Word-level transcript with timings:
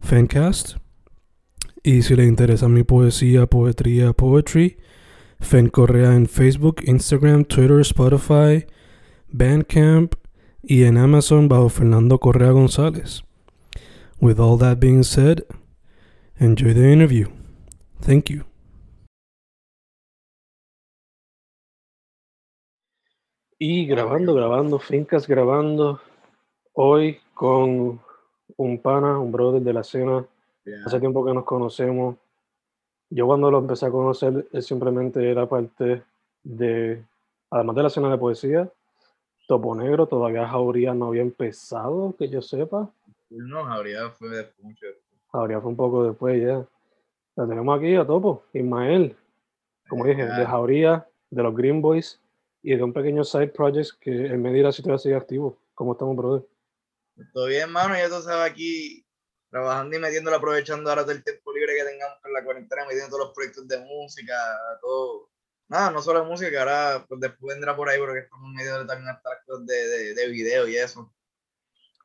Fencast. 0.00 0.76
Y 1.82 2.02
si 2.02 2.16
le 2.16 2.24
interesa 2.24 2.68
mi 2.68 2.82
poesía, 2.82 3.46
poetría, 3.46 4.12
poetry, 4.12 4.78
Fen 5.40 5.68
Correa 5.68 6.14
en 6.14 6.26
Facebook, 6.26 6.82
Instagram, 6.84 7.44
Twitter, 7.44 7.80
Spotify, 7.80 8.66
Bandcamp 9.28 10.14
y 10.62 10.84
en 10.84 10.98
Amazon 10.98 11.48
bajo 11.48 11.68
Fernando 11.68 12.18
Correa 12.18 12.50
González. 12.50 13.22
With 14.20 14.40
all 14.40 14.58
that 14.58 14.80
being 14.80 15.04
said, 15.04 15.44
enjoy 16.38 16.74
the 16.74 16.92
interview. 16.92 17.28
Thank 18.00 18.30
you. 18.30 18.44
Y 23.60 23.86
grabando, 23.86 24.34
grabando, 24.34 24.78
fincas 24.78 25.26
grabando. 25.26 26.00
Hoy 26.74 27.18
con 27.34 28.00
un 28.58 28.80
pana, 28.82 29.18
un 29.18 29.32
brother 29.32 29.62
de 29.62 29.72
la 29.72 29.80
escena. 29.80 30.26
Hace 30.84 31.00
tiempo 31.00 31.24
que 31.24 31.32
nos 31.32 31.44
conocemos. 31.44 32.16
Yo 33.08 33.26
cuando 33.26 33.50
lo 33.50 33.58
empecé 33.58 33.86
a 33.86 33.90
conocer, 33.90 34.46
él 34.52 34.62
simplemente 34.62 35.30
era 35.30 35.48
parte 35.48 36.02
de, 36.42 37.02
además 37.50 37.76
de 37.76 37.82
la 37.82 37.88
escena 37.88 38.10
de 38.10 38.18
poesía, 38.18 38.70
Topo 39.46 39.74
Negro, 39.74 40.06
todavía 40.06 40.46
Jauría 40.46 40.92
no 40.92 41.06
había 41.06 41.22
empezado, 41.22 42.14
que 42.18 42.28
yo 42.28 42.42
sepa. 42.42 42.90
No, 43.30 43.64
Jauría 43.64 44.10
fue 44.10 44.28
después, 44.28 44.62
mucho 44.62 44.86
Jauría 45.32 45.60
fue 45.60 45.70
un 45.70 45.76
poco 45.76 46.04
después 46.04 46.42
ya. 46.42 46.66
La 47.36 47.46
tenemos 47.46 47.78
aquí 47.78 47.94
a 47.94 48.06
Topo, 48.06 48.42
Ismael, 48.52 49.16
como 49.88 50.04
dije, 50.04 50.26
de 50.26 50.44
Jauría, 50.44 51.06
de 51.30 51.42
los 51.42 51.56
Green 51.56 51.80
Boys 51.80 52.20
y 52.62 52.76
de 52.76 52.82
un 52.82 52.92
pequeño 52.92 53.24
side 53.24 53.48
project 53.48 53.92
que 54.00 54.26
en 54.26 54.42
medida 54.42 54.70
si 54.70 54.82
todavía 54.82 54.98
sigue 54.98 55.14
activo. 55.14 55.56
¿Cómo 55.74 55.92
estamos, 55.92 56.14
brother? 56.14 56.42
Todo 57.32 57.46
bien, 57.46 57.62
hermano. 57.62 57.96
Ya 57.96 58.08
tú 58.08 58.22
sabes 58.22 58.50
aquí 58.50 59.04
trabajando 59.50 59.96
y 59.96 59.98
metiéndolo, 59.98 60.36
aprovechando 60.36 60.90
ahora 60.90 61.02
todo 61.02 61.12
el 61.12 61.24
tiempo 61.24 61.52
libre 61.52 61.74
que 61.74 61.84
tengamos 61.84 62.18
con 62.20 62.32
la 62.32 62.44
cuarentena, 62.44 62.84
metiendo 62.84 63.08
todos 63.08 63.26
los 63.26 63.34
proyectos 63.34 63.66
de 63.68 63.78
música, 63.80 64.34
todo. 64.80 65.30
Nada, 65.68 65.90
no 65.90 66.00
solo 66.00 66.24
música, 66.24 66.50
que 66.50 66.58
ahora 66.58 67.04
pues, 67.06 67.20
después 67.20 67.54
vendrá 67.54 67.76
por 67.76 67.88
ahí 67.88 67.98
porque 67.98 68.20
estamos 68.20 68.50
medio 68.52 68.86
también 68.86 69.10
hasta 69.10 69.30
de, 69.60 69.74
de, 69.74 70.14
de 70.14 70.28
video 70.28 70.66
y 70.66 70.76
eso. 70.76 71.12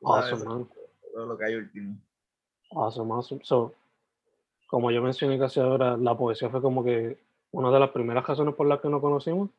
Awesome, 0.01 0.43
man. 0.43 0.69
Todo 1.13 1.25
lo 1.25 1.37
que 1.37 1.45
hay 1.45 1.55
último. 1.55 1.97
Awesome, 2.71 3.13
awesome. 3.13 3.41
So, 3.45 3.73
como 4.67 4.91
yo 4.91 5.01
mencioné 5.01 5.39
casi 5.39 5.59
ahora, 5.59 5.95
la 5.95 6.17
poesía 6.17 6.49
fue 6.49 6.61
como 6.61 6.83
que 6.83 7.17
una 7.51 7.71
de 7.71 7.79
las 7.79 7.91
primeras 7.91 8.25
razones 8.25 8.55
por 8.55 8.67
las 8.67 8.81
que 8.81 8.89
nos 8.89 8.99
conocimos. 8.99 9.49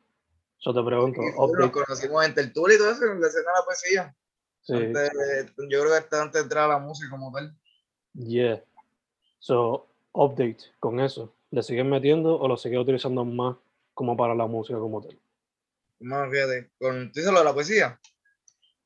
Yo 0.59 0.73
te 0.73 0.83
pregunto. 0.83 1.21
Sí, 1.21 1.27
nos 1.57 1.71
conocimos 1.71 2.25
en 2.25 2.33
Tertulia 2.35 2.75
y 2.75 2.77
todo 2.77 2.91
eso, 2.91 3.05
en 3.05 3.21
la 3.21 3.27
escena 3.27 3.51
de 3.51 3.59
la 3.59 3.65
poesía. 3.65 4.15
Sí. 4.65 4.73
yo 4.73 5.81
creo 5.81 5.91
que 5.91 5.97
está 5.97 6.23
antes 6.23 6.41
de 6.41 6.43
entrar 6.43 6.65
a 6.65 6.73
la 6.73 6.79
música 6.79 7.09
como 7.09 7.31
tal. 7.31 7.55
Yeah. 8.13 8.63
So, 9.37 9.87
update 10.11 10.57
con 10.79 10.99
eso. 10.99 11.31
¿Le 11.51 11.61
siguen 11.61 11.89
metiendo 11.89 12.39
o 12.39 12.47
lo 12.47 12.57
siguen 12.57 12.79
utilizando 12.79 13.23
más 13.23 13.57
como 13.93 14.17
para 14.17 14.33
la 14.33 14.47
música 14.47 14.79
como 14.79 15.01
tal? 15.01 15.17
Más 15.99 16.31
fíjate, 16.31 16.71
¿con 16.79 17.11
¿tú 17.11 17.21
lo 17.21 17.39
de 17.39 17.45
la 17.45 17.53
poesía? 17.53 17.99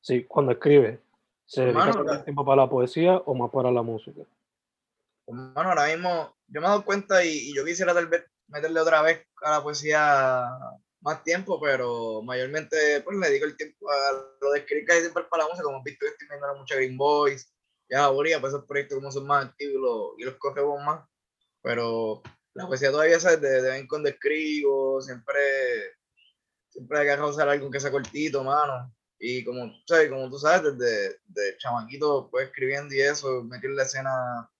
Sí, 0.02 0.24
cuando 0.24 0.52
escribe. 0.52 1.00
¿Se 1.46 1.62
dedica 1.62 2.02
más 2.02 2.24
tiempo 2.24 2.44
para 2.44 2.62
la 2.62 2.70
poesía 2.70 3.16
o 3.16 3.34
más 3.34 3.50
para 3.50 3.70
la 3.72 3.82
música? 3.82 4.20
Bueno, 5.26 5.70
ahora 5.70 5.86
mismo 5.86 6.36
yo 6.46 6.60
me 6.60 6.66
he 6.66 6.70
dado 6.70 6.84
cuenta 6.84 7.24
y, 7.24 7.30
y 7.30 7.56
yo 7.56 7.64
quisiera 7.64 7.94
tal 7.94 8.06
vez 8.06 8.24
meterle 8.48 8.80
otra 8.80 9.00
vez 9.00 9.26
a 9.42 9.50
la 9.50 9.62
poesía 9.62 10.46
más 11.00 11.22
tiempo, 11.24 11.60
pero 11.60 12.22
mayormente 12.22 13.00
pues 13.02 13.16
le 13.16 13.28
dedico 13.28 13.46
el 13.46 13.56
tiempo 13.56 13.90
a 13.90 14.12
lo 14.40 14.52
de 14.52 14.60
escribir 14.60 14.86
casi 14.86 15.00
siempre 15.00 15.24
para 15.24 15.44
la 15.44 15.48
música, 15.48 15.64
como 15.64 15.78
he 15.78 15.90
visto 15.90 16.04
que 16.04 16.12
estoy 16.12 16.28
viendo 16.28 16.56
mucha 16.56 16.74
Green 16.76 16.96
Boys, 16.96 17.52
ya 17.88 18.04
aburría, 18.04 18.40
pues 18.40 18.52
esos 18.52 18.66
proyectos 18.66 18.98
como 18.98 19.10
son 19.10 19.26
más 19.26 19.46
activos 19.46 20.14
y 20.18 20.24
los, 20.24 20.34
cogemos 20.36 20.82
más, 20.84 21.08
pero 21.62 22.22
la 22.54 22.66
poesía 22.66 22.90
todavía 22.90 23.18
sabes, 23.18 23.40
de, 23.40 23.62
de 23.62 23.62
vez 23.62 23.80
en 23.80 23.88
cuando 23.88 24.08
escribo, 24.08 25.00
siempre, 25.00 25.40
siempre 26.68 26.98
hay 26.98 27.06
que 27.08 27.16
causar 27.16 27.48
algo 27.48 27.70
que 27.70 27.80
sea 27.80 27.90
cortito, 27.90 28.44
mano, 28.44 28.94
y 29.18 29.44
como, 29.44 29.72
¿sabes? 29.86 30.08
como 30.10 30.30
tú 30.30 30.38
sabes, 30.38 30.76
desde, 30.76 31.18
desde 31.26 31.58
chamaquito 31.58 32.28
pues 32.30 32.46
escribiendo 32.46 32.94
y 32.94 33.00
eso, 33.00 33.42
meter 33.44 33.70
la 33.70 33.84
escena 33.84 34.50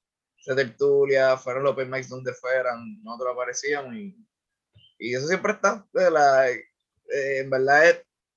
de 0.47 0.55
tertulia, 0.55 1.37
fueron 1.37 1.65
los 1.65 1.73
open 1.73 1.91
mics 1.91 2.09
donde 2.09 2.33
fueran, 2.35 3.03
nosotros 3.03 3.35
aparecíamos 3.35 3.95
y 3.95 4.17
y 5.01 5.15
eso 5.15 5.27
siempre 5.27 5.53
está. 5.53 5.87
La, 5.93 6.49
eh, 6.49 6.65
en 7.09 7.51
verdad, 7.51 7.83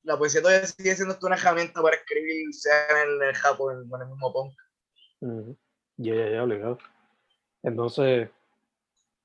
la 0.04 0.18
poesía 0.18 0.42
todavía 0.42 0.66
sigue 0.66 0.96
siendo 0.96 1.18
una 1.22 1.36
herramienta 1.36 1.82
para 1.82 1.98
escribir, 1.98 2.54
sea 2.54 3.04
en 3.04 3.22
el 3.22 3.36
Japón 3.36 3.88
o 3.92 3.96
en 3.96 4.02
el 4.02 4.08
mismo 4.08 4.34
punk. 4.34 4.54
Ya, 5.98 6.16
ya, 6.16 6.30
ya, 6.32 6.44
obligado. 6.44 6.80
Entonces, 7.62 8.30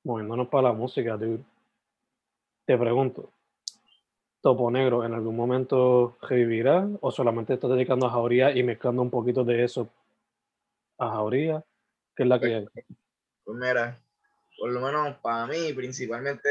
moviéndonos 0.03 0.49
para 0.49 0.69
la 0.69 0.73
música, 0.73 1.17
te 1.17 2.77
pregunto, 2.77 3.33
Topo 4.41 4.69
Negro 4.71 5.03
en 5.03 5.13
algún 5.13 5.35
momento 5.35 6.17
revivirá 6.21 6.87
o 7.01 7.11
solamente 7.11 7.53
estás 7.53 7.71
dedicando 7.71 8.05
a 8.05 8.11
Jauría 8.11 8.55
y 8.55 8.63
mezclando 8.63 9.01
un 9.01 9.09
poquito 9.09 9.43
de 9.43 9.63
eso 9.63 9.89
a 10.97 11.09
Jauría? 11.09 11.63
¿Qué 12.15 12.23
es 12.23 12.29
la 12.29 12.39
que 12.39 12.67
pues, 12.73 12.85
Pues 13.43 13.57
mira, 13.57 13.99
por 14.57 14.71
lo 14.71 14.81
menos 14.81 15.17
para 15.17 15.47
mí, 15.47 15.73
principalmente 15.73 16.49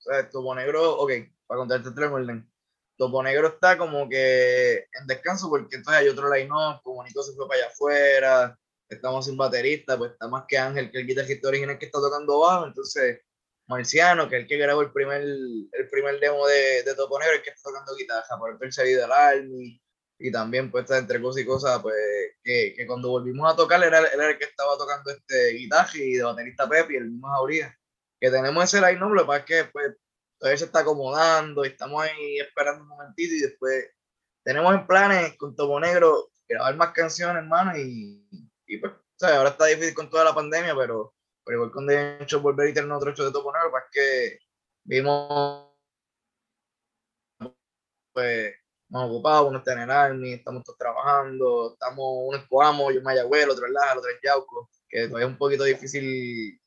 o 0.00 0.02
sea, 0.02 0.54
Negro, 0.54 0.96
ok, 0.98 1.12
para 1.46 1.58
contarte 1.58 1.88
el 1.88 2.04
orden. 2.04 2.50
Topo 2.96 3.22
Negro 3.22 3.48
está 3.48 3.78
como 3.78 4.08
que 4.08 4.86
en 4.92 5.06
descanso 5.06 5.48
porque 5.48 5.76
entonces 5.76 6.02
hay 6.02 6.08
otro 6.08 6.32
line-up, 6.32 6.82
como 6.82 7.02
Nico 7.02 7.22
se 7.22 7.32
fue 7.32 7.48
para 7.48 7.60
allá 7.60 7.70
afuera, 7.70 8.58
estamos 8.88 9.24
sin 9.26 9.36
baterista, 9.36 9.96
pues 9.96 10.12
está 10.12 10.28
más 10.28 10.44
que 10.46 10.58
Ángel, 10.58 10.90
que 10.90 10.98
el 10.98 11.06
guitarrista 11.06 11.48
original 11.48 11.78
que 11.78 11.86
está 11.86 11.98
tocando 11.98 12.40
bajo, 12.40 12.66
entonces 12.66 13.20
Marciano, 13.68 14.28
que 14.28 14.36
es 14.36 14.42
el 14.42 14.48
que 14.48 14.58
grabó 14.58 14.82
el 14.82 14.92
primer, 14.92 15.22
el 15.22 15.88
primer 15.90 16.20
demo 16.20 16.46
de, 16.46 16.82
de 16.82 16.94
Topo 16.94 17.18
Negro, 17.18 17.36
el 17.36 17.42
que 17.42 17.50
está 17.50 17.70
tocando 17.70 17.94
guitarra, 17.96 18.38
por 18.38 18.58
el 18.60 18.72
seguido 18.72 19.02
del 19.02 19.12
Army, 19.12 19.80
y 20.18 20.30
también 20.30 20.70
pues 20.70 20.90
entre 20.90 21.22
cosas 21.22 21.42
y 21.42 21.46
cosas, 21.46 21.80
pues 21.80 21.94
que, 22.42 22.74
que 22.76 22.86
cuando 22.86 23.08
volvimos 23.08 23.50
a 23.50 23.56
tocar, 23.56 23.82
era, 23.82 24.06
era 24.08 24.30
el 24.30 24.38
que 24.38 24.44
estaba 24.44 24.76
tocando 24.76 25.10
este 25.10 25.52
guitarra 25.52 25.90
y 25.94 26.14
de 26.16 26.22
baterista 26.24 26.68
Pepe, 26.68 26.98
el 26.98 27.10
mismo 27.10 27.28
Jauría 27.28 27.74
que 28.20 28.30
tenemos 28.30 28.64
ese 28.64 28.80
line 28.80 29.02
up, 29.02 29.14
lo 29.14 29.22
que 29.22 29.26
pasa 29.26 29.38
es 29.38 29.44
que 29.46 29.64
pues, 29.72 29.96
todavía 30.38 30.58
se 30.58 30.64
está 30.66 30.80
acomodando 30.80 31.64
y 31.64 31.68
estamos 31.68 32.02
ahí 32.02 32.38
esperando 32.38 32.82
un 32.82 32.88
momentito 32.88 33.34
y 33.34 33.40
después 33.40 33.90
tenemos 34.44 34.74
en 34.74 34.86
planes 34.86 35.36
con 35.36 35.56
Topo 35.56 35.80
Negro 35.80 36.30
grabar 36.48 36.76
más 36.76 36.92
canciones, 36.92 37.42
hermano, 37.42 37.76
y, 37.76 38.26
y 38.66 38.78
pues, 38.78 38.92
¿sabes? 39.16 39.36
ahora 39.36 39.50
está 39.50 39.66
difícil 39.66 39.94
con 39.94 40.10
toda 40.10 40.24
la 40.24 40.34
pandemia, 40.34 40.74
pero, 40.76 41.14
pero 41.44 41.58
igual 41.58 41.70
con 41.70 41.86
de 41.86 42.18
hecho 42.20 42.40
volver 42.40 42.68
y 42.68 42.74
tener 42.74 42.90
otro 42.90 43.10
hecho 43.10 43.24
de 43.24 43.32
Topo 43.32 43.52
Negro, 43.52 43.70
pues, 43.70 43.84
que 43.92 44.38
vimos 44.84 45.70
pues 48.12 48.54
más 48.88 49.08
ocupados, 49.08 49.48
uno 49.48 49.58
está 49.58 49.72
en 49.74 49.80
el 49.80 49.90
Army, 49.90 50.32
estamos 50.32 50.64
todos 50.64 50.78
trabajando, 50.78 51.72
estamos, 51.72 52.04
uno 52.26 52.36
es 52.36 52.44
Coamo, 52.48 52.90
yo 52.90 52.98
en 52.98 53.04
Mayagüez, 53.04 53.48
otro 53.48 53.66
en 53.66 53.72
Laja, 53.72 53.98
otro 53.98 54.10
en 54.10 54.18
Yauco, 54.22 54.68
que 54.88 55.06
todavía 55.06 55.26
es 55.26 55.32
un 55.32 55.38
poquito 55.38 55.64
difícil 55.64 56.59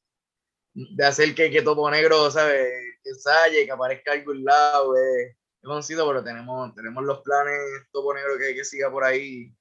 de 0.74 1.06
hacer 1.06 1.36
que, 1.36 1.52
que 1.52 1.62
Topo 1.62 1.90
Negro, 1.90 2.30
¿sabes? 2.32 2.70
Que 3.04 3.10
ensaye, 3.10 3.66
que 3.66 3.72
aparezca 3.72 4.12
a 4.12 4.16
algún 4.16 4.44
lado, 4.44 4.96
eh. 4.98 5.38
es 5.62 5.68
conocido, 5.68 6.08
pero 6.08 6.24
tenemos, 6.24 6.74
tenemos 6.76 7.04
los 7.04 7.22
planes 7.22 7.60
Topo 7.92 8.14
Negro 8.14 8.38
que, 8.38 8.56
que 8.56 8.66
siga 8.66 8.92
por 8.92 9.04
ahí. 9.04 9.54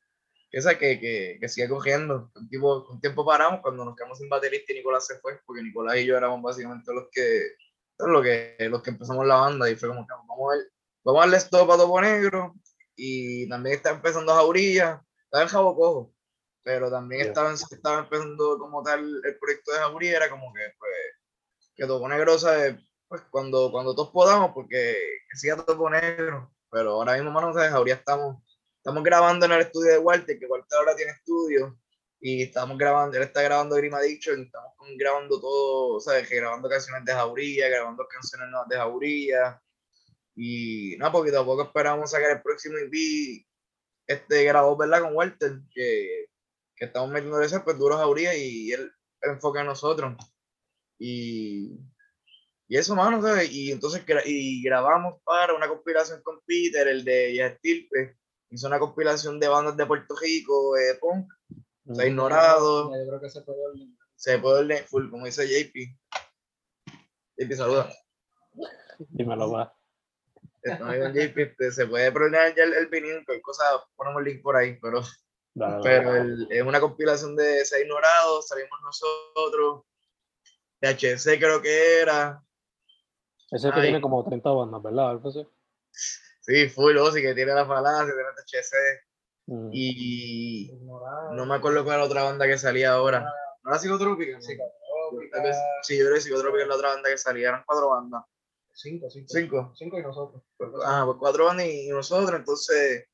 Que, 0.51 0.59
esa 0.59 0.79
que, 0.79 1.01
que, 1.01 1.39
que 1.41 1.49
sigue 1.49 1.69
cogiendo. 1.69 2.31
Un, 2.35 2.49
tipo, 2.49 2.87
un 2.91 3.01
tiempo 3.01 3.25
paramos 3.25 3.61
cuando 3.61 3.85
nos 3.85 3.97
quedamos 3.97 4.19
sin 4.19 4.29
baterista 4.29 4.73
y 4.73 4.77
Nicolás 4.77 5.07
se 5.07 5.19
fue, 5.19 5.41
porque 5.47 5.63
Nicolás 5.63 5.97
y 5.97 6.07
yo 6.07 6.17
éramos 6.17 6.43
básicamente 6.43 6.93
los 6.93 7.09
que, 7.11 7.57
los 7.99 8.23
que, 8.23 8.57
los 8.69 8.83
que 8.83 8.91
empezamos 8.91 9.27
la 9.27 9.37
banda. 9.37 9.71
Y 9.71 9.77
fue 9.77 9.89
como 9.89 10.07
que 10.07 10.13
vamos 10.13 10.53
a 10.53 10.57
ver, 10.57 10.67
vamos 11.05 11.21
a 11.21 11.25
darle 11.25 11.37
stop 11.39 11.71
a 11.71 11.77
Topo 11.77 12.01
Negro. 12.01 12.55
Y 12.97 13.49
también 13.49 13.77
está 13.77 13.91
empezando 13.91 14.35
Jauría, 14.35 15.03
estaba 15.25 15.45
en 15.45 15.49
Jabo 15.49 15.75
Cojo, 15.75 16.15
pero 16.63 16.91
también 16.91 17.23
estaba, 17.23 17.53
estaba 17.53 18.01
empezando 18.01 18.59
como 18.59 18.83
tal 18.83 19.21
el 19.25 19.39
proyecto 19.39 19.73
de 19.73 19.79
Jauría, 19.79 20.17
era 20.17 20.31
como 20.31 20.53
que 20.53 20.61
pues 20.79 20.93
que 21.75 21.87
Topo 21.87 22.09
Negro, 22.09 22.39
¿sabes? 22.39 22.77
Pues 23.09 23.23
cuando, 23.31 23.71
cuando 23.71 23.95
todos 23.95 24.11
podamos, 24.11 24.53
porque 24.53 24.97
que 25.31 25.37
siga 25.37 25.57
Topo 25.57 25.91
Negro, 25.91 26.53
pero 26.71 26.93
ahora 26.93 27.15
mismo, 27.15 27.31
mano, 27.31 27.53
¿sabes? 27.53 27.71
Jauría 27.71 27.95
estamos 27.95 28.43
estamos 28.83 29.05
grabando 29.05 29.47
en 29.47 29.53
el 29.53 29.61
estudio 29.61 29.93
de 29.93 29.99
Walter, 29.99 30.37
que 30.37 30.47
Walter 30.47 30.77
ahora 30.77 30.97
tiene 30.97 31.13
estudio, 31.13 31.79
y 32.21 32.43
estamos 32.43 32.77
grabando, 32.77 33.17
él 33.17 33.23
está 33.23 33.41
grabando 33.41 33.77
Grima 33.77 33.99
Addiction, 33.99 34.43
estamos 34.43 34.73
grabando 34.99 35.41
todo, 35.41 36.01
¿sabes? 36.01 36.29
Que 36.29 36.37
grabando 36.37 36.69
canciones 36.69 37.05
de 37.05 37.13
Jauría, 37.13 37.69
grabando 37.69 38.05
canciones 38.09 38.49
nuevas 38.51 38.69
de 38.69 38.77
Jauría, 38.77 39.63
y 40.35 40.97
nada, 40.99 41.13
poquito 41.13 41.41
a 41.41 41.45
poco 41.45 41.63
esperamos 41.63 42.11
sacar 42.11 42.33
el 42.33 42.43
próximo 42.43 42.77
EP, 42.79 43.47
este 44.09 44.45
grabó, 44.45 44.77
¿verdad? 44.77 45.03
Con 45.03 45.15
Walter, 45.15 45.61
que, 45.73 46.27
que 46.75 46.87
estamos 46.87 47.09
metiendo 47.11 47.41
ese, 47.41 47.61
pues 47.61 47.79
duro 47.79 47.97
Jauría, 47.97 48.35
y 48.37 48.73
él, 48.73 48.93
enfoca 49.23 49.61
en 49.61 49.67
nosotros. 49.67 50.17
Y, 51.05 51.81
y 52.69 52.77
eso, 52.77 52.95
mano, 52.95 53.21
¿sabes? 53.21 53.51
Y 53.51 53.73
entonces 53.73 54.05
y 54.25 54.63
grabamos 54.63 55.21
para 55.25 55.53
una 55.53 55.67
compilación 55.67 56.23
con 56.23 56.41
Peter, 56.47 56.87
el 56.87 57.03
de 57.05 57.35
Yastilpe, 57.35 58.17
hizo 58.51 58.69
una 58.69 58.79
compilación 58.79 59.41
de 59.41 59.49
bandas 59.49 59.77
de 59.77 59.85
Puerto 59.85 60.15
Rico, 60.21 60.77
eh, 60.77 60.97
punk, 61.01 61.27
se 61.93 62.03
ha 62.03 62.07
ignorado. 62.07 62.95
Yo 62.97 63.09
creo 63.09 63.21
que 63.21 63.31
se 63.31 63.41
puede 63.43 63.59
olvidar. 63.67 63.99
Se 64.15 64.39
puede 64.39 64.61
olvidar 64.61 64.85
full, 64.85 65.11
como 65.11 65.27
dice 65.27 65.45
JP. 65.49 65.99
JP, 67.37 67.53
saluda. 67.57 67.91
Dímelo, 69.09 69.51
va. 69.51 69.75
JP, 70.65 71.37
este, 71.43 71.73
se 71.73 71.87
puede 71.87 72.13
problemar 72.13 72.55
ya 72.55 72.63
el, 72.63 72.75
el 72.75 72.87
vinil, 72.87 73.25
cualquier 73.25 73.43
cosa, 73.43 73.65
ponemos 73.97 74.21
el 74.21 74.33
link 74.33 74.43
por 74.43 74.55
ahí, 74.57 74.79
pero, 74.81 75.03
Dale, 75.55 75.81
pero 75.83 76.13
dale. 76.13 76.21
el- 76.21 76.47
es 76.51 76.63
una 76.63 76.79
compilación 76.81 77.35
de 77.35 77.65
Se 77.65 77.77
ha 77.77 77.81
ignorado, 77.81 78.41
salimos 78.43 78.79
nosotros, 78.85 79.83
THC 80.83 81.39
creo 81.39 81.63
que 81.63 82.01
era, 82.01 82.43
Ese 83.51 83.71
que 83.71 83.81
tiene 83.81 84.01
como 84.01 84.25
30 84.25 84.51
bandas, 84.51 84.83
¿verdad? 84.83 85.11
Algo 85.11 85.29
así. 85.29 85.47
sí, 86.41 86.69
full, 86.69 86.97
Ozzy, 86.99 87.23
que 87.23 87.35
tiene 87.35 87.55
la 87.55 87.65
falacia, 87.67 88.13
tiene 88.13 88.29
THC, 88.37 88.77
Mm. 89.47 89.71
y 89.73 90.71
Ignorado. 90.73 91.35
no 91.35 91.47
me 91.47 91.57
acuerdo 91.57 91.83
cuál 91.83 91.95
era 91.97 92.03
la 92.05 92.09
otra 92.09 92.23
banda 92.23 92.47
que 92.47 92.57
salía 92.57 92.93
ahora. 92.93 93.25
¿No 93.65 93.71
era 93.71 93.79
Psicotrópica? 93.81 94.41
Sí, 94.41 94.57
yo 95.99 96.05
creo 96.05 96.15
que 96.15 96.21
Psicotrópica 96.21 96.63
es 96.63 96.69
la 96.69 96.77
otra 96.77 96.89
banda 96.91 97.11
que 97.11 97.19
salía, 97.19 97.49
eran 97.49 97.65
cuatro 97.67 97.91
bandas. 97.91 98.23
Cinco, 98.73 99.11
cinco. 99.11 99.27
Cinco. 99.29 99.73
Cinco 99.77 99.99
y 99.99 100.03
nosotros. 100.03 100.43
Ah, 100.85 101.03
pues 101.07 101.19
cuatro 101.19 101.47
bandas 101.47 101.67
y, 101.67 101.87
y 101.87 101.91
nosotros, 101.91 102.33
entonces, 102.39 103.05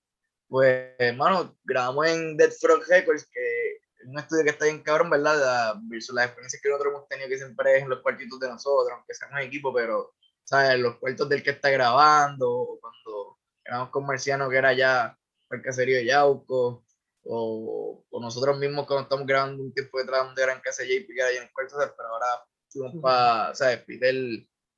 pues, 0.49 0.95
hermano, 0.99 1.57
grabamos 1.65 2.07
en 2.09 2.37
Dead 2.37 2.51
Frog 2.61 2.83
Records, 2.89 3.27
que 3.33 3.68
un 4.09 4.19
estudio 4.19 4.45
que 4.45 4.51
está 4.51 4.65
bien 4.65 4.83
cabrón, 4.83 5.11
¿verdad? 5.11 5.39
La, 5.39 5.81
versus 5.85 6.15
las 6.15 6.27
experiencias 6.27 6.63
que 6.63 6.69
nosotros 6.69 6.95
hemos 6.95 7.09
tenido 7.09 7.29
que 7.29 7.37
siempre 7.37 7.77
es 7.77 7.83
en 7.83 7.91
los 7.91 8.01
cuartitos 8.01 8.41
de 8.41 8.49
nosotros, 8.49 8.97
aunque 8.97 9.15
seamos 9.15 9.41
equipo, 9.41 9.73
pero, 9.73 10.15
¿sabes? 10.45 10.79
Los 10.79 10.97
cuartos 10.97 11.29
del 11.29 11.43
que 11.43 11.51
está 11.51 11.71
grabando, 11.71 12.51
o 12.51 12.81
cuando 12.81 13.39
grabamos 13.65 13.91
con 13.91 14.07
Marciano, 14.07 14.49
que 14.49 14.57
era 14.57 14.73
ya 14.73 15.17
el 15.51 15.63
caserío 15.63 15.99
de 15.99 16.07
Yauco, 16.07 16.85
o, 17.25 18.05
o 18.09 18.21
nosotros 18.21 18.59
mismos 18.59 18.87
cuando 18.87 19.03
estamos 19.03 19.27
grabando 19.27 19.63
un 19.63 19.75
tiempo 19.75 19.99
detrás 19.99 20.25
donde 20.25 20.43
era 20.43 20.55
en 20.55 20.61
casa 20.61 20.83
de 20.83 21.01
JP, 21.01 21.07
que 21.09 21.21
era 21.21 21.29
allá 21.29 21.39
en 21.39 21.45
el 21.45 21.53
cuarto, 21.53 21.75
¿sabes? 21.77 21.93
pero 21.97 22.09
ahora 22.09 22.27
fuimos 22.71 23.03
para, 23.03 23.55
¿sabes? 23.55 23.79
Peter 23.85 24.15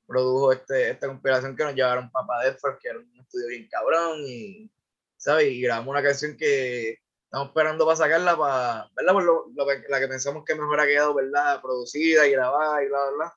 produjo 0.06 0.53
este, 0.53 0.91
esta 0.91 1.06
compilación 1.06 1.56
que 1.56 1.65
nos 1.65 1.75
llevaron 1.75 2.11
para 2.11 2.26
Pa 2.26 2.43
Deathford, 2.43 2.79
que 2.81 2.88
era 2.88 2.99
un 2.99 3.21
estudio 3.21 3.47
bien 3.47 3.69
cabrón, 3.69 4.19
y, 4.26 4.69
¿sabes? 5.17 5.53
Y 5.53 5.61
grabamos 5.62 5.93
una 5.93 6.03
canción 6.03 6.37
que 6.37 6.99
estamos 7.31 7.49
esperando 7.49 7.85
para 7.87 7.97
sacarla, 7.97 8.37
para, 8.37 8.91
¿verdad? 8.97 9.12
Por 9.12 9.23
lo, 9.23 9.47
lo 9.55 9.67
que- 9.67 9.85
la 9.88 10.00
que 10.00 10.09
pensamos 10.09 10.44
que 10.44 10.55
mejor 10.56 10.81
ha 10.81 10.87
quedado, 10.87 11.15
¿verdad? 11.15 11.62
Producida 11.62 12.27
y 12.27 12.32
grabada 12.32 12.82
y 12.82 12.88
bla, 12.88 12.99
bla, 13.05 13.11
bla. 13.17 13.37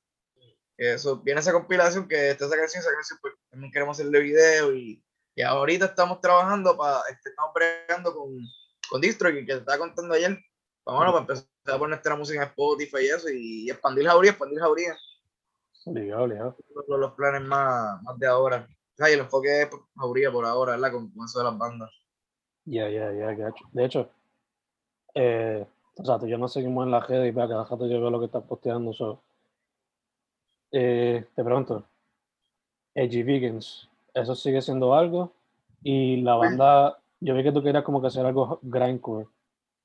Eso, 0.78 1.18
viene 1.22 1.40
esa 1.40 1.54
compilación 1.54 2.08
que 2.08 2.32
está 2.32 2.46
esa 2.46 2.58
canción, 2.58 2.82
esa 2.82 2.92
canción, 2.92 3.20
pues 3.22 3.36
también 3.52 3.72
queremos 3.72 3.96
hacerle 4.00 4.20
video 4.20 4.74
y, 4.74 5.04
y 5.36 5.42
ahorita 5.44 5.86
estamos 5.86 6.20
trabajando 6.20 6.76
para, 6.76 7.02
este, 7.12 7.30
estamos 7.30 7.52
bregando 7.54 8.16
con, 8.16 8.36
con 8.90 9.00
Distro, 9.00 9.30
que 9.32 9.44
te 9.44 9.54
estaba 9.54 9.78
contando 9.78 10.16
ayer, 10.16 10.40
para, 10.84 10.98
bueno, 10.98 11.12
para 11.12 11.22
empezar 11.22 11.48
a 11.68 11.78
poner 11.78 11.90
nuestra 11.90 12.16
música 12.16 12.42
en 12.42 12.50
Spotify 12.50 12.98
y 13.02 13.08
eso, 13.10 13.30
y, 13.30 13.70
expandir 13.70 14.08
Jauría, 14.08 14.32
expandir 14.32 14.60
Jauría 14.60 14.98
Obligado, 15.86 16.24
obligado. 16.24 16.58
los, 16.88 17.00
los 17.00 17.12
planes 17.14 17.42
más, 17.44 18.02
más 18.02 18.18
de 18.18 18.26
ahora. 18.26 18.68
O 18.70 18.96
sea, 18.98 19.10
y 19.10 19.14
el 19.14 19.20
enfoque 19.20 19.62
es 19.62 19.68
pues, 19.68 19.82
Jauría 19.96 20.32
por 20.32 20.46
ahora, 20.46 20.72
¿verdad? 20.72 20.92
Con, 20.94 21.12
con 21.14 21.26
eso 21.26 21.40
de 21.40 21.46
las 21.46 21.58
bandas. 21.58 21.92
Ya, 22.66 22.90
ya, 22.90 23.12
ya. 23.12 23.54
De 23.72 23.86
hecho, 23.86 24.10
eh, 25.16 25.66
o 25.96 26.06
sea, 26.06 26.20
yo 26.28 26.38
nos 26.38 26.54
seguimos 26.54 26.86
en 26.86 26.92
la 26.92 27.00
red 27.02 27.26
y 27.26 27.32
para 27.32 27.48
cada 27.48 27.64
rato 27.66 27.88
yo 27.88 28.00
veo 28.00 28.10
lo 28.10 28.20
que 28.20 28.26
estás 28.26 28.44
posteando. 28.44 28.94
so. 28.94 29.22
Eh, 30.72 31.26
te 31.36 31.44
pregunto, 31.44 31.86
Edgy 32.96 33.22
Vegans, 33.24 33.90
¿eso 34.14 34.34
sigue 34.36 34.62
siendo 34.62 34.96
algo? 34.96 35.34
Y 35.84 36.22
la 36.22 36.36
banda, 36.36 37.00
yo 37.20 37.36
vi 37.36 37.44
que 37.44 37.52
tú 37.52 37.62
querías 37.62 37.84
como 37.84 38.02
que 38.02 38.08
hacer 38.08 38.26
algo 38.26 38.60
grindcore. 38.64 39.28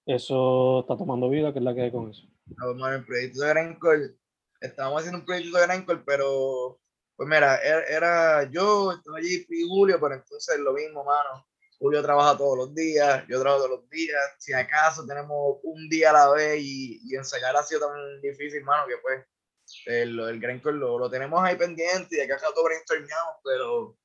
¿Eso 0.07 0.81
está 0.81 0.97
tomando 0.97 1.29
vida? 1.29 1.53
¿Qué 1.53 1.59
es 1.59 1.65
la 1.65 1.75
que 1.75 1.83
hay 1.83 1.93
con 1.93 2.09
eso? 2.09 2.27
A 2.57 2.67
ver, 2.67 2.95
el 2.95 3.05
proyecto 3.05 3.43
de 3.43 3.49
Grindcore. 3.51 4.15
Estábamos 4.61 5.01
haciendo 5.01 5.19
un 5.19 5.27
proyecto 5.27 5.59
de 5.59 5.67
Grindcore, 5.67 6.03
pero 6.07 6.81
pues 7.17 7.29
mira, 7.29 7.57
era, 7.57 7.83
era 7.85 8.51
yo, 8.51 8.93
estaba 8.93 9.19
allí 9.19 9.45
y 9.49 9.69
Julio, 9.69 9.99
pero 10.01 10.15
entonces 10.15 10.59
lo 10.61 10.73
mismo, 10.73 11.05
mano. 11.05 11.48
Julio 11.79 12.03
trabaja 12.03 12.37
todos 12.37 12.59
los 12.59 12.75
días, 12.75 13.25
yo 13.29 13.41
trabajo 13.41 13.65
todos 13.65 13.81
los 13.81 13.91
días. 13.91 14.21
Si 14.39 14.53
acaso 14.53 15.07
tenemos 15.07 15.59
un 15.63 15.89
día 15.89 16.11
a 16.11 16.13
la 16.13 16.31
vez 16.31 16.61
y, 16.61 17.01
y 17.05 17.15
ensayar 17.15 17.57
ha 17.57 17.63
sido 17.63 17.89
tan 17.89 18.21
difícil, 18.21 18.65
mano, 18.65 18.87
que 18.89 18.97
pues 18.99 19.25
el, 19.87 20.19
el 20.19 20.41
Grindcore 20.41 20.77
lo, 20.77 20.99
lo 20.99 21.11
tenemos 21.11 21.41
ahí 21.43 21.57
pendiente 21.57 22.17
y 22.17 22.21
acá 22.21 22.39
todo 22.41 22.65
brainstormamos, 22.65 23.37
pero, 23.45 23.97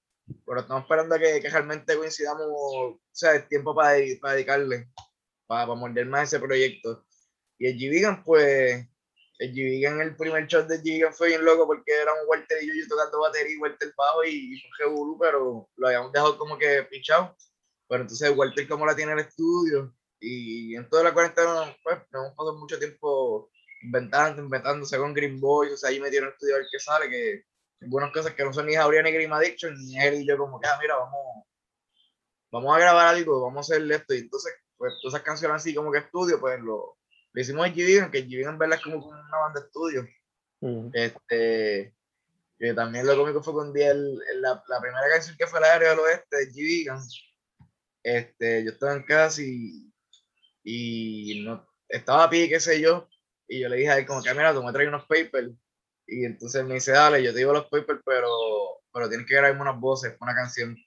pero 0.46 0.60
estamos 0.62 0.84
esperando 0.84 1.18
que, 1.18 1.42
que 1.42 1.50
realmente 1.50 1.98
coincidamos, 1.98 2.46
o 2.48 3.00
sea, 3.12 3.34
el 3.34 3.48
tiempo 3.48 3.74
para, 3.76 3.98
para 4.22 4.34
dedicarle, 4.36 4.90
para, 5.48 5.68
para 5.68 5.80
morder 5.80 6.06
más 6.06 6.28
ese 6.28 6.40
proyecto. 6.40 7.06
Y 7.58 7.68
el 7.68 7.78
G-Vegan, 7.78 8.24
pues, 8.24 8.86
el 9.40 9.54
G-Vegan, 9.54 10.02
el 10.02 10.16
primer 10.16 10.46
shot 10.48 10.68
de 10.68 10.80
G-Vegan 10.80 11.14
fue 11.14 11.30
bien 11.30 11.46
loco 11.46 11.66
porque 11.66 11.92
era 11.92 12.14
un 12.14 12.28
Walter 12.28 12.62
y 12.62 12.68
yo, 12.68 12.74
yo 12.76 12.88
tocando 12.88 13.22
batería 13.22 13.56
y 13.56 13.60
Walter 13.60 13.94
bajo 13.98 14.24
y, 14.26 14.54
y 14.54 14.86
un 14.86 15.18
pero 15.18 15.70
lo 15.76 15.88
habíamos 15.88 16.12
dejado 16.12 16.38
como 16.38 16.58
que 16.58 16.84
pichado. 16.84 17.36
Pero 17.88 18.02
entonces 18.02 18.32
Walter 18.36 18.68
como 18.68 18.86
la 18.86 18.96
tiene 18.96 19.12
en 19.12 19.20
el 19.20 19.26
estudio 19.26 19.94
y 20.20 20.76
en 20.76 20.90
toda 20.90 21.04
la 21.04 21.14
cuarentena, 21.14 21.76
pues, 21.84 21.98
nos 22.12 22.26
hemos 22.26 22.36
pasado 22.36 22.58
mucho 22.58 22.80
tiempo 22.80 23.50
inventando, 23.82 24.42
inventándose 24.42 24.98
con 24.98 25.14
Green 25.14 25.40
Boys, 25.40 25.74
o 25.74 25.78
sea, 25.78 25.90
ahí 25.90 26.00
metieron 26.00 26.30
el 26.30 26.34
estudio 26.34 26.56
a 26.56 26.58
ver 26.60 26.68
qué 26.72 26.80
sale, 26.80 27.10
que 27.10 27.44
buenas 27.82 28.14
cosas 28.14 28.34
que 28.34 28.44
no 28.46 28.54
son 28.54 28.66
ni 28.66 28.76
Jauría 28.76 29.04
ni 29.04 29.12
Green 29.12 29.34
Addiction, 29.34 29.76
ni 29.76 30.00
él 30.00 30.22
y 30.22 30.26
yo 30.26 30.38
como 30.38 30.60
que, 30.60 30.68
ah, 30.68 30.78
mira, 30.82 30.96
vamos, 30.96 31.46
vamos 32.52 32.76
a 32.76 32.80
grabar 32.80 33.08
algo, 33.08 33.42
vamos 33.42 33.70
a 33.70 33.76
hacer 33.76 33.92
esto, 33.92 34.14
y 34.14 34.20
entonces, 34.20 34.54
pues, 34.78 34.94
todas 35.02 35.16
esas 35.16 35.26
canciones 35.26 35.58
así 35.58 35.76
como 35.76 35.92
que 35.92 35.98
estudio, 36.00 36.40
pues, 36.40 36.60
lo, 36.62 36.98
lo 37.34 37.42
hicimos 37.42 37.68
en 37.68 37.74
G-Vegan, 37.74 38.12
que 38.12 38.26
G-Vegan 38.26 38.54
en 38.54 38.60
verdad 38.60 38.78
es 38.78 38.84
como 38.84 39.06
una 39.06 39.38
banda 39.40 39.60
de 39.60 39.66
estudio, 39.66 40.08
Mm. 40.64 40.92
este, 40.94 41.94
que 42.58 42.74
también 42.74 43.06
lo 43.06 43.18
cómico 43.18 43.44
fue 43.44 43.52
con 43.52 43.74
Diel, 43.74 44.18
la, 44.36 44.64
la 44.66 44.80
primera 44.80 45.10
canción 45.10 45.36
que 45.38 45.46
fue 45.46 45.60
la 45.60 45.74
área 45.74 45.90
del 45.90 46.00
oeste 46.00 46.38
de 46.38 46.52
G-Vegan, 46.54 47.02
este, 48.04 48.64
yo 48.66 48.72
estaba 48.72 48.94
en 48.96 49.04
casa 49.04 49.42
y, 49.44 49.92
y 50.64 51.44
no, 51.46 51.68
estaba 51.90 52.26
a 52.26 52.30
pie, 52.30 52.50
qué 52.50 52.60
sé 52.60 52.82
yo, 52.82 53.08
y 53.48 53.62
yo 53.62 53.70
le 53.70 53.78
dije 53.78 53.90
a 53.90 53.98
él 54.00 54.06
como 54.06 54.22
que, 54.24 54.32
mira, 54.34 54.54
tú 54.54 54.64
me 54.64 54.72
traes 54.74 54.90
unos 54.90 55.06
papers, 55.06 55.52
y 56.08 56.26
entonces 56.26 56.66
me 56.66 56.76
dice, 56.76 56.92
dale, 56.92 57.24
yo 57.24 57.32
te 57.34 57.40
digo 57.40 57.54
los 57.54 57.68
papers, 57.68 58.02
pero, 58.06 58.30
pero 58.94 59.10
tienes 59.10 59.28
que 59.28 59.36
grabarme 59.36 59.62
unas 59.62 59.80
voces, 59.80 60.16
una 60.22 60.36
canción, 60.36 60.78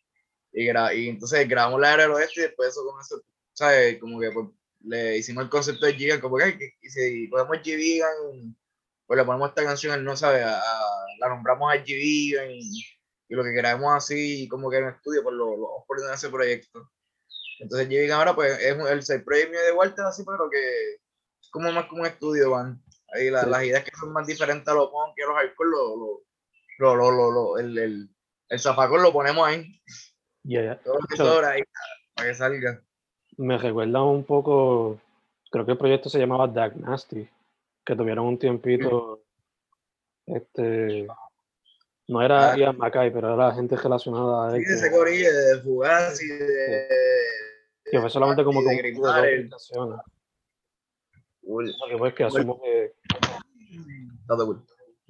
y, 0.53 0.67
gra 0.67 0.95
y 0.95 1.09
entonces 1.09 1.49
grabamos 1.49 1.81
la 1.81 1.93
área 1.95 2.07
del 2.07 2.15
oeste 2.17 2.41
y 2.41 2.45
después 2.45 2.71
eso 2.71 2.83
eso, 3.01 3.23
¿sabes? 3.53 3.99
Como 4.01 4.21
que 4.21 4.31
pues, 4.33 4.49
le 4.81 5.19
hicimos 5.19 5.45
el 5.45 5.51
concepto 5.51 5.87
de 5.87 5.95
Gigan, 5.95 6.21
como 6.21 6.37
que, 6.39 6.75
y 6.83 6.89
si 6.91 7.29
podemos 7.29 7.59
Gigan, 7.63 8.57
pues 9.07 9.19
le 9.19 9.25
ponemos 9.25 9.49
esta 9.51 9.65
canción, 9.65 9.95
él 9.99 10.05
no 10.05 10.17
sabe, 10.17 10.43
a- 10.45 10.61
la 11.21 11.29
nombramos 11.29 11.73
a 11.75 11.83
Gigan 11.83 12.51
y, 12.51 12.83
y 13.29 13.35
lo 13.35 13.45
que 13.45 13.53
queramos 13.53 13.93
así, 13.95 14.49
como 14.49 14.71
que 14.71 14.79
en 14.79 14.89
estudio, 14.89 15.23
pues 15.23 15.35
lo, 15.35 15.57
lo 15.57 15.63
vamos 15.69 15.85
poniendo 15.87 16.11
en 16.11 16.15
ese 16.15 16.29
proyecto. 16.31 16.91
Entonces 17.59 17.89
Gigan 17.89 18.19
ahora, 18.19 18.35
pues 18.35 18.59
es 18.61 18.73
un- 18.75 18.87
el 18.87 19.25
project 19.25 19.51
mío 19.51 19.61
de 19.63 19.73
Walter, 19.73 20.05
así, 20.05 20.25
pero 20.25 20.49
que 20.51 20.59
es 21.41 21.49
como 21.51 21.73
más 21.73 21.87
como 21.87 22.03
un 22.03 22.07
estudio, 22.09 22.51
van. 22.51 22.83
Ahí 23.15 23.31
la- 23.31 23.45
Sí. 23.45 23.51
las 23.51 23.65
ideas 23.65 23.85
que 23.85 23.97
son 23.97 24.13
más 24.13 24.27
diferentes 24.27 24.67
a 24.69 24.75
los 24.75 24.91
punk 24.91 25.15
y 25.17 25.23
a 25.23 25.27
los 25.27 25.37
hardcore, 25.37 25.71
lo, 25.71 25.97
lo, 26.79 26.97
lo, 26.97 27.11
lo, 27.11 27.31
lo, 27.31 27.59
el, 27.59 27.79
el, 27.79 28.09
el 28.51 28.61
zafacón 28.61 29.03
lo 29.03 29.13
ponemos 29.13 29.47
ahí, 29.47 29.81
todo 30.85 30.95
lo 30.99 31.07
que 31.09 31.17
Sure. 31.17 31.29
sobra 31.29 31.51
ahí, 31.51 31.63
para 32.15 32.29
que 32.29 32.35
salga. 32.35 32.83
me 33.39 33.57
recuerda 33.59 34.03
un 34.03 34.25
poco, 34.25 35.01
creo 35.51 35.65
que 35.65 35.73
el 35.73 35.79
proyecto 35.79 36.09
se 36.11 36.19
llamaba 36.19 36.47
Dark 36.49 36.77
Nasty, 36.77 37.29
que 37.85 37.97
tuvieron 37.97 38.27
un 38.27 38.39
tiempito, 38.39 39.23
este, 40.27 41.07
no 42.09 42.23
era 42.23 42.53
Ah. 42.53 42.57
Ian 42.59 42.77
Mackay, 42.79 43.11
pero 43.13 43.35
era 43.35 43.55
gente 43.55 43.77
relacionada 43.77 44.49
a 44.49 44.51
Sí, 44.53 44.57
él. 44.59 44.65
de 44.65 44.75
ese 44.75 44.91
que- 44.91 44.97
corillo 44.97 45.33
de 45.33 45.63
Fugazi, 45.63 46.27
de. 46.29 46.89
Que 47.91 48.01
fue 48.01 48.11
solamente 48.11 48.45
como 48.45 48.63
de 48.63 48.93
dos. 49.01 50.01
Porque 51.47 51.97
pues 51.97 52.15
que 52.15 52.25
asumo 52.25 52.61
que, 52.61 52.95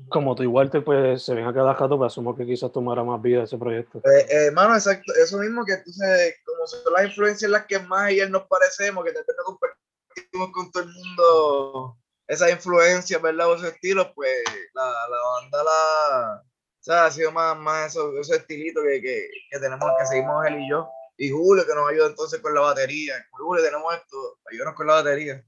como 0.09 0.35
tú 0.35 0.43
y 0.43 0.47
Walter, 0.47 0.85
pues 0.85 1.23
se 1.23 1.35
ven 1.35 1.47
a 1.47 1.55
cada 1.55 1.73
rato, 1.73 1.97
pues 1.97 2.13
asumo 2.13 2.37
que 2.37 2.45
quizás 2.45 2.71
tomara 2.71 3.03
más 3.03 3.21
vida 3.23 3.45
ese 3.45 3.57
proyecto. 3.57 3.99
Eh, 3.99 4.27
eh, 4.29 4.51
mano, 4.51 4.75
exacto, 4.75 5.13
eso 5.15 5.39
mismo 5.39 5.65
que 5.65 5.73
entonces, 5.73 6.35
como 6.45 6.67
son 6.67 6.93
las 6.93 7.07
influencias 7.07 7.51
las 7.51 7.65
que 7.67 7.79
más 7.79 8.13
y 8.13 8.21
él 8.21 8.31
nos 8.31 8.43
parecemos, 8.47 9.05
que 9.05 9.13
tal 9.13 9.25
vez 9.27 9.37
no 9.39 9.45
compartimos 9.45 10.53
con 10.53 10.71
todo 10.71 10.83
el 10.83 10.91
mundo 10.91 11.97
esas 12.29 12.51
influencias, 12.51 13.23
¿verdad? 13.23 13.51
O 13.51 13.55
esos 13.55 13.73
estilos, 13.73 14.09
pues 14.15 14.31
la, 14.75 14.85
la 14.85 15.17
banda 15.41 15.65
la, 15.65 16.43
o 16.43 16.83
sea, 16.83 17.07
ha 17.07 17.11
sido 17.11 17.33
más, 17.33 17.57
más 17.59 17.93
esos, 17.93 18.15
esos 18.15 18.37
estilitos 18.37 18.83
que, 18.85 19.01
que, 19.01 19.29
que 19.51 19.59
tenemos, 19.59 19.91
que 19.99 20.07
seguimos 20.07 20.45
él 20.47 20.61
y 20.61 20.71
yo. 20.71 20.89
Y 21.17 21.31
Julio, 21.31 21.67
que 21.67 21.75
nos 21.75 21.89
ayuda 21.89 22.09
entonces 22.09 22.41
con 22.41 22.55
la 22.55 22.61
batería. 22.61 23.15
Julio, 23.31 23.65
tenemos 23.65 23.95
esto, 23.95 24.39
ayúdanos 24.51 24.75
con 24.75 24.87
la 24.87 24.95
batería. 24.95 25.45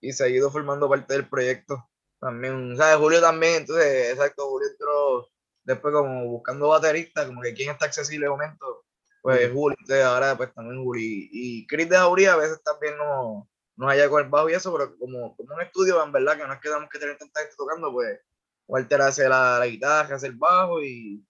Y 0.00 0.12
se 0.12 0.24
ha 0.24 0.28
ido 0.28 0.50
formando 0.50 0.88
parte 0.88 1.14
del 1.14 1.28
proyecto. 1.28 1.88
También, 2.20 2.76
¿sabes? 2.76 2.96
Julio 2.96 3.20
también, 3.20 3.56
entonces, 3.56 4.10
exacto, 4.10 4.48
Julio 4.48 4.68
entró 4.68 5.28
después 5.64 5.94
como 5.94 6.26
buscando 6.26 6.68
bateristas, 6.68 7.26
como 7.26 7.42
que 7.42 7.54
quién 7.54 7.70
está 7.70 7.86
accesible 7.86 8.26
de 8.26 8.30
momento, 8.30 8.84
pues 9.22 9.50
Julio, 9.52 9.76
entonces 9.80 10.04
ahora 10.04 10.36
pues 10.36 10.52
también 10.52 10.82
Julio. 10.82 11.02
Y, 11.04 11.66
Chris 11.66 11.88
de 11.88 11.96
Jauría 11.96 12.34
a 12.34 12.36
veces 12.36 12.62
también 12.62 12.96
no, 12.98 13.48
nos 13.76 13.90
haya 13.90 14.08
con 14.08 14.22
el 14.22 14.28
bajo 14.28 14.50
y 14.50 14.54
eso, 14.54 14.72
pero 14.72 14.96
como, 14.98 15.36
como 15.36 15.54
un 15.54 15.62
estudio, 15.62 16.02
en 16.02 16.12
verdad, 16.12 16.36
que 16.36 16.46
no 16.46 16.52
es 16.52 16.60
que 16.60 16.68
tenemos 16.68 16.90
que 16.90 16.98
tener 16.98 17.18
tanta 17.18 17.40
gente 17.40 17.54
tocando, 17.56 17.92
pues 17.92 18.20
Walter 18.66 19.02
hace 19.02 19.28
la, 19.28 19.58
la 19.58 19.66
guitarra, 19.66 20.16
hace 20.16 20.26
el 20.26 20.36
bajo 20.36 20.82
y, 20.82 21.24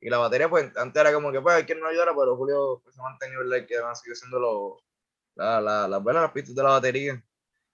y 0.00 0.08
la 0.08 0.18
batería, 0.18 0.48
pues 0.48 0.74
antes 0.76 1.00
era 1.00 1.12
como 1.12 1.30
que 1.30 1.40
pues 1.40 1.56
hay 1.56 1.64
quien 1.64 1.80
nos 1.80 1.90
ayudara, 1.90 2.12
pero 2.16 2.36
Julio 2.36 2.80
pues, 2.82 2.94
se 2.94 3.00
ha 3.00 3.04
mantenido, 3.04 3.40
¿verdad? 3.46 3.66
Que 3.66 3.76
han 3.78 3.96
seguido 3.96 4.16
siendo 4.16 4.40
los, 4.40 4.84
la, 5.34 5.60
la, 5.60 5.88
las 5.88 6.02
buenas 6.02 6.22
las 6.22 6.32
pistas 6.32 6.54
de 6.54 6.62
la 6.62 6.70
batería. 6.70 7.22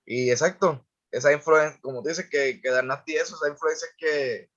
Y 0.04 0.30
exacto, 0.30 0.84
esa 1.10 1.32
influencia, 1.32 1.80
como 1.80 2.02
tú 2.02 2.08
dices, 2.08 2.28
que, 2.30 2.60
que 2.60 2.70
Dark 2.70 2.86
Nasty 2.86 3.16
eso, 3.16 3.36
esa 3.36 3.48
influencia 3.48 3.88
es 3.88 3.94
que, 3.96 4.50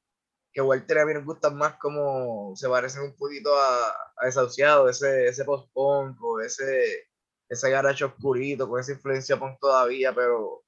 que 0.52 0.62
Walter 0.62 1.00
a 1.00 1.06
mí 1.06 1.14
nos 1.14 1.26
gustan 1.26 1.56
más 1.58 1.76
como 1.78 2.56
se 2.56 2.68
parecen 2.68 3.04
un 3.04 3.16
poquito 3.16 3.56
a, 3.56 3.90
a 4.18 4.26
Desahuciado, 4.26 4.90
ese, 4.90 5.28
ese 5.28 5.46
post-punk 5.46 6.22
o 6.24 6.40
ese, 6.42 7.08
ese 7.50 7.70
garage 7.70 8.04
oscurito 8.04 8.68
con 8.68 8.80
esa 8.80 8.94
influencia 8.94 9.38
punk 9.38 9.60
todavía, 9.60 10.14
pero 10.14 10.64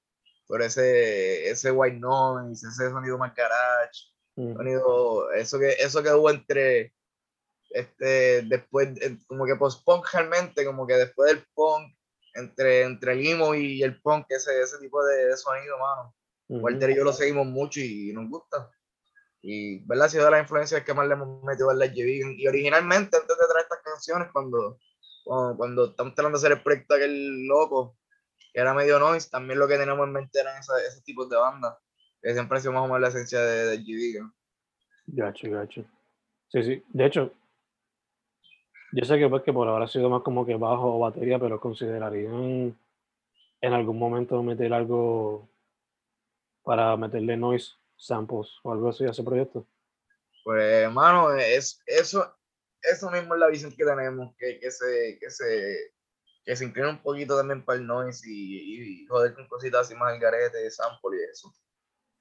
por 0.48 0.62
ese, 0.62 1.50
ese 1.50 1.72
white 1.72 1.98
noise, 1.98 2.67
ese 2.67 2.89
sonido 2.89 3.17
más 3.17 3.34
garage, 3.34 4.11
Ujú. 4.42 4.58
sonido, 4.58 5.32
eso 5.34 5.60
que, 5.60 5.72
eso 5.74 6.02
que 6.04 6.10
hubo 6.12 6.30
entre, 6.30 6.94
este, 7.70 8.42
después, 8.44 8.90
como 9.28 9.46
que 9.46 9.56
post-punk 9.56 10.06
realmente, 10.14 10.66
como 10.66 10.88
que 10.88 10.96
después 10.96 11.32
del 11.34 11.46
punk, 11.54 11.96
entre, 12.34 12.84
entre 12.84 13.14
el 13.14 13.28
emo 13.28 13.54
y 13.56 13.84
el 13.84 14.02
punk, 14.02 14.26
ese, 14.30 14.62
ese 14.62 14.78
tipo 14.80 15.04
de, 15.06 15.28
de 15.28 15.38
sonido, 15.38 15.78
mano. 15.78 16.16
Walter 16.48 16.90
y 16.90 16.96
yo 16.96 17.04
lo 17.04 17.14
seguimos 17.14 17.46
mucho 17.46 17.80
y 17.80 18.12
nos 18.14 18.30
gusta. 18.30 18.70
Y, 19.42 19.86
¿verdad? 19.86 20.06
Ha 20.06 20.10
sido 20.10 20.26
de 20.26 20.32
las 20.32 20.42
influencias 20.42 20.84
que 20.84 20.94
más 20.94 21.08
le 21.08 21.14
hemos 21.14 21.44
metido 21.44 21.70
al 21.70 21.80
J 21.80 21.94
Vegan. 21.96 22.36
Y 22.38 22.48
originalmente, 22.48 23.18
antes 23.18 23.38
de 23.38 23.48
traer 23.48 23.64
estas 23.64 23.82
canciones, 23.84 24.28
cuando, 24.34 24.78
cuando, 25.24 25.58
cuando 25.58 25.86
estamos 25.86 26.14
tratando 26.14 26.38
de 26.38 26.42
hacer 26.46 26.58
el 26.58 26.64
proyecto 26.64 26.94
aquel 26.94 27.48
loco, 27.48 27.98
que 28.54 28.60
era 28.60 28.74
medio 28.74 29.00
noise, 29.00 29.30
también 29.30 29.60
lo 29.60 29.68
que 29.68 29.78
teníamos 29.78 30.06
en 30.08 30.14
mente 30.14 30.40
eran 30.42 30.58
esa- 30.60 30.82
esos 30.86 31.04
tipos 31.04 31.30
de 31.30 31.38
bandas. 31.38 31.78
Que 32.22 32.34
siempre 32.34 32.58
ha 32.58 32.62
sido 32.62 32.74
más 32.74 32.84
o 32.84 32.86
menos 32.86 33.01
la 33.01 33.08
esencia 33.08 33.42
de, 33.42 33.66
de 33.66 33.78
J 33.78 33.92
Vegan. 33.94 34.34
Gacho, 35.08 35.50
gacho. 35.50 35.86
Sí, 36.50 36.63
sí. 36.63 36.84
De 36.90 37.06
hecho, 37.06 37.34
yo 38.94 39.06
sé 39.06 39.18
que 39.18 39.30
pues 39.30 39.44
que 39.44 39.54
por 39.54 39.68
ahora 39.68 39.86
ha 39.86 39.88
sido 39.88 40.10
más 40.10 40.22
como 40.22 40.46
que 40.46 40.56
bajo 40.56 41.00
batería, 41.00 41.40
pero 41.40 41.60
considerarían 41.60 42.78
en 43.62 43.74
algún 43.74 43.98
momento 43.98 44.42
meter 44.44 44.74
algo 44.74 45.50
para 46.63 46.98
meterle 46.98 47.38
noise 47.38 47.74
samples 47.96 48.50
o 48.63 48.72
algo 48.72 48.90
así 48.90 49.06
a 49.06 49.12
ese 49.12 49.24
proyecto. 49.24 49.66
Pues, 50.44 50.63
hermano, 50.84 51.34
es, 51.36 51.82
eso, 51.86 52.36
eso 52.82 53.12
mismo 53.12 53.36
es 53.36 53.40
la 53.40 53.48
visión 53.48 53.72
que 53.72 53.86
tenemos, 53.86 54.36
que, 54.38 54.60
que, 54.60 54.72
se, 54.72 55.18
que, 55.20 55.30
se, 55.30 55.94
que 56.44 56.56
se 56.56 56.66
inclina 56.66 56.90
un 56.90 57.01
poquito 57.01 57.38
también 57.38 57.63
para 57.63 57.80
el 57.80 57.86
noise 57.86 58.28
y, 58.28 59.04
y 59.04 59.08
joder 59.08 59.36
con 59.36 59.48
cositas 59.48 59.82
así 59.82 59.96
más 59.96 60.13
al 60.13 60.20
garete, 60.20 60.70
sample 60.72 61.18
y 61.18 61.32
eso. 61.32 61.54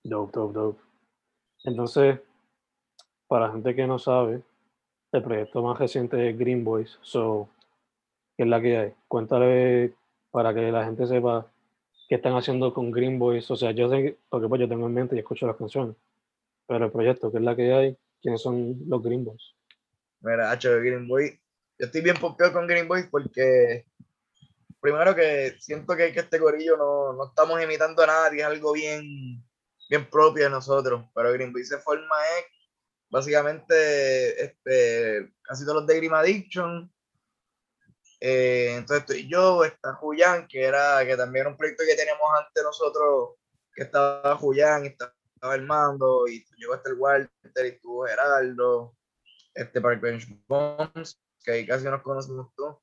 Dope, 0.03 0.33
dope, 0.33 0.55
dope. 0.55 0.83
Entonces, 1.65 2.21
para 3.27 3.47
la 3.47 3.53
gente 3.53 3.75
que 3.75 3.87
no 3.87 3.99
sabe, 3.99 4.43
el 5.13 5.23
proyecto 5.23 5.63
más 5.63 5.79
reciente 5.79 6.29
es 6.29 6.39
Green 6.39 6.65
Boys. 6.65 6.99
So, 7.03 7.49
¿qué 8.37 8.45
es 8.45 8.49
la 8.49 8.61
que 8.61 8.77
hay? 8.79 8.95
Cuéntale 9.09 9.95
para 10.31 10.55
que 10.55 10.73
la 10.73 10.85
gente 10.85 11.07
sepa 11.07 11.51
qué 12.09 12.15
están 12.17 12.35
haciendo 12.35 12.73
con 12.73 12.91
Green 12.91 13.19
Boys. 13.19 13.51
O 13.51 13.57
sea, 13.57 13.73
yo 13.73 13.91
sé, 13.91 14.19
porque 14.29 14.49
pues 14.49 14.61
yo 14.61 14.69
tengo 14.69 14.87
en 14.87 14.95
mente 14.95 15.17
y 15.17 15.19
escucho 15.19 15.47
las 15.47 15.57
canciones. 15.57 15.97
Pero 16.67 16.87
el 16.87 16.93
proyecto, 16.93 17.31
¿qué 17.31 17.39
es 17.39 17.45
la 17.45 17.57
que 17.57 17.73
hay? 17.73 17.97
¿Quiénes 18.23 18.41
son 18.41 18.77
los 18.87 19.03
Green 19.03 19.25
Boys? 19.25 19.55
Mira, 20.21 20.51
Hacho, 20.51 20.71
Green 20.79 21.07
Boy. 21.09 21.39
Yo 21.79 21.87
estoy 21.87 22.01
bien 22.01 22.17
pompeado 22.17 22.53
con 22.53 22.67
Green 22.67 22.89
Boy 22.89 23.05
porque, 23.11 23.87
primero 24.81 25.15
que 25.15 25.57
siento 25.59 25.97
que, 25.97 26.13
que 26.13 26.21
este 26.21 26.39
gorillo 26.39 26.77
no, 26.77 27.13
no 27.15 27.27
estamos 27.27 27.63
imitando 27.63 28.03
a 28.03 28.07
nadie, 28.07 28.41
es 28.41 28.47
algo 28.47 28.73
bien, 28.73 29.43
bien 29.91 30.09
propio 30.09 30.45
de 30.45 30.51
nosotros. 30.51 31.05
Pero 31.15 31.33
Green 31.33 31.53
Boy 31.53 31.65
se 31.65 31.79
forma 31.79 32.17
es 32.39 32.47
básicamente 33.11 34.45
este, 34.45 35.35
casi 35.43 35.65
todos 35.65 35.79
los 35.79 35.87
de 35.87 35.97
Grim 35.97 36.15
Addiction. 36.15 36.91
Eh, 38.21 38.75
entonces 38.77 39.01
estoy 39.01 39.29
yo, 39.29 39.65
está 39.65 39.95
Julián, 39.95 40.47
que 40.47 40.63
era 40.63 41.05
que 41.05 41.17
también 41.17 41.43
era 41.43 41.51
un 41.51 41.57
proyecto 41.57 41.85
que 41.87 41.97
teníamos 41.97 42.27
antes 42.39 42.63
nosotros, 42.63 43.31
que 43.75 43.85
estaba 43.85 44.37
Julián 44.37 44.87
estaba 44.87 45.13
Armando, 45.41 46.29
y 46.29 46.45
llegó 46.59 46.75
hasta 46.75 46.91
el 46.91 46.97
Walter 46.97 47.31
y 47.65 47.69
estuvo 47.69 48.07
Geraldo 48.07 48.95
este 49.55 49.81
Park 49.81 50.01
Bench 50.03 50.29
Bombs, 50.47 51.19
que 51.43 51.53
ahí 51.53 51.67
casi 51.67 51.85
nos 51.87 52.03
conocemos 52.03 52.55
todos. 52.55 52.79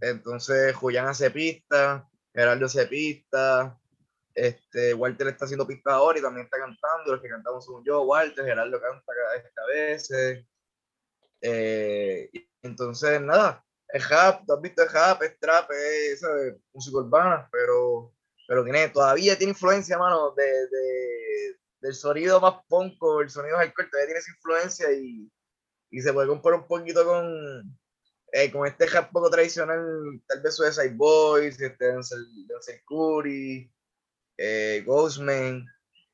Entonces, 0.00 0.74
Julián 0.76 1.08
hace 1.08 1.30
pista, 1.30 2.06
Geraldo 2.34 2.66
hace 2.66 2.86
pista, 2.86 3.80
este, 4.36 4.94
Walter 4.94 5.28
está 5.28 5.46
haciendo 5.46 5.66
pista 5.66 5.94
ahora 5.94 6.18
y 6.18 6.22
también 6.22 6.44
está 6.46 6.58
cantando. 6.58 7.12
Los 7.12 7.22
que 7.22 7.28
cantamos 7.28 7.64
son 7.64 7.82
yo, 7.84 8.02
Walter, 8.02 8.44
Geraldo 8.44 8.80
canta 8.80 9.12
a 9.64 9.66
veces. 9.68 10.46
Eh, 11.40 12.28
y 12.32 12.48
entonces, 12.62 13.20
nada, 13.20 13.64
es 13.88 14.08
rap, 14.08 14.42
tú 14.46 14.54
has 14.54 14.60
visto 14.60 14.82
el 14.82 14.88
rap, 14.90 15.22
es 15.22 15.38
trap, 15.38 15.70
es 15.70 16.22
música 16.72 16.98
urbana, 16.98 17.48
pero, 17.52 18.12
pero 18.48 18.64
tiene, 18.64 18.88
todavía 18.88 19.36
tiene 19.36 19.52
influencia, 19.52 19.98
mano, 19.98 20.32
de, 20.36 20.44
de- 20.44 21.56
del 21.80 21.94
sonido 21.94 22.40
más 22.40 22.54
ponco, 22.68 23.20
el 23.20 23.30
sonido 23.30 23.56
hardcore, 23.58 23.88
todavía 23.88 24.06
tiene 24.06 24.18
esa 24.20 24.32
influencia 24.32 24.92
y, 24.92 25.30
y 25.90 26.00
se 26.00 26.12
puede 26.12 26.26
comparar 26.28 26.60
un 26.60 26.66
poquito 26.66 27.04
con, 27.04 27.78
eh, 28.32 28.50
con 28.50 28.66
este 28.66 28.86
rap 28.86 29.12
poco 29.12 29.30
tradicional, 29.30 30.20
tal 30.26 30.42
vez 30.42 30.56
Suicide 30.56 30.94
Boys, 30.96 31.60
este 31.60 31.84
Denzel, 31.86 32.26
Denzel 32.48 32.82
Curry, 32.86 33.70
eh, 34.36 34.82
Ghostman, 34.86 35.66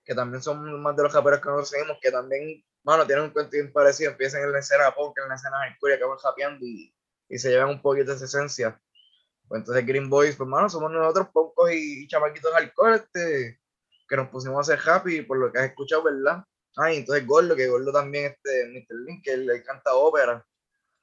que 0.04 0.14
también 0.14 0.42
son 0.42 0.80
más 0.82 0.96
de 0.96 1.02
los 1.02 1.12
raperos 1.12 1.40
que 1.40 1.66
seguimos, 1.66 1.98
que 2.00 2.10
también, 2.10 2.64
mano, 2.82 3.06
tienen 3.06 3.24
un 3.24 3.30
cuento 3.30 3.52
bien 3.52 3.72
parecido, 3.72 4.10
empiezan 4.10 4.42
en 4.42 4.52
la 4.52 4.58
escena 4.58 4.94
punk, 4.94 5.18
en 5.18 5.28
la 5.28 5.34
escena 5.34 5.58
hardcore 5.58 5.94
acaban 5.94 6.18
rapeando 6.22 6.64
y, 6.64 6.94
y 7.28 7.38
se 7.38 7.50
llevan 7.50 7.70
un 7.70 7.82
poquito 7.82 8.10
de 8.10 8.16
esa 8.16 8.24
esencia. 8.24 8.80
Pues 9.48 9.60
entonces 9.60 9.86
Green 9.86 10.08
Boys, 10.08 10.36
pues 10.36 10.48
mano, 10.48 10.68
somos 10.68 10.90
nosotros 10.90 11.28
pocos 11.32 11.70
y, 11.72 12.04
y 12.04 12.08
chamaquitos 12.08 12.52
hardcore, 12.52 12.96
este, 12.96 13.60
que 14.08 14.16
nos 14.16 14.28
pusimos 14.28 14.56
a 14.56 14.74
hacer 14.74 14.90
happy 14.90 15.22
por 15.22 15.38
lo 15.38 15.52
que 15.52 15.58
has 15.58 15.66
escuchado, 15.66 16.04
¿verdad? 16.04 16.44
Ah, 16.76 16.92
y 16.92 16.98
entonces 16.98 17.26
Gordo, 17.26 17.54
que 17.54 17.68
Gordo 17.68 17.92
también, 17.92 18.26
este, 18.32 18.66
Mr. 18.68 18.96
Link, 19.06 19.24
que 19.24 19.32
él, 19.32 19.50
él 19.50 19.62
canta 19.62 19.94
ópera. 19.94 20.44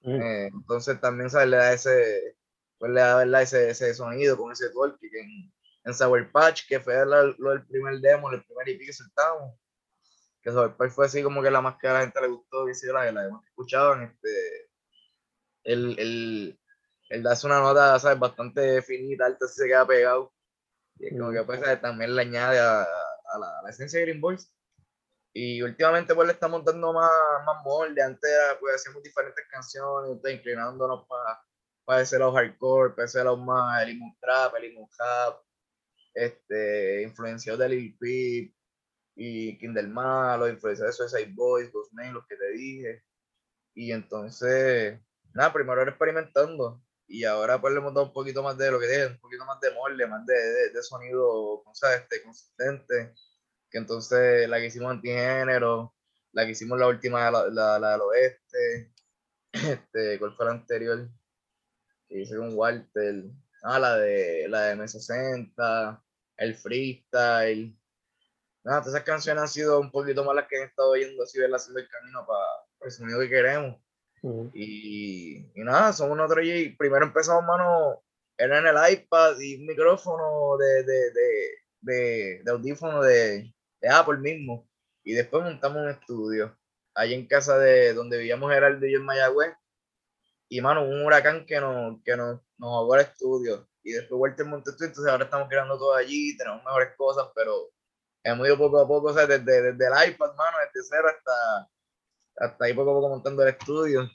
Eh, 0.02 0.50
entonces 0.54 1.00
también 1.02 1.30
¿sabes? 1.30 1.50
le 1.50 1.58
da 1.58 1.74
ese, 1.74 2.38
pues 2.78 2.92
le 2.92 3.02
da 3.02 3.18
¿verdad? 3.18 3.42
Ese, 3.42 3.70
ese 3.70 3.94
sonido 3.94 4.38
con 4.38 4.52
ese 4.52 4.70
twerk 4.70 4.98
que 5.00 5.20
en, 5.20 5.52
en 5.90 5.96
Sour 5.96 6.32
Patch, 6.32 6.68
que 6.68 6.80
fue 6.80 6.94
la- 7.06 7.34
lo 7.38 7.52
del 7.52 7.66
primer 7.68 8.00
demo, 8.00 8.32
el 8.32 8.44
primer 8.44 8.70
EP 8.70 8.86
que 8.86 8.94
soltamos. 8.94 9.56
Que 10.42 10.52
Sour 10.52 10.76
Patch 10.78 10.92
fue 10.92 11.06
así 11.06 11.24
como 11.24 11.42
que 11.44 11.52
la 11.52 11.62
más 11.62 11.78
que 11.80 11.88
a 11.88 11.94
la 11.94 12.02
gente 12.02 12.22
le 12.22 12.28
gustó, 12.30 12.66
que 12.66 12.74
la, 12.94 13.12
la 13.12 13.24
demás 13.24 13.42
que 13.44 13.50
escuchaban, 13.50 14.04
este, 14.04 14.70
él, 15.64 15.96
él, 16.00 16.60
él 17.10 17.24
da 17.24 17.36
una 17.44 17.60
nota, 17.62 18.00
¿sabes? 18.00 18.20
Bastante 18.20 18.82
finita, 18.82 19.26
alta, 19.26 19.46
así 19.46 19.56
se 19.62 19.68
queda 19.68 19.86
pegado. 19.88 20.34
Y 20.98 21.08
es 21.08 21.14
como 21.20 21.32
que 21.32 21.44
pues 21.44 21.82
también 21.82 22.16
le 22.16 22.22
añade 22.22 22.60
a, 22.60 22.82
a 22.84 23.40
la, 23.40 23.60
a 23.60 23.64
la 23.64 23.70
esencia 23.70 24.00
de 24.00 24.06
Green 24.08 24.22
Boys. 24.22 24.52
Y 25.34 25.62
últimamente 25.62 26.16
pues 26.16 26.28
le 26.28 26.34
estamos 26.34 26.64
dando 26.66 26.94
más, 26.94 27.12
más 27.46 27.64
molde. 27.64 28.02
Antes 28.02 28.32
pues 28.60 28.76
hacíamos 28.76 29.04
diferentes 29.04 29.46
canciones, 29.52 30.20
inclinándonos 30.34 31.08
para 31.08 31.40
para 31.90 32.02
ese 32.02 32.20
hardcore, 32.20 32.92
para 32.94 33.06
ese 33.06 33.24
más 33.24 33.82
el 33.82 33.90
emo 33.90 34.16
trap, 34.22 34.54
el 34.58 34.66
emo 34.66 34.88
rap, 35.00 35.42
este, 36.20 37.04
influenciado 37.04 37.58
de 37.60 37.70
Lil 37.70 37.98
Peep 37.98 38.54
y 39.16 39.58
King 39.58 39.74
del 39.74 39.90
Malo, 39.90 40.50
influenciado 40.50 40.92
de 40.92 40.98
Suicide 40.98 41.34
Boys, 41.34 41.72
Ghostman, 41.72 42.14
los 42.14 42.26
que 42.28 42.36
te 42.36 42.52
dije. 42.52 43.04
Y 43.74 43.92
entonces, 43.92 45.00
nada, 45.34 45.54
primero 45.54 45.82
era 45.82 45.92
experimentando 45.92 46.82
y 47.08 47.24
ahora 47.26 47.60
pues 47.60 47.74
le 47.74 47.80
hemos 47.80 47.94
dado 47.94 48.08
un 48.08 48.14
poquito 48.14 48.44
más 48.44 48.58
de 48.58 48.72
lo 48.72 48.80
que 48.80 48.88
dije, 48.88 49.08
un 49.08 49.20
poquito 49.20 49.46
más 49.46 49.60
de 49.62 49.72
molde, 49.72 50.08
más 50.08 50.26
de, 50.26 50.36
de, 50.36 50.70
de 50.72 50.84
sonido, 50.84 51.64
¿sabes? 51.74 52.02
Este, 52.02 52.22
consistente, 52.24 53.16
que 53.70 53.78
entonces 53.80 54.48
la 54.48 54.60
que 54.60 54.68
hicimos 54.68 54.92
antigénero, 54.92 55.96
la 56.34 56.46
que 56.46 56.52
hicimos 56.52 56.80
la 56.80 56.88
última, 56.88 57.32
la, 57.32 57.48
la, 57.48 57.80
la 57.80 57.92
del 57.94 58.02
oeste, 58.02 58.94
este, 59.52 60.20
¿cuál 60.20 60.36
fue 60.36 60.46
la 60.46 60.52
anterior? 60.52 61.10
Que 62.08 62.22
hice 62.22 62.38
con 62.38 62.56
Walter, 62.56 63.26
ah, 63.64 63.80
la 63.80 63.98
de, 63.98 64.48
la 64.48 64.62
de 64.62 64.76
M60, 64.76 66.04
el 66.40 66.56
freestyle, 66.56 67.78
nada, 68.64 68.82
todas 68.82 68.96
esas 68.96 69.04
canciones 69.04 69.44
han 69.44 69.50
sido 69.50 69.80
un 69.80 69.92
poquito 69.92 70.24
más 70.24 70.36
las 70.36 70.48
que 70.48 70.58
he 70.58 70.64
estado 70.64 70.92
oyendo 70.92 71.24
así, 71.24 71.40
verlas 71.40 71.62
haciendo 71.62 71.82
el 71.82 71.90
camino 71.90 72.26
para, 72.26 72.46
para 72.78 72.90
el 72.90 72.92
sonido 72.92 73.20
que 73.20 73.30
queremos. 73.30 73.78
Ujú. 74.22 74.50
Y, 74.54 75.52
y 75.54 75.64
nada, 75.64 75.94
somos 75.94 76.18
nosotros 76.18 76.46
y 76.46 76.70
primero 76.70 77.06
empezamos, 77.06 77.44
mano, 77.44 78.02
era 78.38 78.60
en 78.60 78.68
el 78.68 78.94
iPad 78.94 79.38
y 79.40 79.58
un 79.58 79.68
micrófono 79.68 80.58
de, 80.58 80.84
de, 80.84 81.12
de, 81.12 81.50
de, 81.82 82.42
de 82.44 82.52
audífono 82.52 83.02
de, 83.02 83.54
de 83.82 83.90
Apple 83.90 84.18
mismo. 84.18 84.68
Y 85.04 85.14
después 85.14 85.44
montamos 85.44 85.84
un 85.84 85.90
estudio 85.90 86.58
ahí 86.96 87.14
en 87.14 87.28
casa 87.28 87.58
de 87.58 87.94
donde 87.94 88.18
vivíamos 88.18 88.52
Geraldo 88.52 88.86
y 88.86 88.94
yo 88.94 89.00
en 89.00 89.06
Mayagüez. 89.06 89.54
Y 90.50 90.62
mano, 90.62 90.84
un 90.84 91.06
huracán 91.06 91.46
que 91.46 91.60
nos, 91.60 92.02
que 92.04 92.16
nos, 92.16 92.42
nos 92.58 92.70
ahogó 92.70 92.96
el 92.96 93.02
estudio. 93.02 93.68
Y 93.90 93.94
después 93.94 94.20
Walter 94.20 94.46
montó 94.46 94.70
esto, 94.70 94.86
entonces 94.86 95.12
ahora 95.12 95.26
estamos 95.26 95.48
creando 95.50 95.78
todo 95.78 95.96
allí, 95.96 96.38
tenemos 96.38 96.64
mejores 96.64 96.90
cosas, 96.96 97.28
pero 97.34 97.70
hemos 98.24 98.46
ido 98.46 98.58
poco 98.58 98.80
a 98.80 98.88
poco, 98.88 99.08
o 99.08 99.14
sea, 99.14 99.26
desde, 99.26 99.74
desde 99.74 99.88
el 99.88 100.12
iPad, 100.12 100.36
mano, 100.36 100.58
desde 100.72 100.88
cero 100.90 101.08
hasta, 101.10 101.70
hasta 102.38 102.66
ahí 102.66 102.74
poco 102.74 102.92
a 102.92 102.94
poco 102.94 103.10
montando 103.10 103.42
el 103.42 103.50
estudio. 103.50 104.08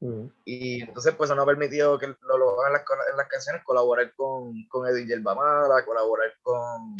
Ujú. 0.00 0.32
Y 0.44 0.82
entonces 0.82 1.14
pues 1.14 1.28
eso 1.28 1.36
nos 1.36 1.44
ha 1.44 1.46
permitido 1.46 1.98
que 1.98 2.08
lo, 2.08 2.38
lo 2.38 2.60
hagan 2.60 2.72
en 2.72 2.72
las, 2.72 2.84
en 3.10 3.16
las 3.18 3.28
canciones, 3.28 3.62
colaborar 3.64 4.12
con, 4.14 4.52
con 4.68 4.88
Edwin 4.88 5.06
Yerbamala, 5.06 5.84
colaborar 5.84 6.32
con, 6.42 6.96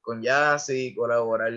con 0.00 0.22
Yassi, 0.22 0.94
colaborar 0.94 1.52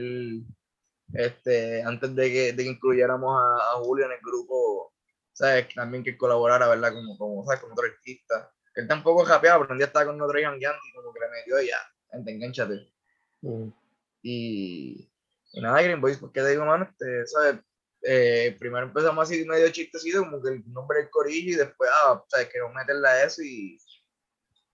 este, 1.13 1.83
antes 1.83 2.15
de 2.15 2.31
que, 2.31 2.53
de 2.53 2.63
que 2.63 2.69
incluyéramos 2.69 3.39
a, 3.39 3.73
a 3.73 3.75
Julio 3.83 4.05
en 4.05 4.13
el 4.13 4.19
grupo, 4.21 4.93
¿sabes? 5.33 5.67
También 5.75 6.03
que 6.03 6.17
colaborara, 6.17 6.67
¿verdad? 6.67 6.93
Como, 6.93 7.17
como, 7.17 7.45
¿sabes? 7.45 7.59
Como 7.59 7.73
otro 7.73 7.85
artista. 7.85 8.51
Él 8.77 8.87
tampoco 8.87 9.25
rapeaba, 9.25 9.59
pero 9.61 9.73
un 9.73 9.79
día 9.79 9.87
estaba 9.87 10.05
con 10.05 10.21
otro 10.21 10.39
Young 10.39 10.59
Yanti, 10.59 10.93
como 10.93 11.11
que 11.11 11.19
le 11.19 11.29
metió 11.29 11.59
y 11.59 11.67
ya, 11.67 11.79
vente, 12.13 12.31
enganchate. 12.31 12.87
Ujú. 13.41 13.73
Y, 14.21 15.09
y 15.53 15.61
nada, 15.61 15.81
Green 15.81 15.99
Boys, 15.99 16.19
qué 16.31 16.41
te 16.41 16.49
digo, 16.49 16.63
mano, 16.63 16.85
este, 16.85 17.25
¿sabes? 17.25 17.59
Eh, 18.03 18.55
primero 18.59 18.85
empezamos 18.85 19.27
así 19.27 19.43
medio 19.45 19.69
chistecito, 19.71 20.19
como 20.19 20.43
que 20.43 20.49
el 20.49 20.71
nombre 20.71 20.99
del 20.99 21.09
corillo, 21.09 21.53
y 21.53 21.55
después, 21.55 21.89
ah, 21.91 22.23
¿sabes? 22.27 22.49
Queremos 22.49 22.75
meterle 22.75 23.07
a 23.07 23.23
eso 23.23 23.41
y, 23.41 23.79